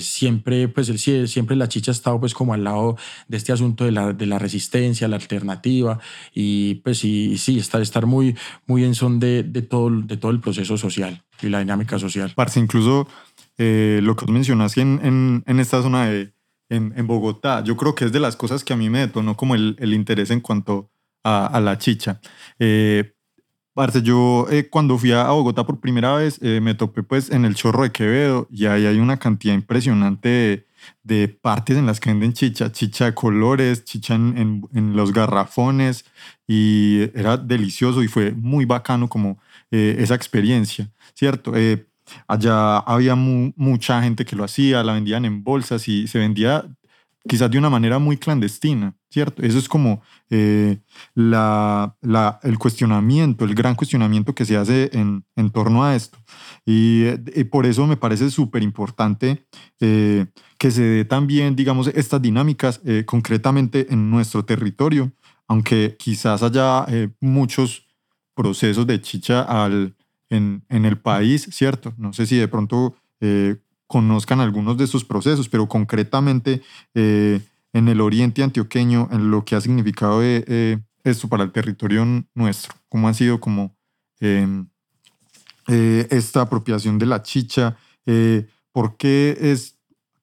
siempre, 0.00 0.68
pues 0.68 0.88
siempre 1.26 1.56
la 1.56 1.68
chicha 1.68 1.90
ha 1.90 1.92
estado 1.92 2.20
pues 2.20 2.34
como 2.34 2.47
al 2.54 2.64
lado 2.64 2.96
de 3.28 3.36
este 3.36 3.52
asunto 3.52 3.84
de 3.84 3.92
la, 3.92 4.12
de 4.12 4.26
la 4.26 4.38
resistencia, 4.38 5.08
la 5.08 5.16
alternativa, 5.16 5.98
y 6.34 6.76
pues 6.76 6.98
sí, 6.98 7.38
sí 7.38 7.58
estar, 7.58 7.80
estar 7.80 8.06
muy, 8.06 8.36
muy 8.66 8.84
en 8.84 8.94
son 8.94 9.20
de, 9.20 9.42
de, 9.42 9.62
todo, 9.62 9.90
de 9.90 10.16
todo 10.16 10.30
el 10.30 10.40
proceso 10.40 10.76
social 10.76 11.22
y 11.42 11.48
la 11.48 11.60
dinámica 11.60 11.98
social. 11.98 12.32
Parce, 12.34 12.60
incluso 12.60 13.08
eh, 13.56 14.00
lo 14.02 14.16
que 14.16 14.26
tú 14.26 14.32
mencionas 14.32 14.76
en, 14.76 15.00
en, 15.02 15.44
en 15.46 15.60
esta 15.60 15.82
zona 15.82 16.06
de, 16.06 16.32
en, 16.68 16.92
en, 16.96 17.06
Bogotá, 17.06 17.62
yo 17.64 17.76
creo 17.76 17.94
que 17.94 18.04
es 18.04 18.12
de 18.12 18.20
las 18.20 18.36
cosas 18.36 18.64
que 18.64 18.72
a 18.72 18.76
mí 18.76 18.90
me 18.90 19.00
detonó 19.00 19.36
como 19.36 19.54
el, 19.54 19.76
el 19.78 19.94
interés 19.94 20.30
en 20.30 20.40
cuanto 20.40 20.90
a, 21.24 21.46
a 21.46 21.60
la 21.60 21.78
chicha. 21.78 22.20
Eh, 22.58 23.12
Parce, 23.78 24.02
yo 24.02 24.48
eh, 24.50 24.68
cuando 24.68 24.98
fui 24.98 25.12
a 25.12 25.30
Bogotá 25.30 25.64
por 25.64 25.78
primera 25.78 26.12
vez 26.16 26.40
eh, 26.42 26.60
me 26.60 26.74
topé 26.74 27.04
pues 27.04 27.30
en 27.30 27.44
el 27.44 27.54
Chorro 27.54 27.84
de 27.84 27.92
Quevedo 27.92 28.48
y 28.50 28.66
ahí 28.66 28.86
hay 28.86 28.98
una 28.98 29.18
cantidad 29.18 29.54
impresionante 29.54 30.28
de, 30.28 30.66
de 31.02 31.28
partes 31.28 31.76
en 31.76 31.86
las 31.86 32.00
que 32.00 32.10
venden 32.10 32.32
chicha, 32.32 32.72
chicha 32.72 33.06
de 33.06 33.14
colores, 33.14 33.84
chicha 33.84 34.14
en, 34.14 34.62
en, 34.74 34.96
los 34.96 35.12
garrafones 35.12 36.04
y 36.46 37.10
era 37.14 37.36
delicioso 37.36 38.02
y 38.02 38.08
fue 38.08 38.32
muy 38.32 38.64
bacano 38.64 39.08
como 39.08 39.38
eh, 39.70 39.96
esa 39.98 40.14
experiencia, 40.14 40.90
¿cierto? 41.14 41.56
Eh, 41.56 41.86
allá 42.26 42.78
había 42.78 43.14
mucha 43.14 44.02
gente 44.02 44.24
que 44.24 44.36
lo 44.36 44.44
hacía, 44.44 44.82
la 44.82 44.94
vendían 44.94 45.24
en 45.24 45.44
bolsas 45.44 45.88
y 45.88 46.06
se 46.08 46.18
vendía 46.18 46.64
quizás 47.28 47.50
de 47.50 47.58
una 47.58 47.70
manera 47.70 47.98
muy 47.98 48.16
clandestina, 48.16 48.94
¿cierto? 49.10 49.42
Eso 49.42 49.58
es 49.58 49.68
como 49.68 50.02
eh, 50.30 50.78
la, 51.14 51.96
la, 52.02 52.40
el 52.42 52.58
cuestionamiento, 52.58 53.44
el 53.44 53.54
gran 53.54 53.74
cuestionamiento 53.74 54.34
que 54.34 54.44
se 54.44 54.56
hace 54.56 54.90
en, 54.92 55.24
en 55.36 55.50
torno 55.50 55.84
a 55.84 55.94
esto. 55.96 56.18
Y, 56.66 57.06
y, 57.34 57.44
por 57.44 57.66
eso 57.66 57.86
me 57.86 57.96
parece 57.96 58.30
súper 58.30 58.62
importante 58.62 59.46
eh, 59.80 60.26
que 60.58 60.70
se 60.70 60.82
dé 60.82 61.04
también, 61.04 61.56
digamos, 61.56 61.86
estas 61.88 62.20
dinámicas 62.20 62.80
eh, 62.84 63.04
concretamente 63.06 63.86
en 63.90 64.10
nuestro 64.10 64.44
territorio, 64.44 65.12
aunque 65.46 65.96
quizás 65.98 66.42
haya 66.42 66.84
eh, 66.88 67.08
muchos 67.20 67.86
procesos 68.34 68.86
de 68.86 69.00
chicha 69.00 69.42
al, 69.42 69.96
en, 70.28 70.64
en, 70.68 70.84
el 70.84 70.98
país, 70.98 71.48
¿cierto? 71.50 71.94
No 71.96 72.12
sé 72.12 72.26
si 72.26 72.36
de 72.36 72.48
pronto 72.48 72.94
eh, 73.20 73.56
conozcan 73.86 74.40
algunos 74.40 74.76
de 74.76 74.84
estos 74.84 75.04
procesos, 75.04 75.48
pero 75.48 75.66
concretamente 75.66 76.62
en 77.72 77.88
el 77.88 78.00
oriente 78.00 78.42
antioqueño, 78.42 79.08
en 79.12 79.30
lo 79.30 79.44
que 79.44 79.56
ha 79.56 79.60
significado 79.60 80.22
esto 80.22 81.28
para 81.28 81.44
el 81.44 81.52
territorio 81.52 82.04
nuestro, 82.34 82.74
cómo 82.88 83.08
ha 83.08 83.14
sido 83.14 83.40
como 83.40 83.76
em, 84.20 84.68
esta 85.68 86.42
apropiación 86.42 86.98
de 86.98 87.06
la 87.06 87.22
chicha, 87.22 87.76
por 88.72 88.96
qué 88.96 89.36
es 89.40 89.78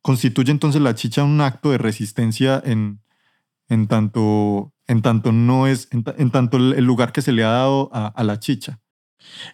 constituye 0.06 0.52
entonces 0.52 0.84
la 0.84 0.94
chicha 0.94 1.24
un 1.24 1.42
acto 1.42 1.72
de 1.72 1.80
resistencia 1.80 2.62
en, 2.64 3.02
en, 3.70 3.88
tanto, 3.88 4.72
en 4.86 5.02
tanto 5.02 5.32
no 5.32 5.66
es, 5.66 5.88
en, 5.90 6.30
tanto 6.30 6.58
el 6.58 6.86
lugar 6.86 7.12
que 7.12 7.24
se 7.24 7.32
le 7.32 7.44
ha 7.44 7.50
dado 7.50 7.90
a, 7.92 8.24
la 8.24 8.40
chicha. 8.40 8.80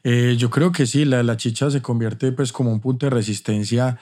Eh, 0.04 0.36
yo 0.38 0.50
creo 0.50 0.74
que 0.74 0.86
sí, 0.86 1.06
la, 1.06 1.24
la 1.24 1.38
chicha 1.38 1.72
se 1.72 1.82
convierte 1.82 2.34
pues 2.34 2.52
como 2.52 2.74
un 2.74 2.82
punto 2.82 3.06
de 3.06 3.12
resistencia 3.12 3.98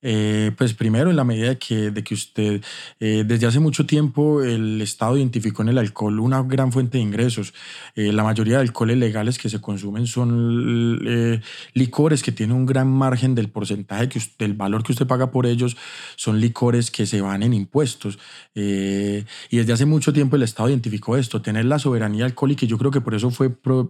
eh, 0.00 0.52
pues 0.56 0.74
primero, 0.74 1.10
en 1.10 1.16
la 1.16 1.24
medida 1.24 1.48
de 1.48 1.58
que, 1.58 1.90
de 1.90 2.04
que 2.04 2.14
usted, 2.14 2.62
eh, 3.00 3.24
desde 3.26 3.46
hace 3.46 3.58
mucho 3.58 3.84
tiempo, 3.84 4.42
el 4.42 4.80
Estado 4.80 5.16
identificó 5.16 5.62
en 5.62 5.70
el 5.70 5.78
alcohol 5.78 6.20
una 6.20 6.42
gran 6.42 6.70
fuente 6.70 6.98
de 6.98 7.02
ingresos. 7.02 7.52
Eh, 7.96 8.12
la 8.12 8.22
mayoría 8.22 8.56
de 8.56 8.60
alcoholes 8.60 8.96
legales 8.96 9.38
que 9.38 9.48
se 9.48 9.60
consumen 9.60 10.06
son 10.06 11.00
eh, 11.04 11.40
licores 11.74 12.22
que 12.22 12.30
tienen 12.30 12.56
un 12.56 12.66
gran 12.66 12.88
margen 12.88 13.34
del 13.34 13.48
porcentaje, 13.48 14.08
que 14.08 14.18
usted, 14.18 14.46
del 14.46 14.54
valor 14.54 14.84
que 14.84 14.92
usted 14.92 15.06
paga 15.06 15.30
por 15.32 15.46
ellos, 15.46 15.76
son 16.16 16.40
licores 16.40 16.90
que 16.90 17.04
se 17.04 17.20
van 17.20 17.42
en 17.42 17.52
impuestos. 17.52 18.18
Eh, 18.54 19.24
y 19.50 19.56
desde 19.56 19.72
hace 19.72 19.86
mucho 19.86 20.12
tiempo 20.12 20.36
el 20.36 20.42
Estado 20.42 20.68
identificó 20.68 21.16
esto, 21.16 21.42
tener 21.42 21.64
la 21.64 21.78
soberanía 21.80 22.24
alcohólica, 22.24 22.64
y 22.64 22.68
yo 22.68 22.78
creo 22.78 22.92
que 22.92 23.00
por 23.00 23.14
eso 23.14 23.30
fue 23.30 23.50
pro, 23.50 23.88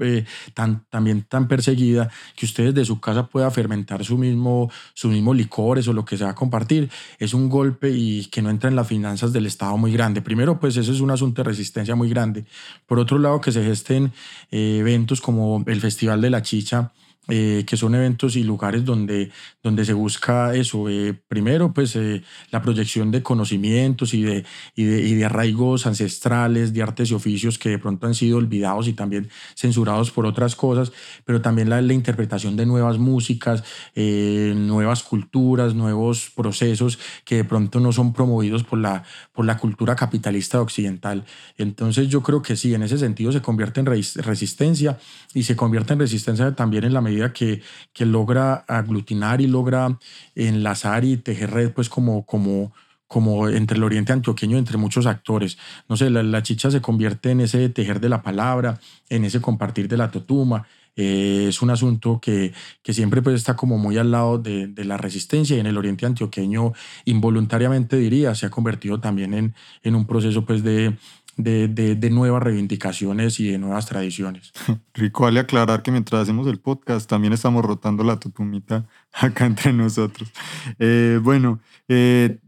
tan, 0.54 0.86
también 0.88 1.22
tan 1.22 1.48
perseguida, 1.48 2.10
que 2.34 2.46
usted 2.46 2.72
desde 2.72 2.86
su 2.86 2.98
casa 2.98 3.26
pueda 3.26 3.50
fermentar 3.50 4.04
su 4.04 4.16
mismo, 4.16 4.70
su 4.94 5.08
mismo 5.08 5.34
licores 5.34 5.86
o 5.88 5.97
lo 5.98 6.04
que 6.04 6.16
se 6.16 6.24
va 6.24 6.30
a 6.30 6.34
compartir, 6.34 6.90
es 7.18 7.34
un 7.34 7.48
golpe 7.48 7.90
y 7.90 8.26
que 8.26 8.40
no 8.40 8.50
entra 8.50 8.70
en 8.70 8.76
las 8.76 8.86
finanzas 8.86 9.32
del 9.32 9.46
Estado 9.46 9.76
muy 9.76 9.92
grande. 9.92 10.22
Primero, 10.22 10.60
pues 10.60 10.76
eso 10.76 10.92
es 10.92 11.00
un 11.00 11.10
asunto 11.10 11.42
de 11.42 11.48
resistencia 11.48 11.96
muy 11.96 12.08
grande. 12.08 12.44
Por 12.86 13.00
otro 13.00 13.18
lado, 13.18 13.40
que 13.40 13.50
se 13.50 13.64
gesten 13.64 14.12
eh, 14.52 14.78
eventos 14.78 15.20
como 15.20 15.64
el 15.66 15.80
Festival 15.80 16.20
de 16.20 16.30
la 16.30 16.42
Chicha, 16.42 16.92
eh, 17.28 17.64
que 17.66 17.76
son 17.76 17.94
eventos 17.94 18.36
y 18.36 18.42
lugares 18.42 18.84
donde, 18.84 19.30
donde 19.62 19.84
se 19.84 19.92
busca 19.92 20.54
eso. 20.54 20.88
Eh, 20.88 21.14
primero, 21.28 21.72
pues 21.72 21.94
eh, 21.96 22.22
la 22.50 22.62
proyección 22.62 23.10
de 23.10 23.22
conocimientos 23.22 24.14
y 24.14 24.22
de, 24.22 24.44
y, 24.74 24.84
de, 24.84 25.00
y 25.02 25.14
de 25.14 25.24
arraigos 25.24 25.86
ancestrales, 25.86 26.72
de 26.72 26.82
artes 26.82 27.10
y 27.10 27.14
oficios 27.14 27.58
que 27.58 27.70
de 27.70 27.78
pronto 27.78 28.06
han 28.06 28.14
sido 28.14 28.38
olvidados 28.38 28.88
y 28.88 28.92
también 28.92 29.28
censurados 29.54 30.10
por 30.10 30.26
otras 30.26 30.56
cosas, 30.56 30.92
pero 31.24 31.40
también 31.40 31.68
la, 31.68 31.80
la 31.82 31.92
interpretación 31.92 32.56
de 32.56 32.66
nuevas 32.66 32.98
músicas, 32.98 33.64
eh, 33.94 34.54
nuevas 34.56 35.02
culturas, 35.02 35.74
nuevos 35.74 36.30
procesos 36.34 36.98
que 37.24 37.36
de 37.36 37.44
pronto 37.44 37.80
no 37.80 37.92
son 37.92 38.12
promovidos 38.12 38.64
por 38.64 38.78
la, 38.78 39.04
por 39.32 39.44
la 39.44 39.56
cultura 39.58 39.96
capitalista 39.96 40.60
occidental. 40.60 41.24
Entonces 41.56 42.08
yo 42.08 42.22
creo 42.22 42.42
que 42.42 42.56
sí, 42.56 42.74
en 42.74 42.82
ese 42.82 42.98
sentido 42.98 43.32
se 43.32 43.42
convierte 43.42 43.80
en 43.80 43.86
resistencia 43.86 44.98
y 45.34 45.42
se 45.42 45.56
convierte 45.56 45.92
en 45.92 46.00
resistencia 46.00 46.54
también 46.54 46.84
en 46.84 46.94
la 46.94 47.00
medida 47.00 47.17
que, 47.32 47.62
que 47.92 48.06
logra 48.06 48.64
aglutinar 48.68 49.40
y 49.40 49.46
logra 49.46 49.98
enlazar 50.34 51.04
y 51.04 51.16
tejer 51.16 51.50
red, 51.50 51.72
pues 51.72 51.88
como, 51.88 52.24
como, 52.24 52.72
como 53.06 53.48
entre 53.48 53.76
el 53.76 53.84
oriente 53.84 54.12
antioqueño, 54.12 54.58
entre 54.58 54.76
muchos 54.78 55.06
actores. 55.06 55.58
No 55.88 55.96
sé, 55.96 56.10
la, 56.10 56.22
la, 56.22 56.42
chicha 56.42 56.70
se 56.70 56.80
convierte 56.80 57.30
en 57.30 57.40
ese 57.40 57.68
tejer 57.68 58.00
de 58.00 58.08
la 58.08 58.22
palabra, 58.22 58.80
en 59.08 59.24
ese 59.24 59.40
compartir 59.40 59.88
de 59.88 59.96
la 59.96 60.10
totuma. 60.10 60.66
Eh, 61.00 61.46
es 61.48 61.62
un 61.62 61.70
asunto 61.70 62.18
que, 62.20 62.52
que, 62.82 62.92
siempre 62.92 63.22
pues 63.22 63.36
está 63.36 63.54
como 63.54 63.78
muy 63.78 63.96
al 63.98 64.10
lado 64.10 64.36
de, 64.36 64.66
de, 64.66 64.84
la 64.84 64.96
resistencia 64.96 65.56
y 65.56 65.60
en 65.60 65.66
el 65.66 65.78
oriente 65.78 66.06
antioqueño 66.06 66.72
involuntariamente 67.04 67.96
diría, 67.96 68.34
se 68.34 68.46
ha 68.46 68.50
convertido 68.50 68.98
también 68.98 69.32
en, 69.32 69.54
en 69.84 69.94
un 69.94 70.06
proceso 70.06 70.44
pues 70.44 70.64
de, 70.64 70.96
de, 71.38 71.68
de, 71.68 71.94
de, 71.94 72.10
nuevas 72.10 72.42
reivindicaciones 72.42 73.38
y 73.40 73.52
de 73.52 73.58
nuevas 73.58 73.86
tradiciones. 73.86 74.52
Rico, 74.94 75.22
vale 75.22 75.40
aclarar 75.40 75.82
que 75.82 75.92
mientras 75.92 76.20
hacemos 76.22 76.46
el 76.48 76.58
podcast 76.58 77.08
también 77.08 77.32
estamos 77.32 77.64
rotando 77.64 78.02
la 78.04 78.18
tutumita 78.18 78.84
acá 79.12 79.46
entre 79.46 79.72
nosotros. 79.72 80.30
Eh, 80.78 81.20
bueno, 81.22 81.60
eh, 81.86 82.38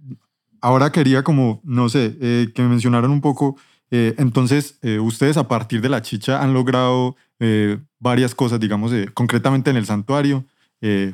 ahora 0.60 0.90
quería 0.90 1.22
como, 1.22 1.60
no 1.64 1.88
sé, 1.88 2.16
eh, 2.20 2.48
que 2.52 2.62
me 2.62 2.68
mencionaran 2.68 3.10
un 3.10 3.20
poco, 3.20 3.56
entonces 3.92 4.78
ustedes 5.02 5.36
a 5.36 5.48
partir 5.48 5.80
de 5.80 5.88
la 5.88 6.00
chicha 6.00 6.40
han 6.40 6.54
logrado 6.54 7.16
varias 7.98 8.36
cosas, 8.36 8.60
digamos, 8.60 8.92
concretamente 9.14 9.70
en 9.70 9.76
el 9.76 9.84
santuario, 9.84 10.44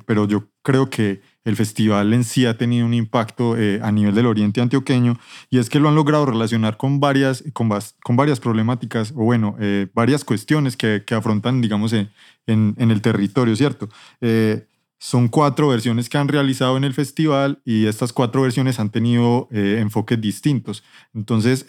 pero 0.04 0.28
yo 0.28 0.50
creo 0.60 0.90
que 0.90 1.22
el 1.46 1.54
festival 1.54 2.12
en 2.12 2.24
sí 2.24 2.44
ha 2.44 2.58
tenido 2.58 2.84
un 2.84 2.92
impacto 2.92 3.56
eh, 3.56 3.78
a 3.80 3.92
nivel 3.92 4.14
del 4.16 4.26
oriente 4.26 4.60
antioqueño 4.60 5.16
y 5.48 5.58
es 5.58 5.70
que 5.70 5.78
lo 5.78 5.88
han 5.88 5.94
logrado 5.94 6.26
relacionar 6.26 6.76
con 6.76 6.98
varias, 6.98 7.44
con, 7.52 7.70
varias 8.16 8.40
problemáticas 8.40 9.12
o 9.12 9.24
bueno, 9.24 9.56
eh, 9.60 9.86
varias 9.94 10.24
cuestiones 10.24 10.76
que, 10.76 11.04
que, 11.06 11.14
afrontan, 11.14 11.62
digamos, 11.62 11.92
en, 11.92 12.10
en, 12.46 12.90
el 12.90 13.00
territorio, 13.00 13.54
¿cierto? 13.54 13.88
Eh, 14.20 14.66
son 14.98 15.28
cuatro 15.28 15.68
versiones 15.68 16.08
que 16.08 16.18
han 16.18 16.26
realizado 16.26 16.76
en 16.76 16.82
el 16.82 16.94
festival 16.94 17.62
y 17.64 17.86
estas 17.86 18.12
cuatro 18.12 18.42
versiones 18.42 18.80
han 18.80 18.90
tenido 18.90 19.46
enfoques 19.52 20.20
distintos. 20.20 20.82
Entonces, 21.14 21.66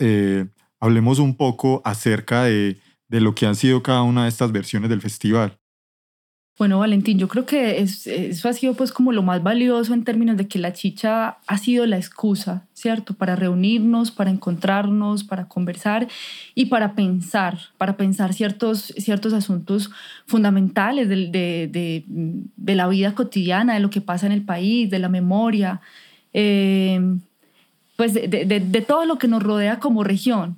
hablemos 0.79 1.19
un 1.19 1.35
poco 1.35 1.81
acerca 1.83 2.43
de, 2.43 2.77
de 3.09 3.21
lo 3.21 3.35
que 3.35 3.45
han 3.45 3.55
sido 3.55 3.83
cada 3.83 4.01
una 4.03 4.23
de 4.23 4.29
estas 4.29 4.53
versiones 4.53 4.89
del 4.89 5.01
festival. 5.01 5.59
Bueno, 6.57 6.79
Valentín, 6.79 7.19
yo 7.19 7.27
creo 7.27 7.45
que 7.45 7.81
es, 7.81 8.07
eso 8.07 8.49
ha 8.49 8.53
sido 8.53 8.73
pues 8.73 8.91
como 8.91 9.11
lo 9.11 9.21
más 9.21 9.43
valioso 9.43 9.93
en 9.93 10.03
términos 10.03 10.37
de 10.37 10.47
que 10.47 10.57
la 10.57 10.73
chicha 10.73 11.37
ha 11.45 11.57
sido 11.59 11.85
la 11.85 11.97
excusa, 11.97 12.65
¿cierto? 12.73 13.13
Para 13.13 13.35
reunirnos, 13.35 14.09
para 14.09 14.31
encontrarnos, 14.31 15.23
para 15.23 15.47
conversar 15.47 16.07
y 16.55 16.65
para 16.65 16.95
pensar, 16.95 17.59
para 17.77 17.95
pensar 17.95 18.33
ciertos, 18.33 18.93
ciertos 18.97 19.33
asuntos 19.33 19.91
fundamentales 20.25 21.07
de, 21.09 21.27
de, 21.27 21.69
de, 21.71 22.03
de 22.07 22.75
la 22.75 22.87
vida 22.87 23.13
cotidiana, 23.13 23.75
de 23.75 23.79
lo 23.79 23.91
que 23.91 24.01
pasa 24.01 24.25
en 24.25 24.31
el 24.31 24.41
país, 24.41 24.89
de 24.89 24.97
la 24.97 25.09
memoria. 25.09 25.81
Eh, 26.33 26.99
pues 27.97 28.13
de, 28.13 28.85
todo 28.87 29.05
lo 29.05 29.17
que 29.17 29.27
nos 29.27 29.43
rodea 29.43 29.79
como 29.79 30.03
región. 30.03 30.57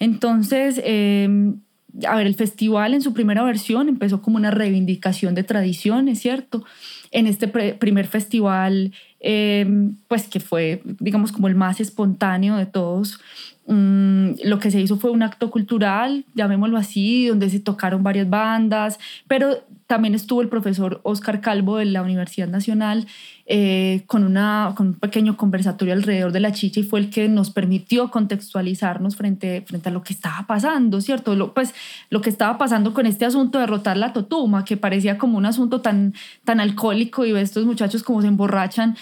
Entonces, 0.00 0.80
em, 0.84 1.60
a 2.06 2.16
ver, 2.16 2.26
el 2.26 2.34
festival 2.34 2.94
en 2.94 3.02
su 3.02 3.12
primera 3.12 3.42
versión 3.42 3.88
empezó 3.88 4.22
como 4.22 4.36
una 4.36 4.50
reivindicación 4.50 5.34
de 5.34 5.42
tradiciones, 5.44 6.20
¿cierto? 6.20 6.64
En 7.10 7.26
este 7.26 7.48
primer 7.48 8.06
festival, 8.06 8.92
em, 9.20 9.96
pues 10.08 10.26
que 10.28 10.40
fue, 10.40 10.82
digamos, 10.84 11.32
como 11.32 11.48
el 11.48 11.54
más 11.54 11.80
espontáneo 11.80 12.56
de 12.56 12.66
todos, 12.66 13.20
Mm, 13.66 14.32
lo 14.44 14.58
que 14.58 14.72
se 14.72 14.80
hizo 14.80 14.98
fue 14.98 15.12
un 15.12 15.22
acto 15.22 15.50
cultural, 15.50 16.24
llamémoslo 16.34 16.76
así, 16.76 17.28
donde 17.28 17.48
se 17.48 17.60
tocaron 17.60 18.02
varias 18.02 18.28
bandas, 18.28 18.98
pero 19.28 19.62
también 19.86 20.14
estuvo 20.14 20.42
el 20.42 20.48
profesor 20.48 21.00
Oscar 21.04 21.40
Calvo 21.40 21.76
de 21.76 21.84
la 21.84 22.02
Universidad 22.02 22.48
Nacional 22.48 23.06
eh, 23.46 24.02
con, 24.06 24.24
una, 24.24 24.72
con 24.76 24.88
un 24.88 24.94
pequeño 24.94 25.36
conversatorio 25.36 25.94
alrededor 25.94 26.32
de 26.32 26.40
la 26.40 26.50
chicha 26.52 26.80
y 26.80 26.82
fue 26.82 26.98
el 26.98 27.10
que 27.10 27.28
nos 27.28 27.50
permitió 27.50 28.10
contextualizarnos 28.10 29.16
frente, 29.16 29.62
frente 29.66 29.90
a 29.90 29.92
lo 29.92 30.02
que 30.02 30.14
estaba 30.14 30.46
pasando, 30.46 31.00
¿cierto? 31.00 31.36
Lo, 31.36 31.54
pues 31.54 31.74
lo 32.10 32.20
que 32.20 32.30
estaba 32.30 32.58
pasando 32.58 32.94
con 32.94 33.06
este 33.06 33.26
asunto 33.26 33.58
de 33.58 33.66
rotar 33.66 33.96
la 33.96 34.12
totuma, 34.12 34.64
que 34.64 34.76
parecía 34.76 35.18
como 35.18 35.38
un 35.38 35.46
asunto 35.46 35.82
tan, 35.82 36.14
tan 36.44 36.58
alcohólico 36.58 37.26
y 37.26 37.36
estos 37.36 37.64
muchachos 37.64 38.02
como 38.02 38.22
se 38.22 38.28
emborrachan, 38.28 38.96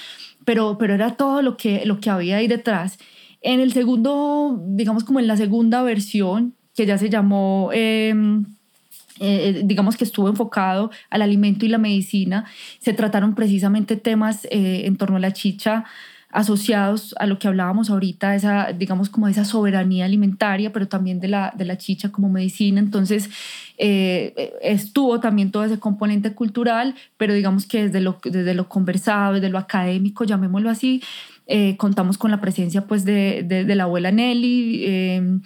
pero, 0.44 0.76
pero 0.76 0.94
era 0.94 1.16
todo 1.16 1.40
lo 1.40 1.56
que, 1.56 1.86
lo 1.86 2.00
que 2.00 2.10
había 2.10 2.38
ahí 2.38 2.48
detrás. 2.48 2.98
En 3.42 3.60
el 3.60 3.72
segundo, 3.72 4.62
digamos 4.68 5.04
como 5.04 5.20
en 5.20 5.26
la 5.26 5.36
segunda 5.36 5.82
versión, 5.82 6.54
que 6.74 6.86
ya 6.86 6.98
se 6.98 7.08
llamó, 7.08 7.70
em, 7.72 8.44
eh, 9.18 9.62
digamos 9.64 9.96
que 9.96 10.04
estuvo 10.04 10.28
enfocado 10.28 10.90
al 11.10 11.22
alimento 11.22 11.66
y 11.66 11.68
la 11.68 11.78
medicina, 11.78 12.44
se 12.78 12.92
trataron 12.92 13.34
precisamente 13.34 13.96
temas 13.96 14.46
eh, 14.50 14.82
en 14.86 14.96
torno 14.96 15.16
a 15.16 15.20
la 15.20 15.32
chicha 15.32 15.84
asociados 16.32 17.14
a 17.18 17.26
lo 17.26 17.38
que 17.38 17.48
hablábamos 17.48 17.90
ahorita, 17.90 18.36
esa, 18.36 18.72
digamos 18.72 19.10
como 19.10 19.26
esa 19.26 19.44
soberanía 19.44 20.04
alimentaria, 20.04 20.72
pero 20.72 20.86
también 20.86 21.18
de 21.18 21.28
la, 21.28 21.52
de 21.56 21.64
la 21.64 21.76
chicha 21.76 22.12
como 22.12 22.28
medicina. 22.28 22.78
Entonces, 22.78 23.28
eh, 23.78 24.52
estuvo 24.62 25.18
también 25.18 25.50
todo 25.50 25.64
ese 25.64 25.80
componente 25.80 26.32
cultural, 26.32 26.94
pero 27.16 27.34
digamos 27.34 27.66
que 27.66 27.84
desde 27.84 28.00
lo, 28.00 28.18
desde 28.22 28.54
lo 28.54 28.68
conversado, 28.68 29.34
desde 29.34 29.48
lo 29.48 29.58
académico, 29.58 30.22
llamémoslo 30.24 30.70
así, 30.70 31.02
eh, 31.52 31.76
contamos 31.76 32.16
con 32.16 32.30
la 32.30 32.40
presencia 32.40 32.86
pues 32.86 33.04
de, 33.04 33.42
de, 33.42 33.74
la 33.74 33.82
abuela 33.82 34.12
Nelly, 34.12 34.84
em, 34.86 35.42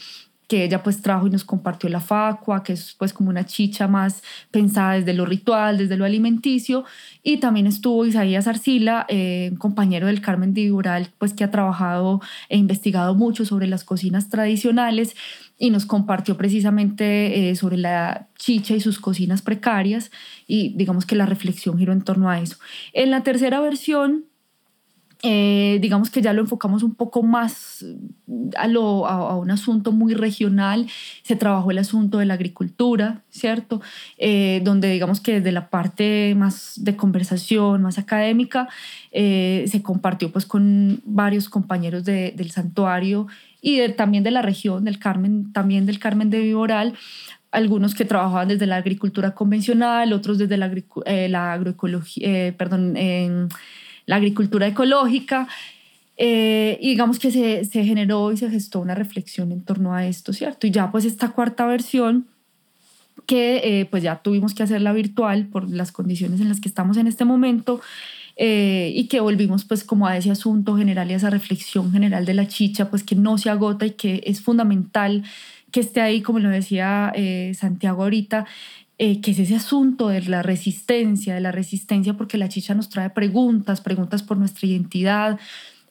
que 0.48 0.64
ella 0.64 0.82
pues 0.82 1.00
trajo 1.00 1.26
y 1.26 1.30
nos 1.30 1.44
compartió 1.44 1.88
la 1.88 2.00
facua, 2.00 2.62
que 2.62 2.74
es 2.74 2.94
pues 2.98 3.14
como 3.14 3.30
una 3.30 3.46
chicha 3.46 3.88
más 3.88 4.22
pensada 4.50 4.96
desde 4.96 5.14
lo 5.14 5.24
ritual, 5.24 5.78
desde 5.78 5.96
lo 5.96 6.04
alimenticio. 6.04 6.84
Y 7.22 7.38
también 7.38 7.66
estuvo 7.66 8.04
Isaías 8.04 8.46
Arcila, 8.46 9.06
eh, 9.08 9.54
compañero 9.56 10.06
del 10.06 10.20
Carmen 10.20 10.52
de 10.52 10.70
pues 11.16 11.32
que 11.32 11.42
ha 11.42 11.50
trabajado 11.50 12.20
e 12.50 12.58
investigado 12.58 13.14
mucho 13.14 13.46
sobre 13.46 13.66
las 13.66 13.82
cocinas 13.82 14.28
tradicionales 14.28 15.16
y 15.56 15.70
nos 15.70 15.86
compartió 15.86 16.36
precisamente 16.36 17.48
eh, 17.48 17.56
sobre 17.56 17.78
la 17.78 18.28
chicha 18.36 18.74
y 18.74 18.80
sus 18.80 19.00
cocinas 19.00 19.40
precarias 19.40 20.10
y 20.46 20.74
digamos 20.76 21.06
que 21.06 21.16
la 21.16 21.24
reflexión 21.24 21.78
giró 21.78 21.94
en 21.94 22.02
torno 22.02 22.28
a 22.28 22.40
eso. 22.40 22.58
En 22.92 23.10
la 23.10 23.22
tercera 23.22 23.60
versión 23.60 24.26
eh, 25.22 25.78
digamos 25.80 26.10
que 26.10 26.20
ya 26.20 26.32
lo 26.32 26.42
enfocamos 26.42 26.82
un 26.82 26.94
poco 26.94 27.22
más 27.22 27.84
a, 28.56 28.66
lo, 28.66 29.06
a, 29.06 29.36
un 29.36 29.50
asunto 29.50 29.92
muy 29.92 30.14
regional. 30.14 30.86
Se 31.22 31.36
trabajó 31.36 31.70
el 31.70 31.78
asunto 31.78 32.18
de 32.18 32.26
la 32.26 32.34
agricultura, 32.34 33.22
¿cierto? 33.30 33.80
Eh, 34.18 34.60
donde 34.64 34.90
digamos 34.90 35.20
que 35.20 35.34
desde 35.34 35.52
la 35.52 35.70
parte 35.70 36.34
más 36.36 36.74
de 36.76 36.96
conversación, 36.96 37.82
más 37.82 37.98
académica, 37.98 38.68
eh, 39.12 39.64
se 39.68 39.82
compartió 39.82 40.30
pues 40.32 40.46
con 40.46 41.00
varios 41.04 41.48
compañeros 41.48 42.04
del 42.04 42.50
santuario 42.50 43.26
y 43.60 43.88
también 43.90 44.24
de 44.24 44.30
la 44.30 44.42
región 44.42 44.84
del 44.84 44.98
Carmen, 44.98 45.52
también 45.52 45.86
del 45.86 45.98
Carmen 45.98 46.28
de 46.28 46.40
Viboral, 46.40 46.94
algunos 47.50 47.94
que 47.94 48.04
trabajaban 48.04 48.48
desde 48.48 48.66
la 48.66 48.76
agricultura 48.76 49.34
convencional, 49.34 50.12
otros 50.12 50.38
desde 50.38 50.56
la, 50.56 50.70
la 51.28 51.52
agroecología, 51.52 52.54
perdón, 52.56 52.96
en 52.96 53.48
la 54.06 54.16
agricultura 54.16 54.66
ecológica. 54.66 55.48
Eh, 56.16 56.78
y 56.80 56.90
digamos 56.90 57.18
que 57.18 57.32
se, 57.32 57.64
se, 57.64 57.84
generó 57.84 58.30
y 58.30 58.36
se 58.36 58.48
gestó 58.48 58.80
una 58.80 58.94
reflexión 58.94 59.50
en 59.50 59.62
torno 59.62 59.94
a 59.94 60.06
esto, 60.06 60.32
¿cierto? 60.32 60.66
Y 60.66 60.70
ya 60.70 60.92
pues 60.92 61.04
esta 61.04 61.30
cuarta 61.30 61.66
versión 61.66 62.26
que 63.26 63.80
eh, 63.80 63.86
pues 63.86 64.02
ya 64.02 64.16
tuvimos 64.16 64.54
que 64.54 64.62
hacerla 64.62 64.92
virtual 64.92 65.46
por 65.46 65.68
las 65.68 65.90
condiciones 65.92 66.40
en 66.40 66.48
las 66.48 66.60
que 66.60 66.68
estamos 66.68 66.98
en 66.98 67.06
este 67.06 67.24
momento 67.24 67.80
eh, 68.36 68.92
y 68.94 69.08
que 69.08 69.20
volvimos 69.20 69.64
pues 69.64 69.82
como 69.82 70.06
a 70.06 70.16
ese 70.16 70.30
asunto 70.30 70.76
general 70.76 71.10
y 71.10 71.14
a 71.14 71.16
esa 71.16 71.30
reflexión 71.30 71.90
general 71.90 72.26
de 72.26 72.34
la 72.34 72.46
chicha 72.46 72.90
pues 72.90 73.02
que 73.02 73.16
no 73.16 73.38
se 73.38 73.50
agota 73.50 73.86
y 73.86 73.92
que 73.92 74.22
es 74.26 74.40
fundamental 74.40 75.24
que 75.70 75.80
esté 75.80 76.00
ahí 76.00 76.22
como 76.22 76.38
lo 76.38 76.50
decía 76.50 77.12
Santiago 77.54 78.02
ahorita 78.02 78.46
eh, 78.98 79.20
que 79.20 79.32
es 79.32 79.40
ese 79.40 79.56
asunto 79.56 80.08
de 80.08 80.22
la 80.22 80.42
resistencia, 80.42 81.34
de 81.34 81.40
la 81.40 81.50
resistencia 81.50 82.14
porque 82.14 82.38
la 82.38 82.48
chicha 82.48 82.74
nos 82.74 82.88
trae 82.88 83.10
preguntas, 83.10 83.80
preguntas 83.80 84.22
por 84.22 84.36
nuestra 84.36 84.68
identidad, 84.68 85.40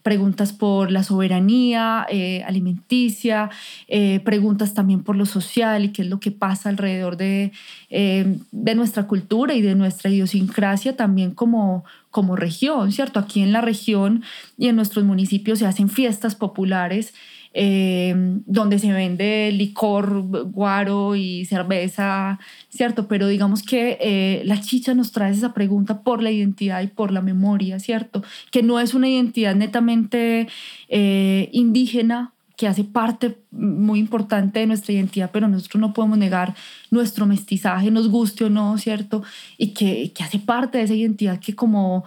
preguntas 0.03 0.53
por 0.53 0.89
la 0.89 1.03
soberanía 1.03 2.05
eh, 2.09 2.43
alimenticia, 2.45 3.49
eh, 3.89 4.21
preguntas 4.21 4.73
también 4.73 5.03
por 5.03 5.17
lo 5.17 5.25
social 5.25 5.83
y 5.83 5.89
qué 5.89 6.03
es 6.03 6.07
lo 6.07 6.21
que 6.21 6.31
pasa 6.31 6.69
alrededor 6.69 7.17
de, 7.17 7.51
de 7.89 8.75
nuestra 8.75 9.07
cultura 9.07 9.53
y 9.53 9.61
de 9.61 9.75
nuestra 9.75 10.09
idiosincrasia 10.09 10.95
también 10.95 11.31
como, 11.31 11.83
como 12.09 12.37
región, 12.37 12.91
¿cierto? 12.93 13.19
Aquí 13.19 13.41
en 13.41 13.51
la 13.51 13.61
región 13.61 14.23
y 14.57 14.67
en 14.67 14.77
nuestros 14.77 15.03
municipios 15.03 15.59
se 15.59 15.65
hacen 15.65 15.89
fiestas 15.89 16.35
populares 16.35 17.13
eh, 17.53 18.13
donde 18.45 18.79
se 18.79 18.91
vende 18.91 19.51
licor, 19.51 20.23
guaro 20.51 21.15
y 21.15 21.45
cerveza, 21.45 22.39
¿cierto? 22.69 23.07
Pero 23.07 23.27
digamos 23.27 23.61
que 23.61 23.97
eh, 24.01 24.41
la 24.45 24.59
chicha 24.59 24.95
nos 24.95 25.11
trae 25.11 25.31
esa 25.31 25.53
pregunta 25.53 26.01
por 26.01 26.23
la 26.23 26.31
identidad 26.31 26.81
y 26.81 26.87
por 26.87 27.11
la 27.11 27.21
memoria, 27.21 27.79
¿cierto? 27.79 28.23
Que 28.51 28.63
no 28.63 28.79
es 28.79 28.95
una 28.95 29.07
identidad 29.07 29.55
netamente 29.55 30.47
eh, 30.89 31.49
indígena, 31.51 32.33
que 32.55 32.67
hace 32.67 32.83
parte 32.83 33.37
muy 33.51 33.99
importante 33.99 34.59
de 34.59 34.67
nuestra 34.67 34.93
identidad, 34.93 35.31
pero 35.33 35.47
nosotros 35.47 35.81
no 35.81 35.91
podemos 35.91 36.19
negar 36.19 36.55
nuestro 36.91 37.25
mestizaje, 37.25 37.89
nos 37.89 38.09
guste 38.09 38.45
o 38.45 38.49
no, 38.49 38.77
¿cierto? 38.77 39.23
Y 39.57 39.73
que, 39.73 40.11
que 40.13 40.23
hace 40.23 40.37
parte 40.39 40.77
de 40.77 40.83
esa 40.83 40.93
identidad 40.93 41.39
que 41.39 41.55
como 41.55 42.05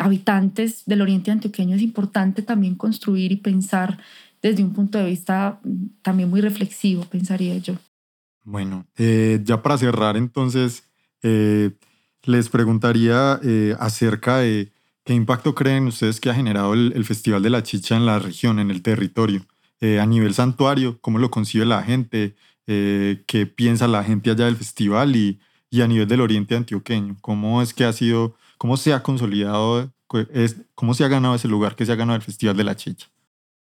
habitantes 0.00 0.82
del 0.86 1.02
oriente 1.02 1.30
antioqueño 1.30 1.76
es 1.76 1.82
importante 1.82 2.42
también 2.42 2.74
construir 2.74 3.32
y 3.32 3.36
pensar 3.36 3.98
desde 4.42 4.64
un 4.64 4.72
punto 4.72 4.98
de 4.98 5.04
vista 5.04 5.60
mm, 5.62 5.86
también 6.02 6.30
muy 6.30 6.40
reflexivo, 6.40 7.04
pensaría 7.04 7.56
yo. 7.58 7.74
Bueno, 8.44 8.86
eh, 8.96 9.40
ya 9.44 9.62
para 9.62 9.78
cerrar 9.78 10.16
entonces, 10.16 10.84
eh, 11.22 11.72
les 12.24 12.48
preguntaría 12.48 13.38
eh, 13.42 13.76
acerca 13.78 14.38
de 14.38 14.72
qué 15.04 15.14
impacto 15.14 15.54
creen 15.54 15.86
ustedes 15.86 16.20
que 16.20 16.30
ha 16.30 16.34
generado 16.34 16.72
el, 16.74 17.04
Festival 17.04 17.42
de 17.42 17.50
la 17.50 17.62
Chicha 17.62 17.96
en 17.96 18.06
la 18.06 18.18
región, 18.18 18.58
en 18.58 18.70
el 18.70 18.82
territorio, 18.82 19.46
a 19.82 20.04
nivel 20.04 20.34
santuario, 20.34 20.98
cómo 21.00 21.18
lo 21.18 21.30
concibe 21.30 21.64
la 21.64 21.82
gente, 21.82 22.34
qué 22.66 23.52
piensa 23.56 23.88
la 23.88 24.04
gente 24.04 24.30
allá 24.30 24.44
del 24.44 24.56
festival 24.56 25.16
y, 25.16 25.40
y 25.70 25.80
a 25.80 25.88
nivel 25.88 26.06
del 26.06 26.20
oriente 26.20 26.54
antioqueño, 26.54 27.16
cómo 27.22 27.62
es 27.62 27.72
que 27.72 27.84
ha 27.84 27.92
sido 27.94 28.36
¿Cómo 28.60 28.76
se 28.76 28.92
ha 28.92 29.02
consolidado, 29.02 29.90
cómo 30.74 30.92
se 30.92 31.02
ha 31.02 31.08
ganado 31.08 31.34
ese 31.34 31.48
lugar 31.48 31.76
que 31.76 31.86
se 31.86 31.92
ha 31.92 31.94
ganado 31.94 32.16
el 32.16 32.22
Festival 32.22 32.58
de 32.58 32.64
la 32.64 32.76
Chicha? 32.76 33.06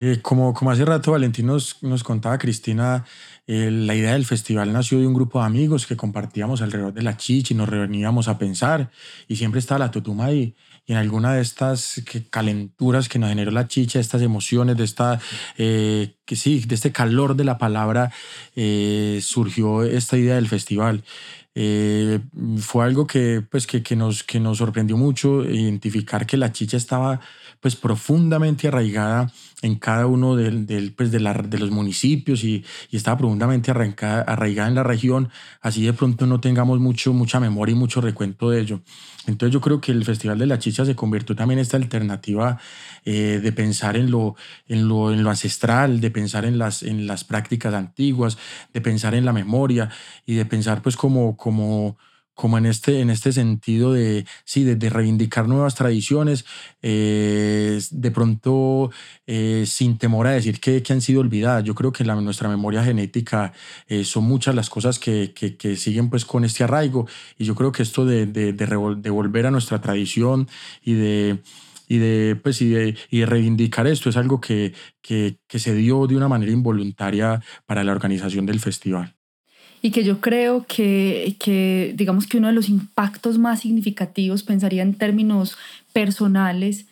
Eh, 0.00 0.18
como, 0.22 0.54
como 0.54 0.72
hace 0.72 0.84
rato 0.84 1.12
Valentín 1.12 1.46
nos, 1.46 1.80
nos 1.84 2.02
contaba, 2.02 2.36
Cristina, 2.36 3.04
eh, 3.46 3.70
la 3.70 3.94
idea 3.94 4.14
del 4.14 4.24
festival 4.24 4.72
nació 4.72 4.98
de 4.98 5.06
un 5.06 5.14
grupo 5.14 5.38
de 5.38 5.46
amigos 5.46 5.86
que 5.86 5.96
compartíamos 5.96 6.62
alrededor 6.62 6.92
de 6.92 7.02
la 7.02 7.16
chicha 7.16 7.54
y 7.54 7.56
nos 7.56 7.68
reuníamos 7.68 8.26
a 8.26 8.38
pensar 8.38 8.90
y 9.28 9.36
siempre 9.36 9.60
estaba 9.60 9.78
la 9.78 9.92
tutuma 9.92 10.26
ahí. 10.26 10.56
Y 10.84 10.92
en 10.92 10.98
alguna 10.98 11.34
de 11.34 11.42
estas 11.42 12.02
calenturas 12.30 13.08
que 13.08 13.20
nos 13.20 13.28
generó 13.28 13.52
la 13.52 13.68
chicha, 13.68 14.00
estas 14.00 14.22
emociones, 14.22 14.76
de, 14.76 14.84
esta, 14.84 15.20
eh, 15.58 16.16
que 16.24 16.34
sí, 16.34 16.60
de 16.60 16.74
este 16.74 16.90
calor 16.90 17.36
de 17.36 17.44
la 17.44 17.58
palabra, 17.58 18.10
surgió 19.20 19.82
esta 19.84 20.16
idea 20.16 20.36
del 20.36 20.48
festival. 20.48 21.04
Eh, 21.60 22.20
fue 22.58 22.84
algo 22.84 23.08
que, 23.08 23.42
pues, 23.42 23.66
que, 23.66 23.82
que, 23.82 23.96
nos, 23.96 24.22
que 24.22 24.38
nos 24.38 24.58
sorprendió 24.58 24.96
mucho 24.96 25.42
identificar 25.42 26.24
que 26.24 26.36
la 26.36 26.52
chicha 26.52 26.76
estaba 26.76 27.18
pues, 27.60 27.74
profundamente 27.74 28.68
arraigada 28.68 29.32
en 29.62 29.74
cada 29.74 30.06
uno 30.06 30.36
del, 30.36 30.94
pues, 30.96 31.10
de, 31.10 31.18
la, 31.18 31.34
de, 31.34 31.58
los 31.58 31.72
municipios 31.72 32.44
y, 32.44 32.64
y 32.92 32.96
estaba 32.96 33.18
profundamente 33.18 33.72
arraigada, 33.72 34.22
arraigada 34.22 34.68
en 34.68 34.76
la 34.76 34.84
región, 34.84 35.30
así 35.60 35.84
de 35.84 35.92
pronto 35.92 36.26
no 36.26 36.38
tengamos 36.38 36.78
mucho, 36.78 37.12
mucha 37.12 37.40
memoria 37.40 37.74
y 37.74 37.76
mucho 37.76 38.00
recuento 38.00 38.50
de 38.50 38.60
ello. 38.60 38.80
Entonces 39.26 39.52
yo 39.52 39.60
creo 39.60 39.80
que 39.80 39.90
el 39.90 40.04
Festival 40.04 40.38
de 40.38 40.46
la 40.46 40.60
Chicha 40.60 40.84
se 40.84 40.94
convirtió 40.94 41.34
también 41.34 41.58
en 41.58 41.62
esta 41.62 41.76
alternativa 41.76 42.60
eh, 43.04 43.40
de 43.42 43.52
pensar 43.52 43.96
en 43.96 44.10
lo, 44.10 44.36
en, 44.66 44.88
lo, 44.88 45.12
en 45.12 45.22
lo 45.22 45.30
ancestral, 45.30 46.00
de 46.00 46.10
pensar 46.10 46.44
en 46.44 46.58
las, 46.58 46.82
en 46.82 47.06
las 47.06 47.24
prácticas 47.24 47.74
antiguas, 47.74 48.38
de 48.72 48.80
pensar 48.80 49.14
en 49.14 49.24
la 49.24 49.32
memoria 49.32 49.90
y 50.26 50.34
de 50.34 50.44
pensar 50.44 50.82
pues 50.82 50.96
como, 50.96 51.36
como, 51.36 51.96
como 52.34 52.58
en 52.58 52.66
este, 52.66 53.00
en 53.00 53.10
este 53.10 53.32
sentido 53.32 53.92
de, 53.92 54.24
sí, 54.44 54.64
de, 54.64 54.90
reivindicar 54.90 55.48
nuevas 55.48 55.74
tradiciones, 55.74 56.44
eh, 56.82 57.80
de 57.90 58.10
pronto 58.10 58.90
eh, 59.26 59.64
sin 59.66 59.98
temor 59.98 60.26
a 60.26 60.32
decir 60.32 60.60
que, 60.60 60.82
que, 60.82 60.92
han 60.92 61.00
sido 61.00 61.20
olvidadas. 61.20 61.64
Yo 61.64 61.74
creo 61.74 61.92
que 61.92 62.04
la, 62.04 62.14
nuestra 62.16 62.48
memoria 62.48 62.84
genética 62.84 63.52
son 64.04 64.24
muchas 64.24 64.54
las 64.54 64.70
cosas 64.70 64.98
que, 64.98 65.32
que, 65.34 65.76
siguen 65.76 66.10
pues 66.10 66.24
con 66.24 66.44
este 66.44 66.64
arraigo 66.64 67.06
y 67.38 67.44
yo 67.44 67.54
creo 67.54 67.72
que 67.72 67.82
esto 67.82 68.04
de, 68.04 68.26
de, 68.26 68.52
de 68.52 69.10
volver 69.10 69.46
a 69.46 69.50
nuestra 69.50 69.80
tradición 69.80 70.48
y 70.84 70.94
de 70.94 71.38
y 71.88 71.98
de, 71.98 72.36
pues, 72.36 72.60
y 72.62 72.68
de, 72.68 72.96
y 73.10 73.20
de 73.20 73.26
reivindicar 73.26 73.86
esto 73.86 74.10
es 74.10 74.16
algo 74.16 74.40
que, 74.40 74.74
que, 75.00 75.38
que, 75.46 75.58
se 75.58 75.74
dio 75.74 76.06
de 76.06 76.16
una 76.16 76.28
manera 76.28 76.52
involuntaria 76.52 77.42
para 77.66 77.82
la 77.82 77.92
organización 77.92 78.46
del 78.46 78.60
festival 78.60 79.14
y 79.80 79.90
que 79.90 80.04
yo 80.04 80.20
creo 80.20 80.66
que, 80.66 81.36
que, 81.38 81.94
digamos 81.96 82.26
que 82.26 82.38
uno 82.38 82.48
de 82.48 82.52
los 82.52 82.68
impactos 82.68 83.38
más 83.38 83.60
significativos, 83.60 84.42
pensaría 84.42 84.82
en 84.82 84.94
términos 84.94 85.56
personales 85.92 86.86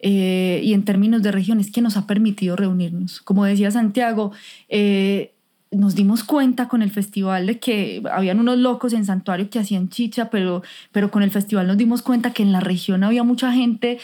eh, 0.00 0.60
y 0.62 0.74
en 0.74 0.84
términos 0.84 1.22
de 1.22 1.32
regiones, 1.32 1.70
que 1.70 1.80
nos 1.80 1.96
ha 1.96 2.06
permitido 2.06 2.56
reunirnos. 2.56 3.20
Como 3.20 3.44
decía 3.44 3.70
Santiago, 3.70 4.32
eh, 4.68 5.32
nos 5.70 5.94
dimos 5.94 6.24
cuenta 6.24 6.68
con 6.68 6.82
el 6.82 6.90
festival 6.90 7.46
de 7.46 7.58
que 7.58 8.02
habían 8.12 8.38
unos 8.38 8.58
locos 8.58 8.92
en 8.92 9.04
Santuario 9.04 9.50
que 9.50 9.58
hacían 9.58 9.88
chicha, 9.88 10.30
pero, 10.30 10.62
pero 10.92 11.10
con 11.10 11.22
el 11.22 11.30
festival 11.30 11.66
nos 11.66 11.76
dimos 11.76 12.02
cuenta 12.02 12.32
que 12.32 12.42
en 12.42 12.52
la 12.52 12.60
región 12.60 13.04
había 13.04 13.22
mucha 13.22 13.52
gente 13.52 13.98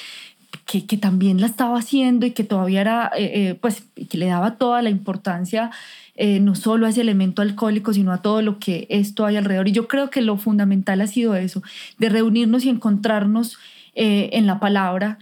que, 0.71 0.87
que 0.87 0.97
también 0.97 1.41
la 1.41 1.47
estaba 1.47 1.79
haciendo 1.79 2.27
y 2.27 2.31
que 2.31 2.45
todavía 2.45 2.81
era, 2.81 3.11
eh, 3.17 3.59
pues, 3.61 3.83
que 4.09 4.19
le 4.19 4.27
daba 4.27 4.57
toda 4.57 4.83
la 4.83 4.91
importancia 4.91 5.71
eh, 6.23 6.39
no 6.39 6.55
solo 6.55 6.85
a 6.85 6.91
ese 6.91 7.01
elemento 7.01 7.41
alcohólico, 7.41 7.95
sino 7.95 8.13
a 8.13 8.21
todo 8.21 8.43
lo 8.43 8.59
que 8.59 8.87
esto 8.91 9.25
hay 9.25 9.37
alrededor. 9.37 9.69
Y 9.69 9.73
yo 9.73 9.89
creo 9.89 10.11
que 10.11 10.21
lo 10.21 10.37
fundamental 10.37 11.01
ha 11.01 11.07
sido 11.07 11.35
eso, 11.35 11.63
de 11.97 12.11
reunirnos 12.11 12.67
y 12.67 12.69
encontrarnos 12.69 13.57
eh, 13.95 14.29
en 14.35 14.47
la 14.47 14.61
palabra. 14.61 15.19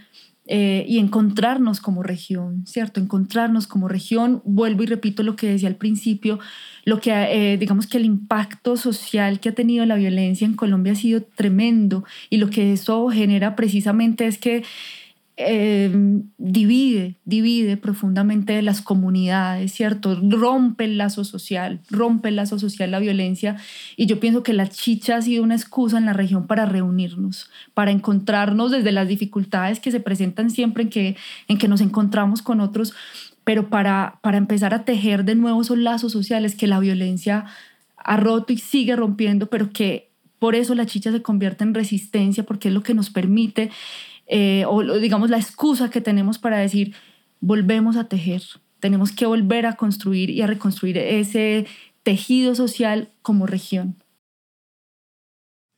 Eh, 0.51 0.83
y 0.87 0.97
encontrarnos 0.97 1.79
como 1.79 2.01
región, 2.01 2.65
¿cierto? 2.65 2.99
Encontrarnos 2.99 3.67
como 3.67 3.87
región, 3.87 4.41
vuelvo 4.45 4.81
y 4.81 4.87
repito 4.87 5.21
lo 5.21 5.35
que 5.35 5.45
decía 5.45 5.69
al 5.69 5.75
principio, 5.75 6.39
lo 6.85 6.99
que, 6.99 7.55
digamos 7.59 7.85
que 7.85 7.99
el 7.99 8.05
impacto 8.05 8.75
social 8.75 9.39
que 9.39 9.49
ha 9.49 9.51
tenido 9.53 9.85
la 9.85 9.93
violencia 9.93 10.47
en 10.47 10.55
Colombia 10.55 10.93
ha 10.93 10.95
sido 10.95 11.21
tremendo 11.21 12.03
y 12.31 12.37
lo 12.37 12.49
que 12.49 12.73
eso 12.73 13.09
genera 13.09 13.55
precisamente 13.55 14.25
es 14.25 14.39
que 14.39 14.63
Em, 15.41 16.23
divide, 16.37 17.15
divide 17.23 17.77
profundamente 17.77 18.61
las 18.61 18.81
comunidades, 18.81 19.71
¿cierto? 19.71 20.19
Rompe 20.21 20.83
el 20.83 20.97
lazo 20.97 21.23
social, 21.23 21.79
rompe 21.89 22.27
el 22.27 22.35
lazo 22.35 22.59
social 22.59 22.91
la 22.91 22.99
violencia 22.99 23.55
y 23.95 24.05
yo 24.05 24.19
pienso 24.19 24.43
que 24.43 24.51
la 24.51 24.67
chicha 24.67 25.15
ha 25.15 25.21
sido 25.21 25.41
una 25.41 25.55
excusa 25.55 25.97
en 25.97 26.07
la 26.07 26.11
región 26.11 26.45
para 26.45 26.65
reunirnos, 26.65 27.49
para 27.73 27.91
encontrarnos 27.91 28.71
desde 28.71 28.91
las 28.91 29.07
dificultades 29.07 29.79
que 29.79 29.91
se 29.91 30.01
presentan 30.01 30.49
siempre 30.49 30.83
en 30.83 30.89
que, 30.89 31.15
en 31.47 31.57
que 31.57 31.69
nos 31.69 31.79
encontramos 31.79 32.41
con 32.41 32.59
otros, 32.59 32.93
pero 33.45 33.69
para, 33.69 34.19
para 34.21 34.37
empezar 34.37 34.73
a 34.73 34.83
tejer 34.83 35.23
de 35.23 35.35
nuevo 35.35 35.61
esos 35.61 35.77
lazos 35.77 36.11
sociales 36.11 36.53
que 36.53 36.67
la 36.67 36.81
violencia 36.81 37.45
ha 37.95 38.17
roto 38.17 38.51
y 38.51 38.57
sigue 38.57 38.97
rompiendo, 38.97 39.45
pero 39.45 39.69
que 39.69 40.09
por 40.37 40.55
eso 40.55 40.75
la 40.75 40.85
chicha 40.85 41.13
se 41.13 41.21
convierte 41.21 41.63
en 41.63 41.73
resistencia, 41.73 42.43
porque 42.43 42.67
es 42.67 42.73
lo 42.73 42.83
que 42.83 42.93
nos 42.93 43.09
permite 43.09 43.71
eh, 44.31 44.63
o 44.67 44.83
digamos 44.99 45.31
la 45.31 45.37
excusa 45.37 45.89
que 45.89 46.01
tenemos 46.01 46.37
para 46.37 46.59
decir, 46.59 46.93
volvemos 47.41 47.97
a 47.97 48.03
tejer, 48.03 48.43
tenemos 48.79 49.11
que 49.11 49.25
volver 49.25 49.65
a 49.65 49.75
construir 49.75 50.29
y 50.29 50.43
a 50.43 50.47
reconstruir 50.47 50.99
ese 50.99 51.65
tejido 52.03 52.53
social 52.53 53.09
como 53.23 53.47
región. 53.47 53.95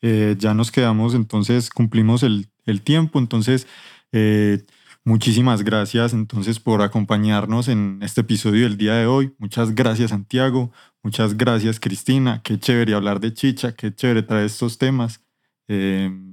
Eh, 0.02 0.36
ya 0.38 0.54
nos 0.54 0.70
quedamos, 0.70 1.16
entonces 1.16 1.70
cumplimos 1.70 2.24
el, 2.24 2.49
el 2.66 2.82
tiempo, 2.82 3.20
entonces 3.20 3.68
eh, 4.12 4.66
muchísimas 5.06 5.64
gracias 5.64 6.12
entonces 6.12 6.60
por 6.60 6.82
acompañarnos 6.82 7.70
en 7.70 7.99
este 8.02 8.20
episodio 8.22 8.64
del 8.64 8.78
día 8.78 8.95
de 8.95 9.06
hoy. 9.06 9.34
Muchas 9.38 9.74
gracias 9.76 10.10
Santiago, 10.10 10.74
muchas 11.04 11.38
gracias 11.38 11.80
Cristina, 11.80 12.41
qué 12.43 12.60
chévere 12.60 12.95
hablar 12.95 13.22
de 13.22 13.34
chicha, 13.34 13.76
qué 13.76 13.95
chévere 13.95 14.24
traer 14.24 14.47
estos 14.47 14.78
temas. 14.78 15.22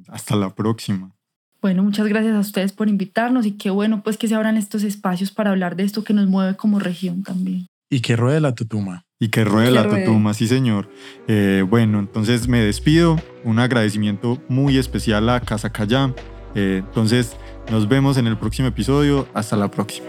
hasta 0.09 0.35
la 0.35 0.53
próxima. 0.53 1.18
Bueno, 1.61 1.83
muchas 1.83 2.07
gracias 2.07 2.35
a 2.35 2.41
ustedes 2.41 2.73
por 2.73 2.89
invitarnos 2.89 3.45
y 3.45 3.53
qué 3.53 3.71
bueno 3.71 4.03
pues 4.03 4.17
que 4.17 4.29
se 4.29 4.35
abran 4.35 4.57
estos 4.57 4.85
espacios 4.85 5.33
para 5.33 5.51
hablar 5.51 5.75
de 5.75 5.83
esto 5.83 6.05
que 6.05 6.15
nos 6.15 6.29
mueve 6.29 6.57
como 6.57 6.79
región 6.79 7.23
también. 7.23 7.67
Y 7.91 8.01
que 8.01 8.17
ruede 8.17 8.41
la 8.41 8.55
tutuma. 8.55 9.05
Y 9.19 9.29
que 9.29 9.45
ruede 9.45 9.71
la 9.71 9.89
tutuma, 9.89 10.35
sí 10.35 10.47
señor. 10.47 10.89
Eh, 11.27 11.65
bueno, 11.69 11.99
entonces 11.99 12.47
me 12.47 12.61
despido. 12.61 13.21
Un 13.45 13.59
agradecimiento 13.59 14.41
muy 14.49 14.77
especial 14.77 15.29
a 15.31 15.41
Casa 15.41 15.71
Cayam. 15.71 16.15
Eh, 16.55 16.83
entonces 16.87 17.37
nos 17.71 17.89
vemos 17.89 18.19
en 18.19 18.27
el 18.29 18.37
próximo 18.37 18.69
episodio. 18.69 19.27
Hasta 19.35 19.57
la 19.57 19.71
próxima. 19.71 20.07